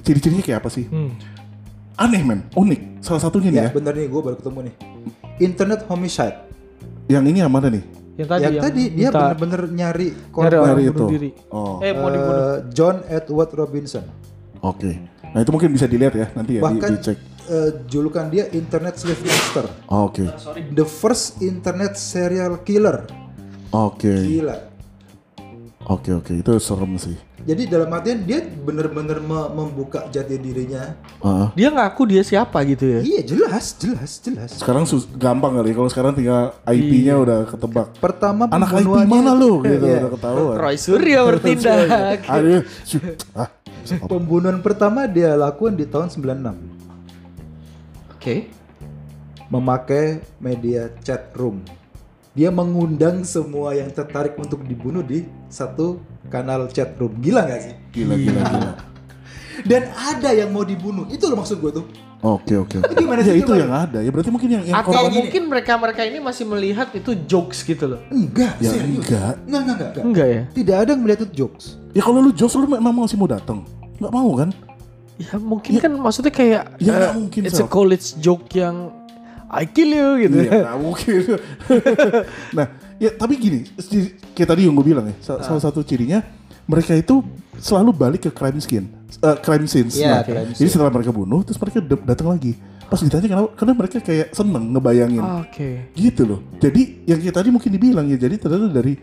ciri-cirinya 0.00 0.40
kayak 0.40 0.60
apa 0.60 0.68
sih? 0.68 0.84
Hmm. 0.84 1.12
Aneh 1.96 2.22
men, 2.22 2.46
unik. 2.52 3.02
Salah 3.02 3.18
satunya 3.18 3.50
nih 3.50 3.58
ya 3.58 3.64
ya. 3.66 3.70
bener 3.74 3.92
nih 3.96 4.06
gue 4.06 4.20
baru 4.22 4.36
ketemu 4.36 4.58
nih. 4.68 4.74
Internet 5.40 5.80
homicide. 5.88 6.36
Yang 7.08 7.24
ini 7.26 7.38
yang 7.40 7.50
mana 7.50 7.68
nih? 7.68 7.82
Yang 8.18 8.28
tadi 8.28 8.42
yang, 8.42 8.52
yang 8.52 8.64
tadi 8.66 8.82
dia 8.90 9.08
minta 9.08 9.18
bener-bener 9.30 9.62
nyari 9.70 10.08
nyari 10.10 10.26
korban. 10.28 10.58
bunuh 10.74 10.90
itu. 10.90 11.04
diri. 11.08 11.30
Oh, 11.48 11.78
Eh 11.78 11.92
mau 11.94 12.10
dibunuh. 12.10 12.42
Eh, 12.42 12.56
John 12.74 12.96
Edward 13.06 13.50
Robinson. 13.54 14.04
oke. 14.60 14.90
Nah 15.28 15.38
itu 15.38 15.50
mungkin 15.52 15.70
bisa 15.70 15.86
dilihat 15.86 16.14
ya 16.14 16.26
nanti 16.32 16.56
ya 16.56 16.60
di, 16.60 16.64
Bahkan 16.66 16.90
dicek. 16.98 17.18
eh, 17.46 17.70
julukan 17.86 18.26
dia 18.26 18.50
Internet 18.50 18.98
Slave 18.98 19.22
Master. 19.22 19.64
Oh, 19.86 20.08
Oke, 20.08 20.26
The 20.72 20.82
first 20.82 21.38
internet 21.40 21.94
serial 21.94 22.58
killer. 22.60 23.06
oke, 23.70 24.02
Gila. 24.02 24.56
oke, 25.86 26.10
oke. 26.14 26.32
Itu 26.34 26.58
serem 26.58 26.98
sih. 26.98 27.14
Jadi 27.48 27.64
dalam 27.64 27.88
artian 27.88 28.20
dia 28.20 28.44
bener-bener 28.44 29.18
me- 29.18 29.48
membuka 29.50 30.04
jati 30.06 30.36
dirinya. 30.36 30.92
Ah. 31.18 31.48
Dia 31.56 31.72
ngaku 31.72 32.04
dia 32.06 32.20
siapa 32.20 32.60
gitu 32.62 32.84
ya. 32.84 33.00
Iya 33.00 33.20
jelas, 33.24 33.72
jelas, 33.74 34.20
jelas. 34.20 34.50
Sekarang 34.52 34.84
sus- 34.84 35.08
gampang 35.08 35.56
kali 35.56 35.72
kalau 35.72 35.88
sekarang 35.88 36.12
tinggal 36.12 36.52
IP-nya 36.62 37.16
Iya. 37.16 37.24
udah 37.24 37.38
ketebak. 37.48 37.88
Pertama 37.96 38.52
Anak 38.52 38.76
IP 38.76 38.92
mana 39.02 39.32
lu 39.32 39.58
gitu 39.64 39.80
Iya. 39.80 40.04
udah 40.04 40.10
ketahuan. 40.12 40.56
Roy 40.60 40.76
Suryo 40.76 41.20
bertindak. 41.26 42.20
Aduh, 42.36 42.60
ah, 43.32 43.48
Pembunuhan 44.04 44.60
pertama 44.60 45.08
dia 45.08 45.32
lakukan 45.32 45.72
di 45.72 45.88
tahun 45.88 46.12
96 46.12 46.52
Oke. 48.12 48.52
memakai 49.48 50.20
media 50.36 50.92
chat 51.00 51.32
room. 51.32 51.64
Dia 52.38 52.54
mengundang 52.54 53.26
semua 53.26 53.74
yang 53.74 53.90
tertarik 53.90 54.38
untuk 54.38 54.62
dibunuh 54.62 55.02
di 55.02 55.26
satu 55.50 55.98
kanal 56.30 56.70
chat 56.70 56.94
room. 56.94 57.18
Gila 57.18 57.42
gak 57.42 57.60
sih? 57.60 57.74
gila 57.90 58.14
gila 58.14 58.40
gila. 58.46 58.72
Dan 59.66 59.90
ada 59.90 60.30
yang 60.30 60.54
mau 60.54 60.62
dibunuh. 60.62 61.10
Itu 61.10 61.26
loh 61.26 61.42
maksud 61.42 61.58
gue 61.58 61.72
tuh. 61.74 61.84
Oke 62.18 62.54
oke. 62.54 62.78
oke. 62.78 62.94
Gimana 62.94 63.22
Ya 63.22 63.34
sih, 63.34 63.42
itu 63.42 63.50
coba? 63.50 63.58
yang 63.58 63.72
ada. 63.74 63.98
Ya 63.98 64.10
berarti 64.10 64.30
mungkin 64.30 64.50
yang 64.50 64.62
yang 64.62 64.76
Atau 64.78 64.94
korban 64.94 65.18
mungkin 65.18 65.42
mereka-mereka 65.50 66.02
ini 66.06 66.18
masih 66.18 66.46
melihat 66.46 66.94
itu 66.94 67.10
jokes 67.26 67.66
gitu 67.66 67.90
loh. 67.90 68.00
Enggak, 68.06 68.54
ya 68.58 68.70
serius. 68.70 69.02
enggak. 69.02 69.34
Enggak, 69.42 69.58
enggak, 69.58 69.74
enggak, 69.74 69.88
enggak. 69.90 70.04
Enggak 70.06 70.26
ya? 70.30 70.42
Tidak 70.54 70.76
ada 70.78 70.90
yang 70.94 71.02
melihat 71.02 71.20
itu 71.26 71.30
jokes. 71.34 71.74
Ya 71.90 72.02
kalau 72.02 72.22
lu 72.22 72.30
Jos 72.30 72.54
lu 72.54 72.70
memang 72.70 72.94
masih 73.02 73.18
mau 73.18 73.26
datang. 73.26 73.66
Enggak 73.98 74.12
mau 74.14 74.30
kan? 74.34 74.50
Ya 75.18 75.34
mungkin 75.42 75.72
kan 75.82 75.90
maksudnya 75.98 76.30
kayak 76.30 76.62
Ya, 76.78 76.94
eh, 76.94 77.10
mungkin, 77.18 77.42
it's 77.50 77.58
a 77.58 77.66
Sal. 77.66 77.70
college 77.70 78.14
joke 78.22 78.46
yang 78.54 78.94
I 79.48 79.64
kill 79.64 79.88
you 79.88 80.08
gitu. 80.28 80.36
Iya, 80.44 80.52
nggak 80.60 80.76
mungkin. 80.76 81.20
nah, 82.56 82.66
ya 83.00 83.10
tapi 83.16 83.34
gini, 83.40 83.64
kayak 84.36 84.48
tadi 84.48 84.68
yang 84.68 84.76
gue 84.76 84.86
bilang 84.86 85.08
ya, 85.08 85.16
sa- 85.24 85.40
salah 85.40 85.62
satu 85.64 85.80
cirinya 85.80 86.20
mereka 86.68 86.92
itu 86.92 87.24
selalu 87.56 87.90
balik 87.96 88.28
ke 88.28 88.30
crime 88.30 88.60
scene, 88.60 88.86
eh, 89.24 89.36
crime 89.40 89.64
scenes. 89.64 89.96
Iya, 89.96 90.20
Nah, 90.20 90.22
crime 90.22 90.52
Jadi 90.52 90.68
setelah 90.68 90.92
mereka 90.92 91.10
bunuh, 91.16 91.40
terus 91.40 91.56
mereka 91.56 91.80
datang 91.80 92.28
lagi. 92.28 92.52
Pas 92.88 93.00
ditanya 93.00 93.28
kenapa, 93.28 93.48
karena 93.56 93.72
mereka 93.76 93.96
kayak 94.00 94.28
seneng 94.36 94.64
ngebayangin, 94.72 95.24
Oke. 95.44 95.92
gitu 95.96 96.22
loh. 96.24 96.40
Jadi 96.60 97.04
yang 97.08 97.20
kayak 97.20 97.36
tadi 97.40 97.48
mungkin 97.48 97.70
dibilang 97.72 98.04
ya, 98.08 98.16
jadi 98.20 98.36
ternyata 98.36 98.68
dari 98.68 98.96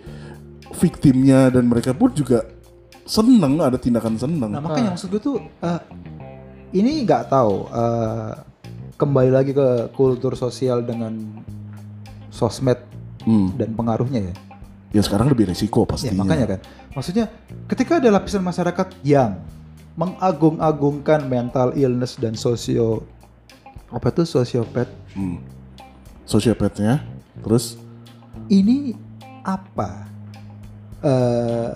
victimnya 0.78 1.50
dan 1.50 1.66
mereka 1.66 1.93
pun 1.93 2.10
juga 2.14 2.46
seneng 3.06 3.62
ada 3.62 3.78
tindakan 3.78 4.18
seneng. 4.18 4.50
Nah 4.54 4.62
makanya 4.62 4.98
maksud 4.98 5.10
gue 5.14 5.22
tuh 5.22 5.38
eh, 5.62 5.80
ini 6.74 7.06
nggak 7.06 7.30
tahu 7.30 7.70
eh, 7.70 8.34
kembali 8.96 9.28
lagi 9.30 9.52
ke 9.52 9.68
kultur 9.91 10.34
sosial 10.34 10.82
dengan 10.82 11.43
sosmed 12.30 12.80
Hmm. 13.22 13.50
dan 13.58 13.74
pengaruhnya 13.74 14.22
ya. 14.22 14.36
Ya 14.91 15.02
sekarang 15.02 15.28
lebih 15.28 15.50
resiko 15.50 15.82
Ya 15.82 15.89
pastinya. 15.89 16.22
makanya 16.22 16.46
kan. 16.48 16.60
Maksudnya 16.93 17.26
ketika 17.66 17.98
ada 17.98 18.08
lapisan 18.10 18.39
masyarakat 18.39 18.88
yang 19.02 19.41
mengagung-agungkan 19.96 21.26
mental 21.26 21.74
illness 21.74 22.16
dan 22.16 22.34
sosio 22.34 23.04
apa 23.88 24.12
tuh 24.12 24.24
sosiopat 24.24 24.88
Hmm. 25.12 25.39
Sociopatnya, 26.24 27.06
terus 27.39 27.78
ini 28.46 28.93
apa? 29.41 30.06
Eh 31.00 31.72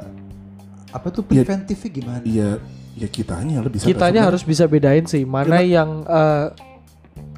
apa 0.89 1.07
tuh 1.09 1.21
Ya, 1.29 1.45
preventifnya 1.45 1.89
gimana? 1.91 2.23
Iya, 2.23 2.49
ya 2.95 3.07
kitanya 3.07 3.61
lebih 3.61 3.77
bisa 3.77 3.87
Kitanya 3.87 4.25
harus 4.25 4.41
bisa 4.41 4.65
bedain 4.65 5.05
sih 5.05 5.21
mana 5.21 5.61
yang 5.61 6.01
eh, 6.03 6.45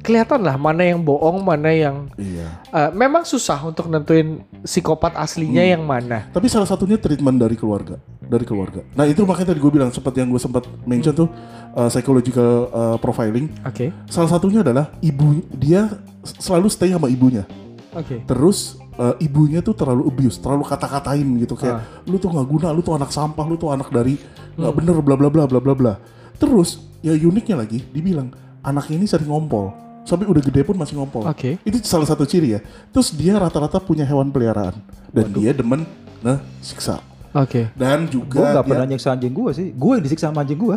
kelihatan 0.00 0.42
lah 0.42 0.58
mana 0.58 0.82
yang 0.82 0.98
bohong, 0.98 1.40
mana 1.40 1.70
yang 1.70 2.10
Iya. 2.18 2.48
eh, 2.68 2.90
memang 2.90 3.22
susah 3.22 3.58
untuk 3.62 3.86
nentuin 3.86 4.42
psikopat 4.60 5.14
aslinya 5.14 5.62
yang 5.62 5.82
mana. 5.82 6.26
Tapi 6.30 6.46
salah 6.46 6.66
satunya 6.66 6.98
treatment 6.98 7.38
dari 7.38 7.54
keluarga, 7.54 7.96
dari 8.18 8.42
keluarga. 8.42 8.82
Nah 8.94 9.06
itu 9.06 9.22
makanya 9.22 9.54
tadi 9.54 9.60
gue 9.62 9.72
bilang 9.72 9.90
seperti 9.90 10.20
yang 10.20 10.30
gue 10.30 10.42
sempat 10.42 10.66
mention 10.82 11.14
tuh 11.14 11.28
uh, 11.72 11.86
psychological 11.86 12.66
uh, 12.70 12.96
profiling. 12.98 13.46
Oke. 13.62 13.94
Salah 14.06 14.30
satunya 14.30 14.60
adalah 14.60 14.90
ibu 14.98 15.38
dia 15.54 15.86
selalu 16.22 16.66
stay 16.66 16.90
sama 16.90 17.06
ibunya. 17.06 17.46
Oke. 17.92 18.24
Terus 18.24 18.80
uh, 18.96 19.14
ibunya 19.20 19.60
tuh 19.60 19.76
terlalu 19.76 20.08
abuse, 20.08 20.40
terlalu 20.40 20.64
kata-katain 20.64 21.28
gitu 21.38 21.54
kayak 21.54 21.78
Ah. 21.78 21.84
lu 22.08 22.16
tuh 22.16 22.32
nggak 22.32 22.48
guna, 22.48 22.68
lu 22.72 22.80
tuh 22.80 22.94
anak 22.96 23.10
sampah, 23.12 23.44
lu 23.46 23.54
tuh 23.54 23.70
anak 23.70 23.86
dari 23.92 24.16
nggak 24.52 24.72
bener 24.74 24.96
bla 24.98 25.14
bla 25.14 25.28
bla 25.28 25.44
bla 25.46 25.60
bla 25.60 25.74
bla. 25.76 25.94
Terus 26.36 26.80
ya 27.02 27.12
uniknya 27.14 27.62
lagi 27.62 27.82
dibilang 27.90 28.30
anaknya 28.62 28.96
ini 28.96 29.06
sering 29.06 29.26
ngompol. 29.26 29.74
Sampai 30.02 30.26
udah 30.26 30.42
gede 30.42 30.62
pun 30.62 30.74
masih 30.74 30.98
ngompol. 30.98 31.22
Oke. 31.24 31.62
Itu 31.62 31.78
salah 31.82 32.06
satu 32.06 32.26
ciri 32.26 32.54
ya. 32.54 32.60
Terus 32.90 33.14
dia 33.14 33.36
rata-rata 33.36 33.78
punya 33.78 34.02
hewan 34.02 34.30
peliharaan 34.30 34.74
dan 35.10 35.30
dia 35.30 35.54
demen 35.54 35.86
nah 36.18 36.42
siksa. 36.58 36.98
Oke. 37.32 37.70
Dan 37.72 38.04
Gue 38.04 38.18
juga 38.18 38.44
nggak 38.50 38.60
dia- 38.60 38.70
pernah 38.74 38.86
nyiksa 38.86 39.08
anjing 39.10 39.32
gue 39.32 39.50
sih. 39.54 39.68
Gue 39.72 39.92
yang 39.96 40.04
disiksa 40.04 40.28
sama 40.28 40.42
anjing 40.42 40.58
gue. 40.58 40.76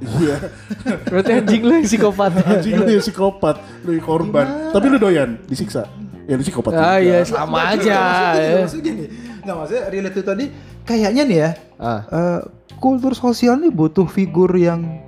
Iya. 0.00 0.36
Berarti 1.12 1.30
anjing 1.34 1.62
lu 1.62 1.72
yang 1.76 1.86
psikopat. 1.86 2.30
Anjing 2.50 2.74
lu 2.74 2.90
yang 2.90 3.04
psikopat, 3.04 3.56
lu 3.84 3.90
yang 3.94 4.02
korban. 4.02 4.46
Tapi 4.72 4.86
lu 4.88 4.96
doyan 4.96 5.38
disiksa. 5.44 5.86
Ya 6.24 6.34
lu 6.34 6.42
psikopat. 6.42 6.72
ah 6.72 6.96
juga. 6.96 7.04
iya 7.04 7.18
sama 7.22 7.58
aja. 7.68 8.00
Maksudnya, 8.00 8.40
ya. 8.40 8.56
maksudnya 8.58 8.82
gini, 8.82 9.04
nggak 9.44 9.54
maksudnya 9.54 9.82
relate 9.86 10.14
itu 10.14 10.24
tadi 10.24 10.44
kayaknya 10.82 11.22
nih 11.22 11.38
ya 11.38 11.50
Ah. 11.76 12.00
eh, 12.02 12.40
kultur 12.76 13.12
sosial 13.12 13.56
nih 13.56 13.68
butuh 13.68 14.08
figur 14.08 14.50
yang 14.56 15.04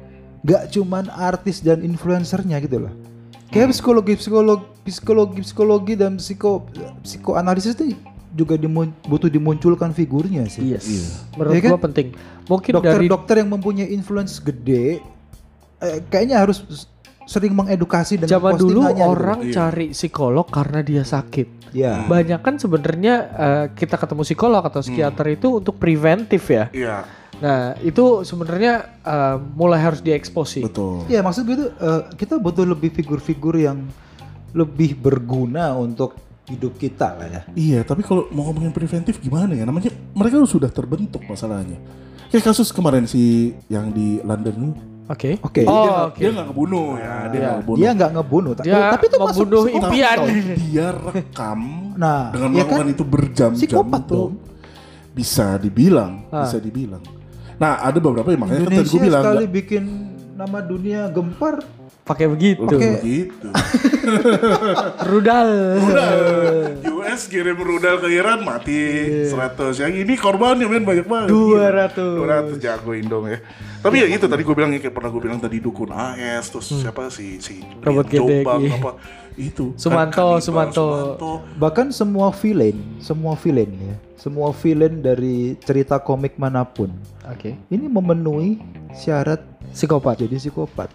gak 0.47 0.70
cuman 0.70 1.11
artis 1.11 1.59
dan 1.59 1.82
influencernya 1.82 2.57
gitu 2.61 2.86
loh. 2.86 2.92
Kayak 3.47 3.72
psikologi 3.72 4.14
psikologi 4.14 4.64
psikologi 4.82 5.40
psikologi 5.42 5.94
dan 5.94 6.16
psiko 6.16 6.66
psikoanalisis 7.03 7.74
itu 7.74 7.94
juga 8.30 8.55
dimun- 8.55 8.92
butuh 9.03 9.26
dimunculkan 9.26 9.90
figurnya 9.90 10.44
sih. 10.47 10.62
Yes. 10.68 10.84
Iya. 10.84 11.09
Menurut 11.34 11.53
Iya 11.53 11.61
kan? 11.61 11.70
gua 11.72 11.80
penting. 11.82 12.07
Mungkin 12.47 12.72
dari 12.74 12.78
Dokter-dokter 12.78 13.34
yang 13.36 13.51
mempunyai 13.51 13.88
influence 13.88 14.38
gede 14.38 15.01
eh, 15.76 15.99
kayaknya 16.07 16.40
harus 16.40 16.62
sering 17.24 17.51
mengedukasi 17.51 18.16
dengan 18.16 18.38
zaman 18.38 18.55
dulu 18.55 18.86
gitu. 18.86 19.03
orang 19.03 19.40
Iya. 19.42 19.53
cari 19.53 19.86
psikolog 19.90 20.47
karena 20.47 20.78
dia 20.80 21.03
sakit. 21.03 21.74
ya. 21.74 22.07
Banyak 22.07 22.40
kan 22.40 22.55
sebenarnya 22.57 23.14
eh, 23.28 23.64
kita 23.72 23.97
ketemu 23.97 24.22
psikolog 24.22 24.62
atau 24.62 24.80
psikiater 24.80 25.26
itu 25.30 25.49
untuk 25.55 25.76
preventif 25.76 26.47
ya. 26.47 26.70
Iya, 26.70 26.97
Nah 27.37 27.61
itu 27.80 28.05
sebenarnya 28.22 28.74
eh, 28.99 29.37
mulai 29.53 29.78
harus 29.78 30.01
diekspos 30.01 30.49
sih. 30.51 30.62
betul. 30.62 31.05
Ya 31.07 31.20
maksud 31.20 31.45
gue 31.45 31.57
tuh 31.59 31.70
eh, 31.70 32.03
kita 32.14 32.37
butuh 32.37 32.64
lebih 32.64 32.91
figur-figur 32.91 33.57
yang 33.57 33.84
lebih 34.51 34.97
berguna 34.97 35.72
untuk 35.72 36.16
hidup 36.47 36.74
kita 36.74 37.12
lah 37.12 37.28
ya. 37.28 37.43
Iya, 37.53 37.80
tapi 37.82 38.01
kalau 38.01 38.30
mau 38.30 38.47
ngomongin 38.47 38.70
preventif 38.70 39.18
gimana 39.18 39.53
ya? 39.53 39.62
Namanya 39.62 39.91
mereka 40.11 40.39
sudah 40.45 40.68
terbentuk 40.68 41.20
masalahnya. 41.26 41.76
Kayak 42.26 42.45
kasus 42.47 42.70
kemarin 42.70 43.05
si 43.05 43.51
yang 43.66 43.91
di 43.91 44.18
London 44.20 44.55
itu. 44.70 44.82
Oke. 45.07 45.30
Oke. 45.39 45.62
dia 45.62 45.70
Oh 45.70 46.11
dia 46.11 46.28
nggak 46.32 46.47
ngebunuh 46.49 46.89
ya, 46.97 47.12
dia 47.26 47.37
Iya. 47.37 47.39
nggak 47.39 47.57
ngebunuh. 47.57 47.78
Dia 47.78 47.91
nggak 47.93 48.11
ngebunuh, 48.11 48.53
ta- 48.53 48.64
Dia 48.64 48.78
tapi 48.91 49.05
itu 49.05 49.16
masuk 49.16 49.26
membunuh 49.37 49.62
psikopat 49.62 49.87
impian. 49.87 50.18
dia 50.57 50.87
rekam 50.91 51.61
Nah, 52.03 52.22
dengan 52.28 52.49
ya 52.49 52.55
melakukan 52.57 52.78
kan? 52.82 52.95
itu 52.95 53.05
berjam-jam 53.05 53.61
Psikopat 53.61 54.03
itu 54.03 54.14
dong. 54.16 54.32
bisa 55.12 55.47
dibilang, 55.57 56.12
Ah. 56.28 56.43
bisa 56.43 56.59
dibilang. 56.59 57.03
Nah, 57.57 57.80
ada 57.80 57.96
beberapa 57.96 58.28
yang 58.28 58.40
makanya 58.40 58.59
kan 58.59 58.66
tadi 58.66 58.76
Indonesia 58.76 58.92
gue 58.92 59.02
bilang 59.02 59.24
sekali 59.24 59.46
bikin 59.46 59.82
nama 60.34 60.59
dunia 60.61 61.00
gempar. 61.09 61.54
Pakai 62.02 62.26
begitu. 62.28 62.62
Pakai- 62.62 63.02
begitu. 63.02 63.48
Rudal. 65.11 65.50
Rudal. 65.76 66.18
US 66.94 67.26
kirim 67.26 67.59
rudal 67.59 67.98
ke 67.98 68.09
Iran 68.09 68.42
mati 68.42 68.78
100. 69.26 69.34
Yang 69.76 69.92
ini 70.04 70.14
korbannya 70.14 70.66
men 70.66 70.84
banyak 70.84 71.02
banget. 71.04 71.28
200. 71.28 72.54
200 72.54 72.62
jago 72.62 72.90
Indong 72.92 73.26
ya. 73.28 73.38
Tapi 73.78 73.96
ya 73.96 74.07
itu 74.09 74.26
tadi 74.26 74.42
gue 74.42 74.54
bilang 74.54 74.70
ya 74.70 74.78
kayak 74.78 74.94
pernah 74.94 75.11
gue 75.11 75.18
bilang 75.20 75.38
tadi 75.38 75.59
dukun 75.59 75.90
AS 75.90 76.46
terus 76.48 76.70
siapa 76.72 77.07
si 77.09 77.38
si 77.38 77.59
Hmm. 77.59 77.82
Robot 77.82 78.07
Jombang, 78.09 78.61
iya. 78.62 78.74
apa 78.74 78.90
itu 79.37 79.76
Sumanto, 79.76 80.16
Kan- 80.16 80.41
Kanibal, 80.41 80.41
Sumanto. 80.41 80.87
Bahkan 81.57 81.93
semua 81.93 82.32
villain, 82.32 82.76
semua 82.99 83.37
villain 83.37 83.68
ya, 83.70 83.95
semua 84.16 84.51
villain 84.51 84.99
dari 84.99 85.55
cerita 85.61 86.01
komik 86.01 86.37
mana 86.37 86.64
pun, 86.64 86.89
Oke. 87.28 87.55
ini 87.68 87.87
memenuhi 87.87 88.59
syarat 88.93 89.45
Psikopat. 89.70 90.24
jadi 90.24 90.37
psikopat. 90.37 90.89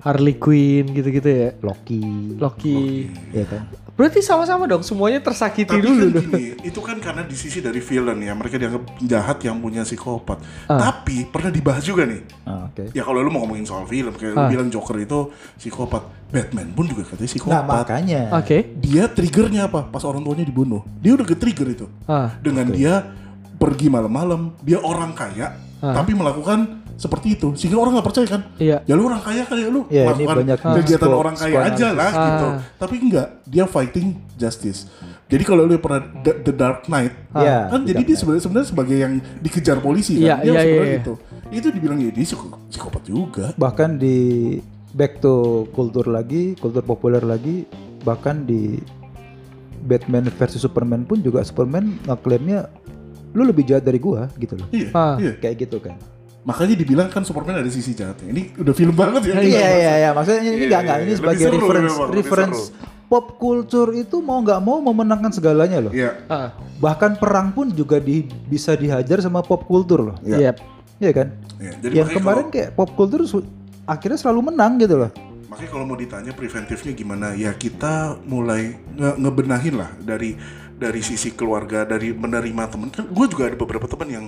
Harley 0.00 0.38
Quinn 0.38 0.86
gitu-gitu 0.94 1.26
ya. 1.26 1.48
Loki, 1.60 1.98
Loki. 2.38 3.10
ya 3.34 3.42
kan? 3.42 3.66
Berarti 3.96 4.20
sama-sama 4.20 4.68
dong. 4.68 4.84
Semuanya 4.84 5.18
tersakiti 5.18 5.66
Tapi 5.66 5.80
dulu 5.80 5.96
kan 6.02 6.12
dong. 6.12 6.24
gini, 6.28 6.44
itu 6.60 6.80
kan 6.80 7.00
karena 7.00 7.24
di 7.24 7.32
sisi 7.32 7.58
dari 7.58 7.80
villain 7.80 8.20
ya, 8.20 8.32
mereka 8.32 8.54
dianggap 8.54 8.82
jahat 9.00 9.38
yang 9.40 9.56
punya 9.56 9.82
psikopat. 9.82 10.36
Ah. 10.66 10.76
Tapi 10.78 11.24
pernah 11.24 11.48
dibahas 11.48 11.80
juga 11.80 12.04
nih. 12.04 12.20
Ah, 12.44 12.68
Oke. 12.68 12.92
Ya 12.92 13.00
kalau 13.00 13.18
lu 13.18 13.28
mau 13.28 13.40
ngomongin 13.40 13.64
soal 13.64 13.84
film, 13.84 14.12
kayak 14.12 14.32
Ah. 14.32 14.46
lu 14.46 14.52
bilang 14.52 14.68
Joker 14.68 14.96
itu 14.98 15.32
psikopat. 15.56 16.04
Batman 16.26 16.68
pun 16.70 16.84
juga 16.84 17.02
katanya 17.04 17.22
Nah 17.22 17.30
psikopat. 17.30 17.64
makanya. 17.64 18.20
Oke. 18.34 18.58
dia 18.76 19.08
triggernya 19.08 19.62
apa? 19.64 19.80
Pas 19.82 20.02
orang 20.02 20.20
tuanya 20.20 20.44
dibunuh. 20.44 20.84
Dia 20.98 21.16
udah 21.16 21.24
ke-trigger 21.24 21.68
itu. 21.72 21.86
Ah. 22.04 22.36
Dengan 22.38 22.68
dia 22.68 23.00
pergi 23.56 23.88
malam-malam, 23.88 24.52
dia 24.60 24.76
orang 24.76 25.16
kaya, 25.16 25.56
Ah. 25.78 25.96
tapi 25.96 26.12
melakukan 26.12 26.84
seperti 26.96 27.28
itu. 27.32 27.52
Sehingga 27.52 27.76
orang 27.76 27.92
nggak 27.94 28.06
percaya 28.06 28.26
kan? 28.26 28.42
Iya. 28.56 28.80
Ya 28.82 28.92
lu 28.92 29.04
orang 29.04 29.20
kaya 29.20 29.44
kali 29.44 29.60
ya 29.60 29.68
lu 29.68 29.84
Ya, 29.86 30.04
melakukan 30.06 30.36
kegiatan 30.74 31.06
psiko- 31.06 31.16
orang 31.18 31.36
kaya 31.36 31.56
aja 31.62 31.88
lah 31.92 32.10
Ah. 32.10 32.24
gitu. 32.26 32.46
Tapi 32.76 32.94
enggak, 32.98 33.26
dia 33.44 33.64
fighting 33.64 34.06
justice. 34.34 34.88
Jadi 35.26 35.42
kalau 35.42 35.62
lu 35.62 35.74
pernah 35.76 36.00
The, 36.16 36.32
The 36.40 36.52
Dark 36.52 36.86
Knight, 36.86 37.12
Iya, 37.32 37.68
kan 37.68 37.80
The 37.80 37.90
jadi 37.90 38.02
dia 38.04 38.16
sebenarnya 38.16 38.42
sebenarnya 38.42 38.68
sebagai 38.68 38.96
yang 38.96 39.12
dikejar 39.38 39.78
polisi 39.78 40.16
kan. 40.16 40.40
Dia 40.40 40.46
iya, 40.46 40.52
sebenarnya 40.56 40.72
iya. 40.88 40.98
gitu. 40.98 41.12
Itu 41.48 41.68
dibilang 41.70 41.98
ya 41.98 42.10
dia 42.10 42.24
psiko- 42.24 42.58
psikopat 42.66 43.02
juga. 43.04 43.46
bahkan 43.56 43.94
di 43.94 44.16
back 44.90 45.20
to 45.20 45.34
kultur 45.70 46.06
lagi 46.06 46.56
kultur 46.56 46.80
populer 46.80 47.20
lagi 47.20 47.68
bahkan 48.00 48.42
di 48.42 48.80
Batman 49.82 50.26
versus 50.32 50.58
Superman 50.58 51.04
pun 51.04 51.20
juga 51.20 51.42
Superman 51.42 52.00
ngeklaimnya 52.02 52.66
lu 53.30 53.44
lebih 53.44 53.62
jahat 53.62 53.84
dari 53.84 54.00
gua 54.00 54.26
gitu 54.34 54.56
loh 54.56 54.66
Iya, 54.70 54.88
Ah. 54.90 55.14
iya. 55.16 55.36
kayak 55.36 55.56
gitu 55.60 55.78
kan 55.78 55.94
Makanya 56.46 56.74
dibilang 56.74 57.08
kan 57.08 57.20
Superman 57.20 57.58
ada 57.58 57.66
sisi 57.68 57.90
jahatnya. 57.90 58.30
Ini 58.30 58.54
udah 58.56 58.70
film 58.70 58.94
banget 58.94 59.22
ya. 59.26 59.34
iya 59.36 59.68
iya 59.72 59.92
iya 59.98 60.10
maksudnya 60.10 60.40
ini 60.40 60.48
Iya, 60.48 60.62
enggak 60.64 60.80
enggak 60.80 60.96
iya, 60.96 61.02
ini 61.02 61.10
iya. 61.10 61.18
sebagai 61.18 61.42
seru, 61.42 61.56
reference 61.58 61.92
memang, 61.92 62.10
reference 62.12 62.60
pop 63.06 63.26
culture 63.36 63.90
itu 63.92 64.16
mau 64.18 64.38
nggak 64.40 64.60
mau 64.60 64.78
memenangkan 64.80 65.30
segalanya 65.30 65.78
loh 65.80 65.92
Iya. 65.92 66.10
Ah, 66.26 66.48
bahkan 66.78 67.14
perang 67.14 67.50
pun 67.50 67.70
juga 67.70 67.98
di, 67.98 68.16
bisa 68.44 68.72
dihajar 68.72 69.18
sama 69.18 69.42
pop 69.42 69.62
culture 69.62 70.02
loh 70.04 70.16
Iya. 70.22 70.50
yep. 70.50 70.56
Iya 70.96 71.12
kan 71.12 71.28
Iya, 71.56 71.72
Jadi 71.80 71.94
yang 71.94 72.08
kemarin 72.10 72.44
kalau- 72.44 72.52
kayak 72.52 72.70
pop 72.72 72.90
culture 72.92 73.24
su- 73.24 73.46
akhirnya 73.84 74.14
selalu 74.16 74.40
menang 74.46 74.78
gitu 74.78 74.96
loh 74.96 75.10
Makanya 75.46 75.70
kalau 75.72 75.84
mau 75.84 75.94
ditanya 75.94 76.30
preventifnya 76.30 76.92
gimana, 76.92 77.26
ya 77.32 77.50
kita 77.50 78.18
mulai 78.22 78.74
nge- 78.92 79.16
ngebenahin 79.16 79.74
lah 79.74 79.90
dari 79.96 80.34
dari 80.74 81.00
sisi 81.00 81.30
keluarga, 81.30 81.82
dari 81.82 82.10
menerima 82.10 82.66
temen. 82.66 82.90
Kan 82.90 83.06
gue 83.06 83.26
juga 83.26 83.46
ada 83.46 83.56
beberapa 83.56 83.86
teman 83.86 84.08
yang 84.10 84.26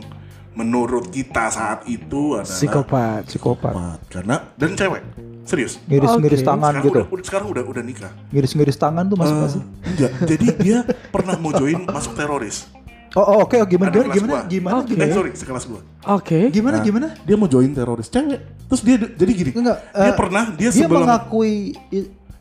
menurut 0.59 1.06
kita 1.09 1.46
saat 1.48 1.86
itu 1.86 2.34
adalah 2.34 2.50
Psikopat. 2.50 3.22
psikopat 3.30 3.70
psikopat. 3.70 3.98
Karena 4.11 4.36
dan 4.59 4.74
cewek, 4.74 5.02
serius. 5.46 5.78
ngiris-ngiris 5.86 6.42
Oke. 6.42 6.48
tangan 6.50 6.72
Sekarang 6.74 6.84
gitu 6.84 6.98
udah, 6.98 7.24
sekarang 7.24 7.46
udah 7.48 7.62
udah 7.64 7.82
nikah. 7.82 8.12
ngiris-ngiris 8.28 8.74
tangan 8.76 9.04
tuh 9.06 9.14
masuk 9.14 9.36
sih 9.48 9.62
enggak, 9.86 10.11
jadi 10.26 10.46
dia 10.59 10.78
pernah 11.09 11.38
mau 11.38 11.54
join 11.54 11.78
masuk 11.86 12.12
teroris. 12.12 12.66
oh, 13.14 13.24
oh, 13.24 13.36
oke 13.40 13.56
gimana 13.64 13.88
Ada 13.88 13.96
gimana 13.96 14.04
kelas 14.04 14.16
gimana 14.18 14.32
gua. 14.34 14.42
gimana 14.44 14.74
Oke. 14.76 14.88
gimana 14.90 15.06
Eh 15.06 15.14
sorry, 15.14 15.30
sekelas 15.32 15.64
gue. 15.64 15.80
Oke. 16.04 16.38
gimana 16.50 16.76
Nah, 16.76 16.84
gimana 16.84 17.06
Dia 17.22 17.36
mau 17.36 17.46
join 17.46 17.70
teroris 17.70 18.09
cewek. 18.09 18.40
Terus 18.68 18.82
dia 18.84 18.96
jadi 19.00 19.32
gini. 19.32 19.50
Enggak, 19.54 19.78
dia 19.88 20.04
eh, 20.04 20.14
pernah 20.14 20.44
dia, 20.52 20.68
dia 20.68 20.84
sebelum 20.84 21.06
mengakui 21.06 21.72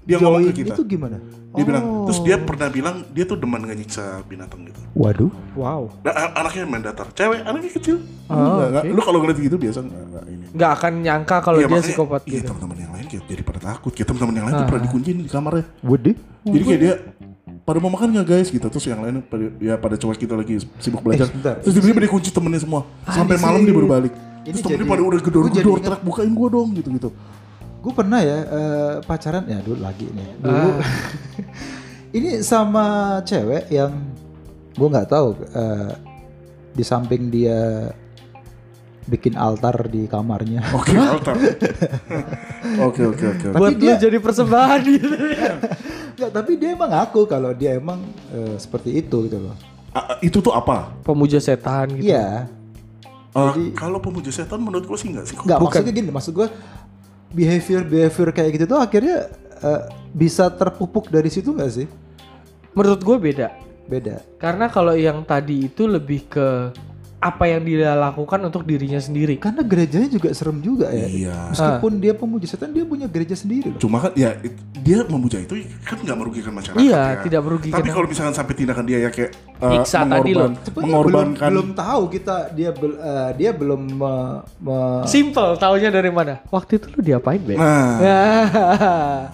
Dia 0.08 0.18
ngomong 0.18 0.42
ke 0.48 0.54
kita. 0.58 0.74
itu 0.74 0.84
gimana 0.88 1.18
dia 1.50 1.64
bilang, 1.64 1.84
Oh. 1.84 2.06
terus 2.06 2.20
dia 2.22 2.38
pernah 2.38 2.70
bilang 2.70 2.96
dia 3.10 3.26
tuh 3.26 3.34
demen 3.34 3.66
nyiksa 3.66 4.22
binatang 4.24 4.62
gitu. 4.64 4.78
waduh 4.94 5.32
Wow. 5.52 5.90
Nah, 6.00 6.14
an- 6.14 6.34
anaknya 6.38 6.64
main 6.64 6.80
datar, 6.80 7.10
cewek 7.12 7.42
anaknya 7.42 7.72
kecil. 7.74 7.98
Oh, 8.26 8.38
Enggak, 8.38 8.68
enggak. 8.70 8.84
oke. 8.84 8.94
Lu 8.94 9.02
kalau 9.02 9.20
ngeliat 9.20 9.40
gitu 9.42 9.58
biasa 9.58 9.80
enggak, 9.82 10.04
enggak 10.06 10.24
ini. 10.28 10.46
Nggak 10.54 10.72
akan 10.72 10.92
nyangka 11.02 11.36
kalau 11.42 11.58
Iya, 11.58 11.66
dia 11.66 11.72
makanya- 11.72 11.88
psikopat 11.90 12.22
Iya, 12.22 12.32
gitu. 12.32 12.46
teman-teman 12.48 12.78
yang 12.78 12.92
lain 12.94 13.06
kayak 13.08 13.24
jadi 13.26 13.42
pada 13.42 13.60
takut. 13.64 13.92
Kayak 13.92 14.08
teman-teman 14.08 14.34
yang 14.34 14.46
lain 14.46 14.54
tuh 14.54 14.62
Ah. 14.62 14.70
pernah 14.70 14.84
dikunciin 14.86 15.18
di 15.18 15.28
kamarnya. 15.28 15.66
Waduh. 15.82 16.16
Jadi 16.46 16.64
kayak 16.64 16.80
dia 16.80 16.94
pada 17.64 17.78
mau 17.80 17.90
makan 17.90 18.08
nggak 18.14 18.28
guys 18.28 18.48
gitu 18.48 18.68
terus 18.70 18.86
yang 18.86 19.02
lain 19.02 19.20
pada, 19.20 19.44
ya 19.60 19.76
pada 19.76 19.96
cuek 19.96 20.16
kita 20.18 20.34
lagi 20.34 20.56
sibuk 20.78 21.02
belajar 21.02 21.26
Eh, 21.26 21.30
sebentar. 21.30 21.56
terus 21.60 21.74
tiba-tiba 21.74 22.00
dikunci 22.02 22.30
temennya 22.32 22.62
semua 22.62 22.88
sampai 23.04 23.36
ini 23.36 23.44
malam 23.44 23.60
dia 23.62 23.76
baru 23.76 23.88
balik 23.90 24.14
ini 24.14 24.24
terus 24.48 24.62
temennya 24.62 24.80
jadi- 24.80 24.88
pada 24.90 25.02
udah 25.04 25.20
gedor-gedor 25.20 25.78
teriak 25.82 26.00
bukain 26.02 26.32
gua 26.32 26.48
dong 26.50 26.70
gitu 26.72 26.88
gitu 26.90 27.10
Gue 27.78 27.94
pernah 27.94 28.20
ya 28.20 28.38
eh, 28.42 28.94
pacaran 29.02 29.46
ya 29.46 29.60
dulu 29.60 29.80
lagi 29.80 30.08
nih. 30.08 30.30
Dulu 30.38 30.68
Ah. 30.70 30.82
ini 32.18 32.42
sama 32.42 32.86
cewek 33.22 33.70
yang 33.70 33.92
gue 34.72 34.88
nggak 34.88 35.08
tahu 35.08 35.28
eh, 35.48 35.92
di 36.72 36.84
samping 36.84 37.28
dia 37.28 37.90
bikin 39.04 39.34
altar 39.34 39.88
di 39.88 40.04
kamarnya. 40.06 40.60
oke 40.70 40.92
altar 41.14 41.36
oke 42.82 43.02
oke 43.06 43.24
oke 43.26 43.46
oke. 43.46 43.56
Buat 43.56 43.78
dia- 43.78 43.96
jadi 43.98 44.18
persembahan 44.18 44.80
gitu. 44.86 45.08
Nggak, 46.18 46.32
tapi 46.34 46.58
dia 46.58 46.74
emang 46.74 46.90
ngaku 46.90 47.22
kalau 47.24 47.54
dia 47.54 47.78
emang 47.78 48.02
eh, 48.30 48.58
seperti 48.58 48.98
itu 48.98 49.24
gitu 49.24 49.38
loh. 49.40 49.56
Ah, 49.90 50.18
itu 50.20 50.38
tuh 50.38 50.52
apa 50.52 50.92
Pemuja 51.02 51.38
setan 51.38 51.94
gitu. 51.94 52.10
Iya. 52.10 52.50
Ah, 53.32 53.54
Jadi- 53.54 53.72
kalau 53.72 53.98
pemuja 53.98 54.28
setan 54.28 54.58
menurut 54.58 54.84
gua 54.84 54.98
sih 54.98 55.08
nggak 55.08 55.24
sih 55.24 55.36
Nggak 55.36 55.56
Bukan. 55.56 55.70
maksudnya 55.72 55.94
gini, 55.94 56.10
maksud 56.10 56.34
gue 56.34 56.48
behavior 57.32 57.84
behavior 57.84 58.30
kayak 58.32 58.52
gitu 58.56 58.66
tuh 58.70 58.80
akhirnya 58.80 59.28
eh, 59.64 59.82
bisa 60.16 60.48
terpupuk 60.52 61.12
dari 61.12 61.28
situ 61.28 61.52
nggak 61.54 61.72
sih? 61.72 61.88
Menurut 62.78 63.02
gue 63.02 63.18
beda. 63.18 63.50
Beda. 63.88 64.20
Karena 64.36 64.68
kalau 64.68 64.94
yang 64.94 65.24
tadi 65.24 65.72
itu 65.72 65.88
lebih 65.88 66.28
ke 66.28 66.76
apa 67.20 67.44
yang 67.46 67.62
dia 67.62 67.92
lakukan 67.92 68.38
untuk 68.44 68.62
dirinya 68.62 68.98
sendiri. 68.98 69.36
Karena 69.36 69.60
gerejanya 69.60 70.06
juga 70.08 70.30
serem 70.32 70.62
juga 70.62 70.88
ya. 70.88 71.06
Iya. 71.06 71.38
Meskipun 71.50 71.98
dia 71.98 72.14
pemuja 72.14 72.46
setan, 72.46 72.70
dia 72.70 72.84
punya 72.84 73.06
gereja 73.06 73.34
sendiri 73.34 73.74
loh. 73.74 73.80
cuma 73.80 73.98
kan 74.00 74.14
ya 74.14 74.38
it- 74.38 74.54
dia 74.78 75.02
memuja 75.04 75.38
itu 75.38 75.54
kan 75.82 75.98
nggak 75.98 76.14
merugikan 76.16 76.54
masyarakat 76.54 76.78
Iya, 76.80 77.02
ya. 77.12 77.20
tidak 77.20 77.42
merugikan. 77.42 77.76
tapi 77.76 77.90
kalau 77.90 78.06
misalkan 78.06 78.32
sampai 78.32 78.54
tindakan 78.54 78.86
dia 78.86 79.00
ya 79.00 79.10
kayak 79.10 79.32
uh, 79.58 79.72
Nyiksa 79.74 80.00
tadi 80.04 80.32
loh. 80.32 80.50
Sebenarnya 80.54 80.70
belum, 80.70 80.86
mengorbankan 80.86 81.50
belum 81.50 81.68
tahu 81.74 82.02
kita 82.08 82.36
dia 82.52 82.70
bel- 82.72 82.96
eh, 82.96 83.30
dia 83.36 83.52
belum 83.52 83.82
me- 83.92 84.40
me- 84.60 85.04
Simple 85.06 85.58
taunya 85.58 85.90
dari 85.90 86.08
mana? 86.08 86.40
Waktu 86.48 86.78
itu 86.78 86.88
lu 86.92 87.02
diapain, 87.02 87.42
Be? 87.42 87.58
nah 87.58 87.98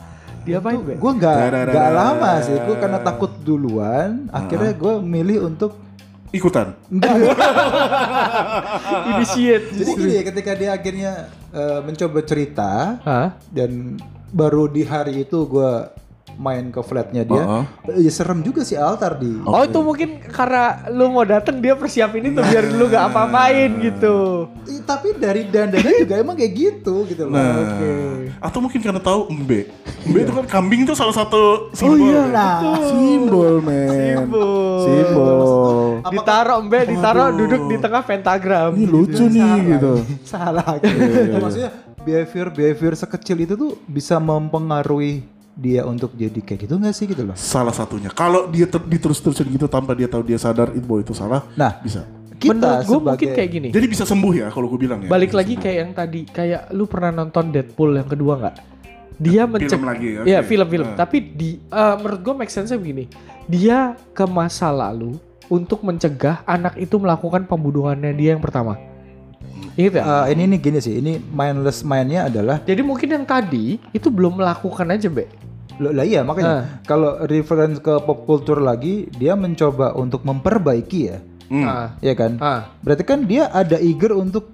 diapain, 0.44 0.80
Be? 0.80 0.96
gue 0.96 1.12
nggak 1.14 1.38
nggak 1.68 1.90
lama 1.94 2.32
sih 2.40 2.56
gue 2.58 2.76
karena 2.76 3.00
takut 3.00 3.32
duluan 3.40 4.28
akhirnya 4.30 4.72
gue 4.72 4.94
milih 5.00 5.38
untuk 5.46 5.72
ikutan 6.34 6.74
Initiate. 9.14 9.66
jadi 9.70 9.92
gini 9.94 10.18
ketika 10.26 10.52
dia 10.58 10.72
akhirnya 10.74 11.12
eh, 11.54 11.80
mencoba 11.86 12.20
cerita 12.26 12.98
Hah? 13.06 13.28
dan 13.54 14.02
baru 14.34 14.66
di 14.66 14.82
hari 14.82 15.24
itu 15.24 15.46
gue 15.46 15.72
main 16.36 16.74
ke 16.74 16.82
flatnya 16.82 17.24
dia 17.24 17.44
Uh-uh. 17.44 17.64
ya 17.98 18.12
serem 18.12 18.42
juga 18.42 18.66
sih 18.66 18.78
altar 18.80 19.18
di 19.18 19.44
Oh 19.44 19.62
itu 19.62 19.80
mungkin 19.84 20.24
karena 20.24 20.88
lu 20.90 21.12
mau 21.12 21.26
dateng 21.28 21.60
dia 21.60 21.76
persiapin 21.76 22.32
itu 22.32 22.40
biar 22.40 22.64
lu 22.74 22.88
gak 22.88 23.12
apa-apain 23.12 23.70
gitu. 23.82 24.48
Ih, 24.66 24.82
tapi 24.82 25.14
dari 25.14 25.46
dandannya 25.46 26.08
juga 26.08 26.16
emang 26.18 26.36
kayak 26.40 26.54
gitu 26.54 27.06
gitu 27.06 27.28
loh 27.28 27.36
Nah, 27.36 27.54
Oke. 27.60 27.94
atau 28.40 28.60
mungkin 28.64 28.80
karena 28.80 29.02
tahu 29.04 29.30
embe. 29.30 29.68
Embe 30.04 30.20
itu 30.24 30.32
kan 30.32 30.46
kambing 30.48 30.84
itu 30.88 30.94
salah 30.96 31.16
satu 31.16 31.70
simbol. 31.76 32.02
iya. 32.08 32.24
kan? 32.24 32.32
nah 32.32 32.60
Simbol, 32.88 33.54
men. 33.64 33.90
Simbol. 33.92 34.80
Simbol. 34.84 35.40
Ditaruh 36.08 36.56
embe, 36.60 36.80
ditaruh 36.88 37.28
duduk 37.36 37.62
di 37.72 37.76
tengah 37.80 38.02
pentagram. 38.04 38.70
Ini 38.76 38.86
lucu 38.88 39.24
nih 39.28 39.78
gitu. 39.78 39.94
salah 40.24 40.80
gitu. 40.80 41.00
Ya, 41.34 41.38
maksudnya 41.40 41.70
behavior 42.04 42.48
behavior 42.52 42.94
sekecil 43.00 43.38
itu 43.48 43.54
tuh 43.56 43.72
bisa 43.88 44.20
mempengaruhi 44.20 45.24
dia 45.54 45.86
untuk 45.86 46.18
jadi 46.18 46.40
kayak 46.42 46.66
gitu 46.66 46.74
nggak 46.82 46.94
sih 46.98 47.06
gitu 47.06 47.24
loh 47.30 47.38
Salah 47.38 47.74
satunya. 47.74 48.10
Kalau 48.10 48.50
dia 48.50 48.66
ter- 48.66 48.82
diterus-terusin 48.82 49.46
gitu 49.54 49.70
tanpa 49.70 49.94
dia 49.94 50.10
tahu 50.10 50.26
dia 50.26 50.42
sadar 50.42 50.74
itu 50.74 50.86
bahwa 50.86 51.02
itu 51.06 51.14
salah, 51.14 51.46
nah 51.54 51.78
bisa. 51.82 52.06
kita 52.42 52.52
Menurut 52.60 52.84
gue 52.84 53.00
mungkin 53.00 53.30
kayak 53.38 53.50
gini. 53.54 53.68
Jadi 53.72 53.86
bisa 53.88 54.04
sembuh 54.04 54.34
ya 54.36 54.48
kalau 54.52 54.68
gue 54.68 54.80
bilang 54.82 55.00
ya. 55.06 55.10
Balik 55.14 55.32
lagi 55.32 55.56
kayak 55.56 55.78
yang 55.80 55.92
tadi, 55.96 56.22
kayak 56.28 56.76
lu 56.76 56.90
pernah 56.90 57.14
nonton 57.14 57.54
Deadpool 57.54 57.96
yang 57.96 58.10
kedua 58.10 58.34
nggak? 58.36 58.56
Dia 59.16 59.48
mencegah, 59.48 59.80
lagi 59.86 60.08
ya, 60.20 60.22
ya 60.28 60.40
film-film. 60.44 60.92
Ah. 60.92 61.06
Tapi 61.06 61.18
di, 61.22 61.62
eh, 61.62 61.96
menurut 62.02 62.20
gue 62.20 62.34
make 62.34 62.52
sense 62.52 62.74
begini, 62.76 63.08
dia 63.48 63.96
ke 64.12 64.26
masa 64.28 64.74
lalu 64.74 65.16
untuk 65.48 65.86
mencegah 65.86 66.44
anak 66.44 66.76
itu 66.82 67.00
melakukan 67.00 67.48
pembunuhannya 67.48 68.12
dia 68.12 68.36
yang 68.36 68.44
pertama. 68.44 68.76
Ingat 69.74 69.94
ya? 69.94 70.04
Eh, 70.04 70.26
ini 70.34 70.44
nih 70.50 70.60
gini 70.60 70.80
sih 70.80 70.96
ini 70.96 71.18
mindless 71.18 71.82
mindnya 71.82 72.28
adalah 72.28 72.62
Jadi 72.62 72.82
mungkin 72.82 73.10
yang 73.10 73.24
tadi 73.24 73.80
itu 73.90 74.08
belum 74.08 74.38
melakukan 74.38 74.88
aja, 74.88 75.08
Be. 75.08 75.26
Loh, 75.76 75.90
lah 75.90 76.06
iya 76.06 76.22
makanya 76.22 76.54
Ah. 76.54 76.64
kalau 76.86 77.18
reference 77.26 77.78
ke 77.78 77.98
pop 78.00 78.24
culture 78.24 78.62
lagi 78.62 79.10
dia 79.10 79.34
mencoba 79.34 79.94
untuk 79.94 80.22
memperbaiki 80.22 81.02
ya 81.04 81.18
Hmm. 81.44 81.66
Ah, 81.66 81.88
ya 81.98 82.14
kan 82.14 82.38
ah. 82.38 82.72
berarti 82.80 83.04
kan 83.04 83.26
dia 83.26 83.46
ada 83.48 83.78
eager 83.78 84.14
untuk 84.14 84.54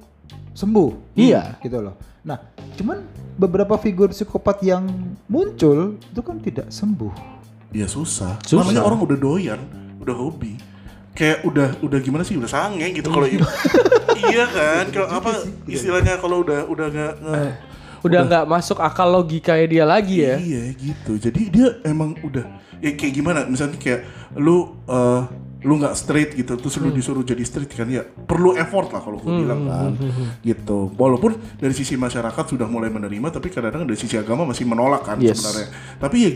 sembuh 0.52 1.16
Iya. 1.16 1.60
gitu 1.60 1.80
loh 1.80 1.96
nah 2.20 2.40
cuman 2.74 3.04
beberapa 3.36 3.76
figur 3.76 4.10
psikopat 4.10 4.64
yang 4.64 4.88
muncul 5.26 5.96
itu 6.02 6.20
kan 6.20 6.40
tidak 6.40 6.68
sembuh 6.70 7.12
Ya 7.70 7.86
susah. 7.86 8.42
Susah. 8.42 8.66
Namanya 8.66 8.82
orang 8.82 9.00
udah 9.00 9.14
doyan, 9.14 9.62
udah 10.02 10.16
hobi. 10.18 10.58
Kayak 11.20 11.44
udah 11.44 11.70
udah 11.82 12.00
gimana 12.00 12.24
sih 12.24 12.34
udah 12.34 12.48
sange 12.48 12.96
gitu 12.96 13.12
kalau 13.12 13.28
ibu. 13.28 13.44
iya 14.24 14.48
kan? 14.48 14.88
Kalau 14.88 15.12
apa 15.12 15.32
istilahnya 15.68 16.16
kalau 16.16 16.42
udah 16.42 16.64
udah 16.66 16.88
nggak 16.88 17.14
nggak- 17.20 17.56
Udah 18.00 18.22
nggak 18.24 18.46
masuk 18.48 18.80
akal 18.80 19.12
logika 19.12 19.60
dia 19.60 19.84
lagi 19.84 20.24
ya. 20.24 20.40
Iya 20.40 20.72
gitu. 20.72 21.20
Jadi 21.20 21.52
dia 21.52 21.68
emang 21.84 22.16
udah 22.18 22.48
ya 22.80 22.96
kayak 22.96 23.12
gimana? 23.14 23.44
Misalnya 23.44 23.76
kayak 23.76 24.08
lu 24.34 24.80
eh, 24.88 25.22
lu 25.60 25.76
nggak 25.76 25.92
straight 25.92 26.32
gitu, 26.34 26.56
terus 26.56 26.72
Hmm. 26.74 26.88
lu 26.88 26.96
disuruh 26.96 27.20
jadi 27.22 27.44
straight 27.44 27.68
kan 27.70 27.84
ya 27.86 28.00
perlu 28.02 28.56
effort 28.56 28.90
lah 28.90 29.02
kalau 29.02 29.20
gue 29.20 29.28
bilang 29.28 29.68
kan, 29.68 29.92
hmm, 29.92 30.40
gitu. 30.40 30.88
Walaupun 30.96 31.36
dari 31.56 31.74
sisi 31.74 31.94
masyarakat 31.94 32.46
sudah 32.48 32.64
mulai 32.64 32.88
menerima, 32.88 33.28
tapi 33.30 33.52
kadang-kadang 33.52 33.84
dari 33.84 34.00
sisi 34.00 34.16
agama 34.16 34.48
masih 34.48 34.64
menolak 34.64 35.04
kan 35.04 35.20
Yes. 35.20 35.36
sebenarnya. 35.36 35.68
Tapi 36.00 36.16
ya 36.18 36.30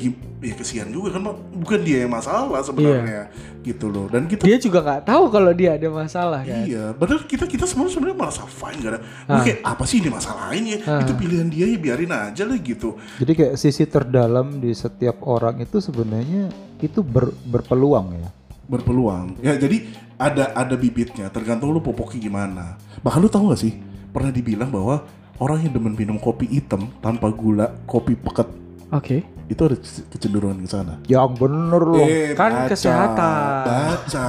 ya 0.43 0.53
kesian 0.53 0.91
juga 0.91 1.15
kan, 1.15 1.24
bukan 1.55 1.80
dia 1.82 2.03
yang 2.03 2.11
masalah 2.11 2.59
sebenarnya, 2.59 3.32
gitu 3.61 3.88
loh. 3.88 4.11
Dan 4.11 4.28
kita 4.28 4.43
Dia 4.43 4.59
juga 4.59 4.84
nggak 4.84 5.07
tahu 5.07 5.24
kalau 5.30 5.51
dia 5.51 5.80
ada 5.80 5.88
masalah 5.88 6.43
kan. 6.43 6.67
Iya, 6.67 6.91
padahal 6.91 7.24
kita 7.24 7.47
kita 7.47 7.63
semua 7.63 7.88
sebenarnya 7.88 8.17
merasa 8.19 8.43
fine 8.43 8.78
gak 8.78 8.91
ada. 8.91 8.99
Ah. 9.26 9.39
Kayak 9.39 9.63
apa 9.63 9.84
sih 9.88 10.03
ini 10.03 10.11
masalahin 10.11 10.63
ya? 10.67 10.99
Itu 10.99 11.15
pilihan 11.15 11.47
dia 11.47 11.63
ya 11.63 11.80
biarin 11.80 12.11
aja 12.11 12.43
lah 12.43 12.59
gitu. 12.59 12.99
jadi 13.15 13.32
kayak 13.32 13.55
sisi 13.55 13.88
terdalam 13.88 14.59
di 14.59 14.76
setiap 14.76 15.24
orang 15.24 15.59
itu 15.59 15.80
sebenarnya 15.80 16.51
itu 16.78 16.99
ber- 16.99 17.32
berpeluang 17.47 18.19
ya. 18.19 18.28
Berpeluang. 18.66 19.38
Ya 19.43 19.55
jadi 19.55 19.84
ada 20.16 20.55
ada 20.55 20.76
bibitnya, 20.76 21.28
tergantung 21.28 21.74
lu 21.74 21.84
pupuknya 21.84 22.20
gimana. 22.22 22.66
Bahkan 23.03 23.20
lu 23.20 23.28
tahu 23.28 23.51
gak 23.51 23.61
sih, 23.61 23.76
pernah 24.09 24.32
dibilang 24.32 24.72
bahwa 24.72 25.03
orang 25.38 25.68
yang 25.68 25.74
demen 25.74 25.93
minum 25.93 26.16
kopi 26.16 26.47
hitam 26.47 26.88
tanpa 27.01 27.28
gula, 27.30 27.76
kopi 27.84 28.16
peket 28.16 28.47
Oke. 28.93 29.26
itu 29.49 29.61
ada 29.61 29.76
kecenderungan 30.14 30.64
ke 30.64 30.70
sana. 30.70 30.93
Yang 31.09 31.30
bener 31.41 31.82
loh. 31.84 32.05
Eh, 32.05 32.32
Kan 32.34 32.70
kesehatan. 32.70 33.66
Baca. 33.68 34.28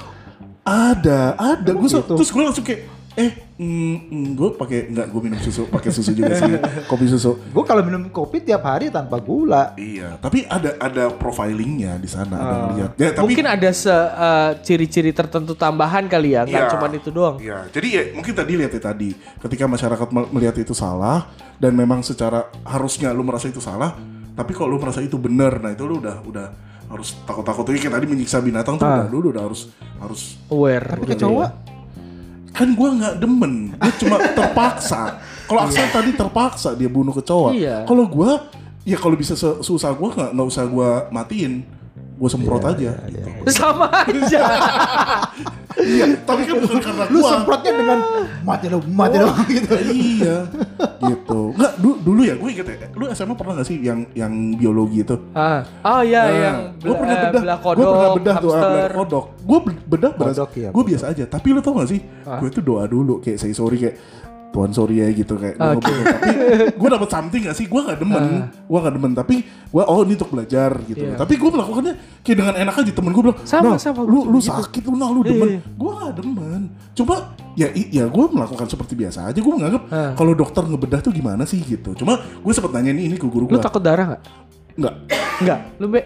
ada, 0.92 1.20
ada. 1.34 1.70
Gue 1.72 1.88
Gitu. 1.88 2.14
terus 2.14 2.30
gue 2.30 2.42
langsung 2.44 2.62
kayak, 2.62 2.86
eh, 3.12 3.30
mm, 3.58 4.32
gue 4.32 4.48
pakai 4.54 4.86
nggak 4.86 5.06
gue 5.08 5.20
minum 5.20 5.38
susu, 5.38 5.66
pakai 5.66 5.90
susu 5.90 6.10
juga 6.10 6.30
sih, 6.32 6.46
kopi 6.90 7.06
susu. 7.06 7.42
Gue 7.50 7.64
kalau 7.64 7.82
minum 7.82 8.06
kopi 8.08 8.38
tiap 8.38 8.62
hari 8.62 8.86
tanpa 8.86 9.18
gula. 9.18 9.74
Iya, 9.74 10.14
tapi 10.16 10.46
ada 10.46 10.78
ada 10.78 11.10
profilingnya 11.10 11.98
di 11.98 12.06
sana, 12.06 12.34
ada 12.34 12.54
ngeliat. 12.68 12.90
Ya, 12.94 13.10
tapi 13.10 13.24
Mungkin 13.26 13.46
ada 13.46 13.70
se 13.70 13.90
eh, 13.90 14.50
ciri-ciri 14.62 15.10
tertentu 15.10 15.52
tambahan 15.54 16.06
kali 16.06 16.38
ya, 16.38 16.46
nggak 16.46 16.62
Iya. 16.62 16.70
cuma 16.70 16.86
itu 16.88 17.10
doang. 17.10 17.36
Iya, 17.36 17.66
jadi 17.68 17.88
ya 17.90 18.02
mungkin 18.14 18.32
tadi 18.32 18.52
lihat 18.54 18.72
ya 18.72 18.82
tadi, 18.84 19.10
ketika 19.42 19.64
masyarakat 19.66 20.08
mel- 20.10 20.30
melihat 20.30 20.56
itu 20.56 20.72
salah 20.72 21.26
dan 21.58 21.74
memang 21.74 22.00
secara 22.00 22.46
harusnya 22.62 23.10
lu 23.10 23.26
merasa 23.26 23.50
itu 23.50 23.58
salah, 23.58 23.98
tapi 24.32 24.54
kalau 24.54 24.70
lu 24.70 24.78
merasa 24.78 25.02
itu 25.02 25.18
benar, 25.18 25.58
nah 25.58 25.74
itu 25.74 25.82
lu 25.82 25.98
udah 25.98 26.22
udah 26.22 26.46
harus 26.90 27.14
takut-takut 27.22 27.62
kayak 27.66 27.86
tadi 27.92 28.06
menyiksa 28.06 28.42
binatang 28.42 28.74
tuh 28.74 28.82
udah 28.82 29.06
lu 29.06 29.30
udah 29.30 29.46
harus 29.46 29.70
harus 29.98 30.34
Aware. 30.46 30.86
Tapi 30.90 31.04
ke 31.04 31.14
gitu 31.14 31.22
cowok 31.26 31.46
ya. 31.46 31.78
Kan 32.50 32.68
gua 32.74 32.88
nggak 32.98 33.14
demen, 33.22 33.74
dia 33.78 33.92
cuma 34.02 34.16
terpaksa. 34.34 35.22
Kalau 35.46 35.60
Axel 35.66 35.86
tadi 35.90 36.10
terpaksa 36.14 36.74
dia 36.78 36.90
bunuh 36.90 37.14
kecoa. 37.14 37.54
Iya. 37.54 37.86
Kalau 37.86 38.04
gua 38.06 38.50
ya 38.82 38.96
kalau 38.98 39.14
bisa 39.14 39.34
susah 39.38 39.90
gua 39.94 40.08
nggak 40.14 40.30
nggak 40.34 40.48
usah 40.50 40.64
gua 40.66 41.06
matiin, 41.10 41.62
gua 42.18 42.28
semprot 42.28 42.62
aja. 42.66 42.90
gitu. 43.06 43.28
Sama 43.50 43.86
aja. 43.90 44.42
Iya, 45.80 46.18
tapi 46.26 46.44
kan 46.44 46.60
bukan 46.60 46.82
karena 46.82 47.04
lu 47.08 47.22
gua. 47.22 47.30
semprotnya 47.30 47.72
dengan 47.72 47.98
mati 48.42 48.66
dong, 48.68 48.84
mati 48.90 49.16
dong 49.16 49.38
gitu. 49.48 49.74
iya 49.86 50.36
gitu 51.06 51.54
nggak 51.56 51.69
du- 51.80 51.98
dulu 52.00 52.20
ya 52.22 52.34
gue 52.36 52.48
inget 52.52 52.66
ya. 52.68 52.88
Lu 52.94 53.08
SMA 53.10 53.34
pernah 53.34 53.58
gak 53.58 53.66
sih 53.66 53.80
yang 53.80 54.04
yang 54.12 54.32
biologi 54.54 55.02
itu? 55.02 55.16
Ah. 55.32 55.64
Oh 55.82 56.00
iya 56.04 56.22
yang 56.28 56.56
gue 56.76 56.94
pernah 56.94 57.14
eh, 57.16 57.22
bedah. 57.26 57.40
belah 57.40 57.58
gue 57.58 57.72
pernah 57.82 58.10
bedah 58.14 58.36
tuh 58.38 58.50
ah, 58.52 58.60
belah 58.60 58.90
kodok. 58.94 59.24
Gue 59.42 59.58
bedah 59.88 60.10
beras. 60.14 60.36
Iya, 60.54 60.68
gue 60.70 60.84
biasa 60.84 61.04
aja. 61.10 61.24
Tapi 61.26 61.46
lu 61.50 61.60
tau 61.64 61.74
gak 61.80 61.90
sih? 61.90 62.00
Gue 62.22 62.48
tuh 62.52 62.62
doa 62.62 62.84
dulu 62.84 63.18
kayak 63.18 63.38
say 63.40 63.50
sorry 63.50 63.80
kayak 63.80 63.96
Sorry 64.50 64.98
ya 64.98 65.08
gitu 65.10 65.34
kayak 65.34 65.56
ngebunuh. 65.56 66.04
tapi 66.04 66.30
gue 66.74 66.88
dapet 66.90 67.08
something 67.08 67.42
gak 67.42 67.54
sih 67.54 67.66
gue 67.66 67.80
gak 67.80 67.98
demen 67.98 68.22
gue 68.50 68.78
gak 68.78 68.92
demen 68.92 69.12
tapi 69.12 69.34
gue 69.46 69.82
oh 69.82 70.02
ini 70.02 70.14
untuk 70.14 70.30
belajar 70.30 70.74
gitu 70.84 71.00
Iya. 71.00 71.14
tapi 71.14 71.34
gue 71.34 71.48
melakukannya 71.48 71.94
kayak 72.20 72.36
dengan 72.36 72.54
enak 72.58 72.74
aja 72.76 72.90
temen 72.90 73.10
gue 73.10 73.22
bilang 73.22 73.38
Sama, 73.42 73.64
"Nah, 73.64 73.78
sama, 73.78 74.02
lu 74.02 74.26
lu 74.26 74.36
gitu." 74.36 74.50
sakit 74.50 74.82
lu 74.84 74.94
nah 74.94 75.08
lu 75.08 75.22
demen 75.22 75.48
Iya. 75.48 75.60
gue 75.64 75.90
gak 75.96 76.14
demen 76.16 76.60
coba 76.92 77.14
ya 77.52 77.68
ya 77.72 78.04
gue 78.04 78.24
melakukan 78.26 78.66
seperti 78.66 78.94
biasa 78.94 79.18
aja 79.26 79.38
gue 79.38 79.52
menganggap 79.52 79.82
Ah. 79.88 80.12
kalau 80.12 80.32
dokter 80.32 80.62
ngebedah 80.62 81.00
tuh 81.00 81.10
gimana 81.10 81.42
sih 81.44 81.58
gitu 81.58 81.94
cuma 81.94 82.18
gue 82.18 82.52
sempet 82.52 82.70
nanya 82.72 82.90
nih 82.90 83.04
ini 83.06 83.16
ke 83.16 83.24
guru 83.24 83.44
Lu 83.44 83.50
gue 83.50 83.60
takut 83.60 83.80
darah 83.80 84.06
nggak? 84.08 84.22
nggak 84.76 84.94
Nggak. 85.40 85.60
Lu 85.78 85.88
be. 85.88 86.00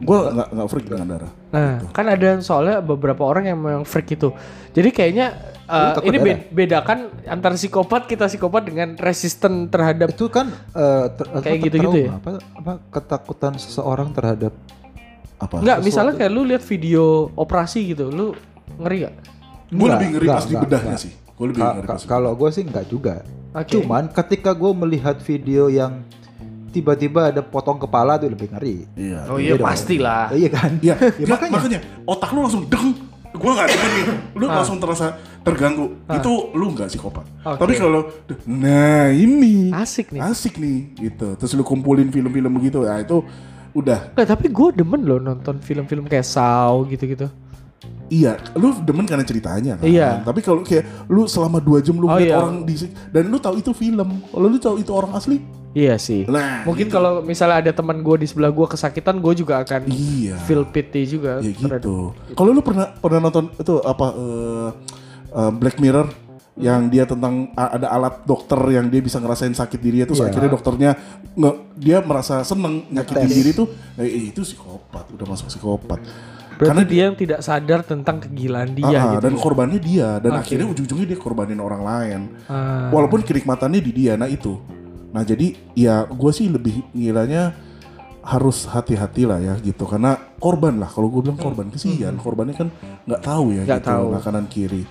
Gue 0.00 0.18
nggak 0.32 0.48
nggak 0.50 0.68
freak 0.68 0.86
dengan 0.88 1.06
darah 1.08 1.32
Nah, 1.50 1.82
kan 1.90 2.06
ada 2.06 2.38
soalnya 2.38 2.78
beberapa 2.78 3.26
orang 3.26 3.42
yang 3.44 3.58
memang 3.58 3.82
freak 3.82 4.14
itu. 4.14 4.30
Jadi 4.70 4.88
kayaknya 4.90 5.34
uh, 5.66 5.98
ini 6.00 6.14
darah? 6.14 6.26
be- 6.30 6.46
bedakan 6.48 6.98
antara 7.26 7.54
psikopat 7.54 8.06
kita 8.06 8.30
psikopat 8.30 8.64
dengan 8.64 8.94
resisten 8.96 9.66
terhadap 9.66 10.14
Itu 10.14 10.30
kan 10.30 10.46
eh, 10.72 11.06
ter- 11.10 11.28
Kayak 11.42 11.58
gitu-gitu 11.66 11.98
ya? 12.00 12.14
trauma, 12.14 12.22
Apa, 12.22 12.30
apa 12.54 12.72
ketakutan 12.88 13.52
seseorang 13.56 14.08
terhadap 14.10 14.54
apa 15.36 15.54
Enggak, 15.58 15.78
misalnya 15.82 16.14
kayak 16.14 16.30
lu 16.30 16.42
lihat 16.44 16.62
video 16.62 17.04
operasi 17.34 17.90
gitu, 17.90 18.08
lu 18.08 18.30
ngeri 18.78 18.96
gak? 19.04 19.14
gue 19.70 19.86
lebih 19.86 20.08
ngeri 20.12 20.24
enggak, 20.24 20.36
pas 20.36 20.44
enggak, 20.44 20.60
dibedahnya 20.62 20.86
enggak. 20.94 21.02
sih 21.02 21.12
gue 21.18 21.46
lebih 21.46 21.62
Ka- 21.62 21.74
ngeri 21.74 21.88
pas 21.88 22.02
kalau 22.04 22.30
gue 22.32 22.50
sih 22.50 22.62
nggak 22.62 22.86
juga. 22.86 23.14
Oke. 23.50 23.70
Cuman 23.74 24.04
ketika 24.06 24.50
gue 24.52 24.72
melihat 24.76 25.18
video 25.18 25.66
yang 25.66 26.06
tiba-tiba 26.70 27.28
ada 27.28 27.42
potong 27.42 27.76
kepala 27.76 28.14
tuh 28.14 28.28
lebih 28.28 28.48
ngeri. 28.48 28.86
iya 28.94 29.26
Oh 29.26 29.36
iya 29.36 29.54
dong. 29.54 29.66
pastilah. 29.66 30.30
Iya 30.30 30.48
kan? 30.48 30.70
Iya, 30.78 30.94
Ya, 30.96 31.10
nggak, 31.18 31.28
makanya. 31.28 31.52
makanya. 31.52 31.80
otak 32.04 32.30
lu 32.30 32.40
langsung 32.40 32.64
deng. 32.64 32.88
Gua 33.30 33.50
nggak 33.52 33.68
demen 33.68 33.90
nih. 33.92 34.04
Lu 34.34 34.44
Ah. 34.44 34.54
langsung 34.56 34.76
terasa 34.76 35.06
terganggu. 35.40 35.86
Itu 36.08 36.32
lu 36.52 36.70
nggak 36.70 36.88
psikopat. 36.88 37.24
Oke. 37.44 37.58
Tapi 37.58 37.72
kalau 37.74 38.00
nah 38.44 39.06
ini 39.08 39.70
Asik 39.70 40.10
nih. 40.10 40.20
asik 40.20 40.54
nih 40.56 40.78
gitu. 41.00 41.34
Terus 41.34 41.52
lu 41.52 41.62
kumpulin 41.62 42.08
film-film 42.08 42.50
begitu 42.52 42.82
ya 42.82 42.98
itu 42.98 43.22
udah 43.70 44.10
Nggak, 44.12 44.26
tapi 44.28 44.46
gue 44.48 44.68
demen 44.74 45.00
loh 45.00 45.18
nonton 45.18 45.58
film-film 45.58 46.04
kayak 46.04 46.24
Saw 46.24 46.82
gitu-gitu. 46.86 47.30
Iya 48.10 48.34
lu 48.52 48.74
demen 48.76 49.06
karena 49.06 49.22
ceritanya 49.22 49.78
kan 49.78 49.86
Iya. 49.86 50.20
tapi 50.20 50.40
kalau 50.40 50.60
kayak 50.60 51.06
lu 51.06 51.24
selama 51.24 51.56
dua 51.56 51.78
jam 51.78 51.94
lu 51.94 52.04
Oh, 52.04 52.18
iya. 52.18 52.36
orang 52.36 52.62
di 52.62 52.74
dan 53.08 53.24
lu 53.24 53.38
tahu 53.38 53.56
itu 53.56 53.70
film 53.70 54.20
kalau 54.26 54.46
lu 54.46 54.58
tahu 54.58 54.76
itu 54.76 54.90
orang 54.90 55.14
asli 55.14 55.38
Iya 55.70 55.94
sih. 55.96 56.26
nah 56.26 56.66
Mungkin 56.66 56.90
gitu. 56.90 56.98
kalau 56.98 57.22
misalnya 57.22 57.62
ada 57.62 57.70
teman 57.70 58.02
gue 58.02 58.16
di 58.16 58.26
sebelah 58.26 58.50
gue 58.50 58.66
kesakitan, 58.66 59.14
gue 59.16 59.38
juga 59.38 59.62
akan 59.62 59.86
iya 59.86 60.34
feel 60.42 60.66
pity 60.66 61.06
juga. 61.08 61.38
Ya 61.38 61.54
terhadap- 61.54 61.78
gitu. 61.78 62.10
Kalau 62.34 62.50
lu 62.50 62.58
pernah 62.58 62.90
pernah 62.90 63.22
nonton 63.22 63.54
itu 63.54 63.78
apa 63.78 64.06
eh, 64.10 64.68
eh, 65.30 65.50
Black 65.54 65.78
Mirror 65.78 66.10
yang 66.58 66.90
dia 66.90 67.06
tentang 67.06 67.54
ada 67.54 67.86
alat 67.88 68.26
dokter 68.26 68.58
yang 68.68 68.84
dia 68.84 68.98
bisa 68.98 69.16
ngerasain 69.16 69.54
sakit 69.54 69.78
diri 69.78 70.02
terus 70.02 70.18
Iya. 70.18 70.28
akhirnya 70.28 70.50
dokternya 70.50 70.90
nge, 71.32 71.50
dia 71.78 72.02
merasa 72.02 72.42
seneng 72.42 72.90
nyakitin 72.90 73.30
diri 73.30 73.50
tuh 73.54 73.70
eh, 73.94 74.28
itu 74.28 74.42
psikopat 74.42 75.06
udah 75.08 75.24
masuk 75.24 75.46
psikopat 75.46 76.02
Berarti 76.60 76.76
karena 76.76 76.82
dia 76.84 77.02
yang 77.08 77.16
tidak 77.16 77.40
sadar 77.40 77.80
tentang 77.80 78.20
kegilaan 78.20 78.76
dia 78.76 78.84
ah, 78.84 79.16
gitu. 79.16 79.24
dan 79.24 79.34
korbannya 79.40 79.80
dia. 79.80 80.20
Dan 80.20 80.36
Oke. 80.36 80.40
akhirnya 80.44 80.66
ujung-ujungnya 80.68 81.06
dia 81.08 81.18
korbanin 81.18 81.56
orang 81.56 81.80
lain. 81.80 82.20
Ah. 82.52 82.92
walaupun 82.92 83.24
kenikmatannya 83.24 83.80
di 83.80 83.92
dia. 83.96 84.12
Nah 84.20 84.28
itu. 84.28 84.60
Nah 85.16 85.24
jadi 85.24 85.56
ya 85.72 86.04
gue 86.04 86.32
sih 86.36 86.52
lebih 86.52 86.84
ngilanya 86.92 87.56
harus 88.20 88.68
hati-hati 88.68 89.24
lah 89.24 89.40
ya 89.40 89.56
gitu. 89.64 89.88
Karena 89.88 90.20
korban 90.36 90.76
lah. 90.76 90.92
Kalau 90.92 91.08
gue 91.08 91.24
bilang 91.24 91.40
korban 91.40 91.72
kesian. 91.72 92.20
Korbannya 92.20 92.52
kan 92.52 92.68
nggak 93.08 93.22
tahu 93.24 93.56
ya 93.56 93.64
Hmm. 93.64 93.68
Nggak 93.72 93.80
gitu 93.80 93.90
tahu. 93.96 94.06
kanan 94.20 94.46
kiri. 94.52 94.82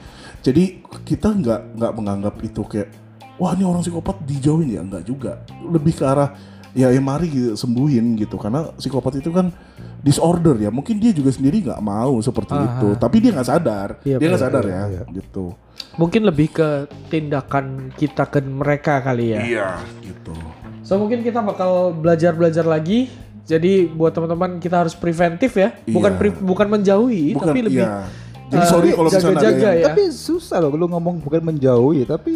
Jadi 0.42 0.64
kita 1.06 1.38
nggak 1.38 1.62
nggak 1.78 1.92
menganggap 1.94 2.36
itu 2.42 2.66
kayak 2.66 2.90
wah 3.38 3.54
ini 3.54 3.62
orang 3.62 3.86
psikopat 3.86 4.18
dijauhin. 4.26 4.74
Ya 4.74 4.82
nggak 4.82 5.06
juga. 5.06 5.46
Lebih 5.70 6.02
ke 6.02 6.04
arah 6.04 6.34
ya 6.74 6.90
ya 6.90 6.98
mari 6.98 7.30
gitu, 7.30 7.54
sembuhin 7.54 8.18
gitu. 8.18 8.42
Karena 8.42 8.74
psikopat 8.74 9.22
itu 9.22 9.30
kan 9.30 9.54
disorder 10.00 10.56
ya 10.58 10.70
mungkin 10.70 10.96
dia 10.96 11.12
juga 11.12 11.30
sendiri 11.30 11.62
nggak 11.62 11.80
mau 11.80 12.20
seperti 12.20 12.52
Ah. 12.52 12.66
itu 12.66 12.90
tapi 12.96 13.20
dia 13.20 13.32
nggak 13.32 13.48
sadar 13.48 13.90
Iya, 14.02 14.16
dia 14.16 14.28
nggak 14.28 14.42
sadar 14.42 14.64
iya, 14.64 14.76
ya 14.76 14.84
iya. 14.90 15.04
gitu 15.14 15.52
Mungkin 15.96 16.22
lebih 16.24 16.52
ke 16.52 16.70
tindakan 17.10 17.66
kita 17.94 18.24
ke 18.26 18.40
mereka 18.42 19.00
kali 19.00 19.32
ya. 19.32 19.40
iya 19.42 19.70
gitu 20.00 20.36
So 20.80 20.98
mungkin 20.98 21.22
kita 21.22 21.40
bakal 21.40 21.94
belajar-belajar 21.94 22.64
lagi. 22.64 23.14
Jadi 23.44 23.86
buat 23.86 24.10
teman-teman 24.10 24.58
kita 24.58 24.80
harus 24.80 24.94
preventif 24.94 25.54
ya. 25.54 25.70
Bukan 25.84 26.12
Iya. 26.12 26.20
pre- 26.20 26.42
bukan 26.42 26.68
menjauhi, 26.68 27.34
bukan 27.34 27.48
tapi 27.48 27.60
lebih 27.62 27.82
iya. 27.82 28.06
jadi 28.48 28.58
eh, 28.58 28.68
sorry 28.68 28.90
kalau 28.92 29.06
misalnya 29.06 29.26
ada 29.30 29.38
jaga-jaga 29.40 29.70
yang, 29.70 29.78
ya. 29.78 29.86
Tapi 29.88 30.04
susah 30.10 30.58
loh 30.60 30.72
lu 30.72 30.86
ngomong 30.88 31.16
bukan 31.20 31.42
menjauhi 31.44 32.02
tapi 32.04 32.34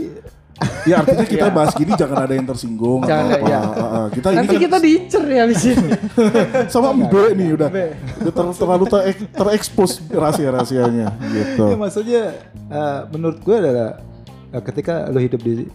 ya 0.84 0.96
artinya 0.98 1.26
kita 1.26 1.46
Iya. 1.46 1.54
bahas 1.54 1.72
gini 1.74 1.92
jangan 1.94 2.18
ada 2.20 2.34
yang 2.34 2.46
tersinggung 2.46 3.02
Jangan 3.02 3.26
atau 3.34 3.48
apa 3.48 3.86
ah. 3.90 4.08
kita 4.08 4.28
ini 4.28 4.38
Nanti 4.38 4.54
kan 4.54 4.62
kita 4.62 4.78
diincer 4.80 5.24
ya 5.26 5.44
di 5.44 5.56
sini. 5.56 5.90
sama 6.74 6.90
Mbe 6.94 7.24
nih 7.34 7.50
udah 7.52 7.70
udah 8.20 8.32
ter- 8.32 8.56
terlalu 8.56 8.86
ter- 8.88 9.30
terekspos 9.30 9.92
rahasia-rahasianya 10.08 11.08
gitu 11.32 11.64
ya 11.66 11.76
maksudnya 11.76 12.24
eh, 12.70 13.00
menurut 13.10 13.38
gue 13.40 13.56
adalah 13.56 13.90
eh, 14.50 14.64
ketika 14.64 15.08
lu 15.08 15.20
hidup 15.20 15.40
di 15.40 15.66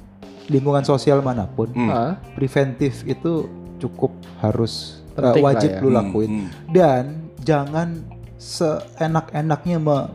lingkungan 0.49 0.81
sosial 0.83 1.21
mana 1.21 1.45
pun, 1.45 1.69
Hmm. 1.69 2.17
Preventif 2.33 3.05
itu 3.05 3.45
cukup 3.77 4.09
harus 4.39 5.05
Penting 5.13 5.29
lah 5.37 5.53
wajib 5.53 5.71
ya. 5.71 5.79
lu 5.79 5.89
Hmm, 5.89 5.99
lakuin 5.99 6.31
hmm. 6.31 6.49
dan 6.71 7.05
jangan 7.39 7.89
seenak-enaknya 8.39 9.77
me- 9.77 10.09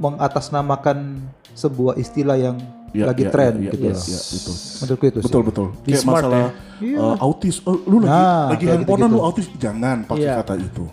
mengatasnamakan 0.00 1.20
sebuah 1.52 1.94
istilah 1.94 2.34
yang 2.34 2.56
Ya, 2.90 3.06
lagi 3.06 3.22
ya, 3.22 3.30
tren 3.30 3.52
ya, 3.56 3.60
ya, 3.60 3.72
gitu. 3.72 3.84
ya, 3.84 3.92
loh. 3.92 4.02
ya, 4.02 4.18
betul. 4.20 4.54
Menurutku 4.80 5.04
itu 5.06 5.14
sih. 5.14 5.24
betul 5.24 5.42
betul 5.44 5.66
Be 5.70 5.78
kayak 5.86 6.00
smart 6.00 6.24
masalah 6.26 6.46
Iya. 6.80 6.98
eh, 6.98 7.16
autis 7.20 7.56
oh, 7.62 7.76
lu 7.82 7.96
lagi 7.98 8.08
Nah, 8.08 8.44
lagi 8.48 8.56
kayak 8.60 8.74
handphonean 8.74 9.10
lu 9.10 9.20
autis 9.20 9.46
jangan 9.54 9.96
pakai 10.02 10.22
Iya. 10.22 10.34
kata 10.40 10.54
itu 10.56 10.84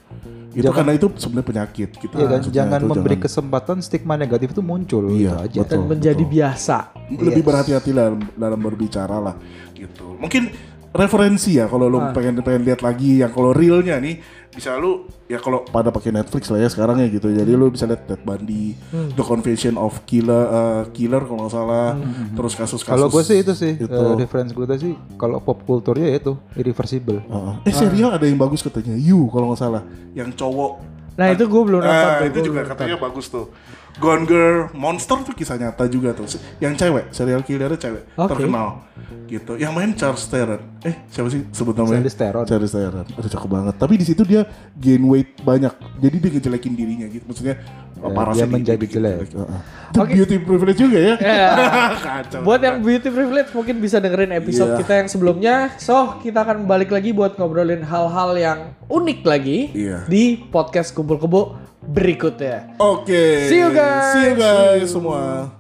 itu 0.50 0.64
Jangan- 0.64 0.78
karena 0.80 0.92
itu 0.94 1.08
sebenarnya 1.16 1.48
penyakit 1.48 1.90
kita 1.94 2.14
Iya 2.16 2.28
kan, 2.28 2.40
jangan 2.48 2.80
itu 2.80 2.88
memberi 2.88 3.10
jangan. 3.12 3.26
kesempatan 3.26 3.78
stigma 3.80 4.14
negatif 4.16 4.48
itu 4.52 4.62
muncul 4.62 5.04
Iya, 5.08 5.14
gitu 5.14 5.34
aja. 5.40 5.58
betul. 5.60 5.70
dan 5.70 5.82
menjadi 5.88 6.24
biasa. 6.24 6.78
lebih 7.10 7.34
Yes. 7.36 7.48
berhati-hati 7.48 7.90
dalam, 7.92 8.18
dalam 8.32 8.60
berbicara 8.60 9.18
lah 9.18 9.36
gitu 9.72 10.18
mungkin 10.18 10.50
referensi 10.90 11.56
ya 11.56 11.66
kalau 11.66 11.86
lu 11.86 12.00
Ah. 12.00 12.10
pengen 12.10 12.40
pengen 12.40 12.64
lihat 12.64 12.80
lagi 12.80 13.20
yang 13.20 13.30
kalau 13.30 13.52
realnya 13.52 13.98
nih 13.98 14.18
bisa 14.50 14.74
lu 14.74 15.06
ya 15.26 15.38
kalau 15.38 15.62
pada 15.64 15.90
pakai 15.90 16.10
Netflix 16.10 16.48
lah 16.48 16.58
ya 16.58 16.66
sekarang 16.66 16.98
ya 16.98 17.08
gitu 17.08 17.30
jadi 17.30 17.46
lu 17.50 17.70
bisa 17.70 17.86
lihat 17.86 18.06
Ted 18.06 18.22
Bundy, 18.22 18.74
Hmm. 18.90 19.14
The 19.14 19.22
Confession 19.22 19.76
of 19.76 20.02
Killer 20.04 20.44
eh, 20.44 20.84
Killer 20.92 21.22
kalau 21.22 21.46
nggak 21.46 21.54
salah, 21.54 21.94
terus 22.32 22.54
kasus-kasus 22.54 22.90
Kalau 22.90 23.08
gue 23.08 23.22
sih 23.22 23.38
itu 23.38 23.54
sih 23.54 23.74
itu. 23.76 23.86
eh, 23.88 24.14
reference 24.18 24.52
gue 24.52 24.66
sih 24.76 24.94
kalau 25.16 25.38
pop 25.38 25.62
kulturnya 25.62 26.10
ya 26.10 26.18
itu 26.18 26.34
irreversible. 26.56 27.22
Heeh. 27.22 27.54
eh 27.64 27.74
serial 27.76 28.10
ada 28.12 28.26
yang 28.26 28.36
bagus 28.36 28.62
katanya 28.62 28.94
You 28.94 29.30
kalau 29.30 29.54
nggak 29.54 29.62
salah 29.62 29.84
yang 30.12 30.32
cowok 30.32 30.98
Nah 31.18 31.34
itu 31.34 31.44
gue 31.44 31.62
belum 31.64 31.82
nonton. 31.82 31.98
Ah, 32.08 32.22
tuh, 32.22 32.30
itu 32.30 32.40
juga 32.46 32.62
belum 32.62 32.72
katanya 32.72 32.96
bagus 33.02 33.26
tuh. 33.28 33.50
Gone 33.98 34.24
Girl 34.24 34.70
Monster 34.74 35.18
tuh 35.22 35.34
kisah 35.34 35.58
nyata 35.58 35.86
juga 35.86 36.14
tuh. 36.14 36.30
Yang 36.58 36.74
cewek, 36.80 37.06
serial 37.10 37.42
killernya 37.42 37.76
cewek 37.76 38.04
Oke. 38.14 38.30
terkenal 38.30 38.86
gitu. 39.26 39.58
Yang 39.58 39.72
main 39.74 39.92
Charles 39.92 40.24
Theron. 40.26 40.62
Eh 40.82 40.96
siapa 41.10 41.28
sih 41.28 41.44
sebut 41.50 41.74
namanya? 41.74 42.00
Charlize 42.00 42.18
Theron. 42.18 42.46
Charlize 42.46 42.74
Theron. 42.74 43.06
Aduh 43.10 43.30
cakep 43.30 43.50
banget. 43.50 43.76
Tapi 43.76 43.94
di 43.98 44.06
situ 44.06 44.22
dia 44.22 44.46
gain 44.74 45.04
weight 45.04 45.42
banyak. 45.42 45.74
Jadi 45.98 46.16
dia 46.18 46.30
ngejelekin 46.32 46.74
dirinya 46.74 47.08
gitu. 47.08 47.26
Maksudnya 47.26 47.58
Ya, 47.98 48.14
parasnya 48.14 48.46
dia 48.46 48.46
di- 48.46 48.56
menjadi 48.62 48.78
dibikin 48.78 48.98
jelek. 49.02 49.28
Heeh. 49.34 49.60
Itu 49.90 50.00
Oke. 50.00 50.12
beauty 50.14 50.36
privilege 50.38 50.80
juga 50.80 50.98
ya. 51.02 51.16
Ya. 51.18 51.50
Kacau. 52.06 52.40
Buat 52.46 52.62
yang 52.62 52.78
beauty 52.78 53.10
privilege 53.10 53.50
mungkin 53.52 53.76
bisa 53.82 53.98
dengerin 53.98 54.38
episode 54.38 54.78
Iya. 54.78 54.80
kita 54.86 54.94
yang 55.02 55.08
sebelumnya. 55.10 55.56
So, 55.82 56.22
kita 56.22 56.46
akan 56.46 56.70
balik 56.70 56.94
lagi 56.94 57.10
buat 57.10 57.34
ngobrolin 57.36 57.82
hal-hal 57.82 58.38
yang 58.38 58.60
unik 58.88 59.20
lagi 59.24 59.60
Iya. 59.76 60.08
di 60.08 60.40
podcast 60.40 60.96
Kumpul 60.96 61.20
Kebo 61.20 61.56
berikutnya. 61.84 62.76
Oke. 62.80 63.48
See 63.48 63.60
you, 63.60 63.72
guys. 63.72 64.12
See 64.16 64.24
you 64.32 64.36
guys 64.36 64.88
semua. 64.92 65.52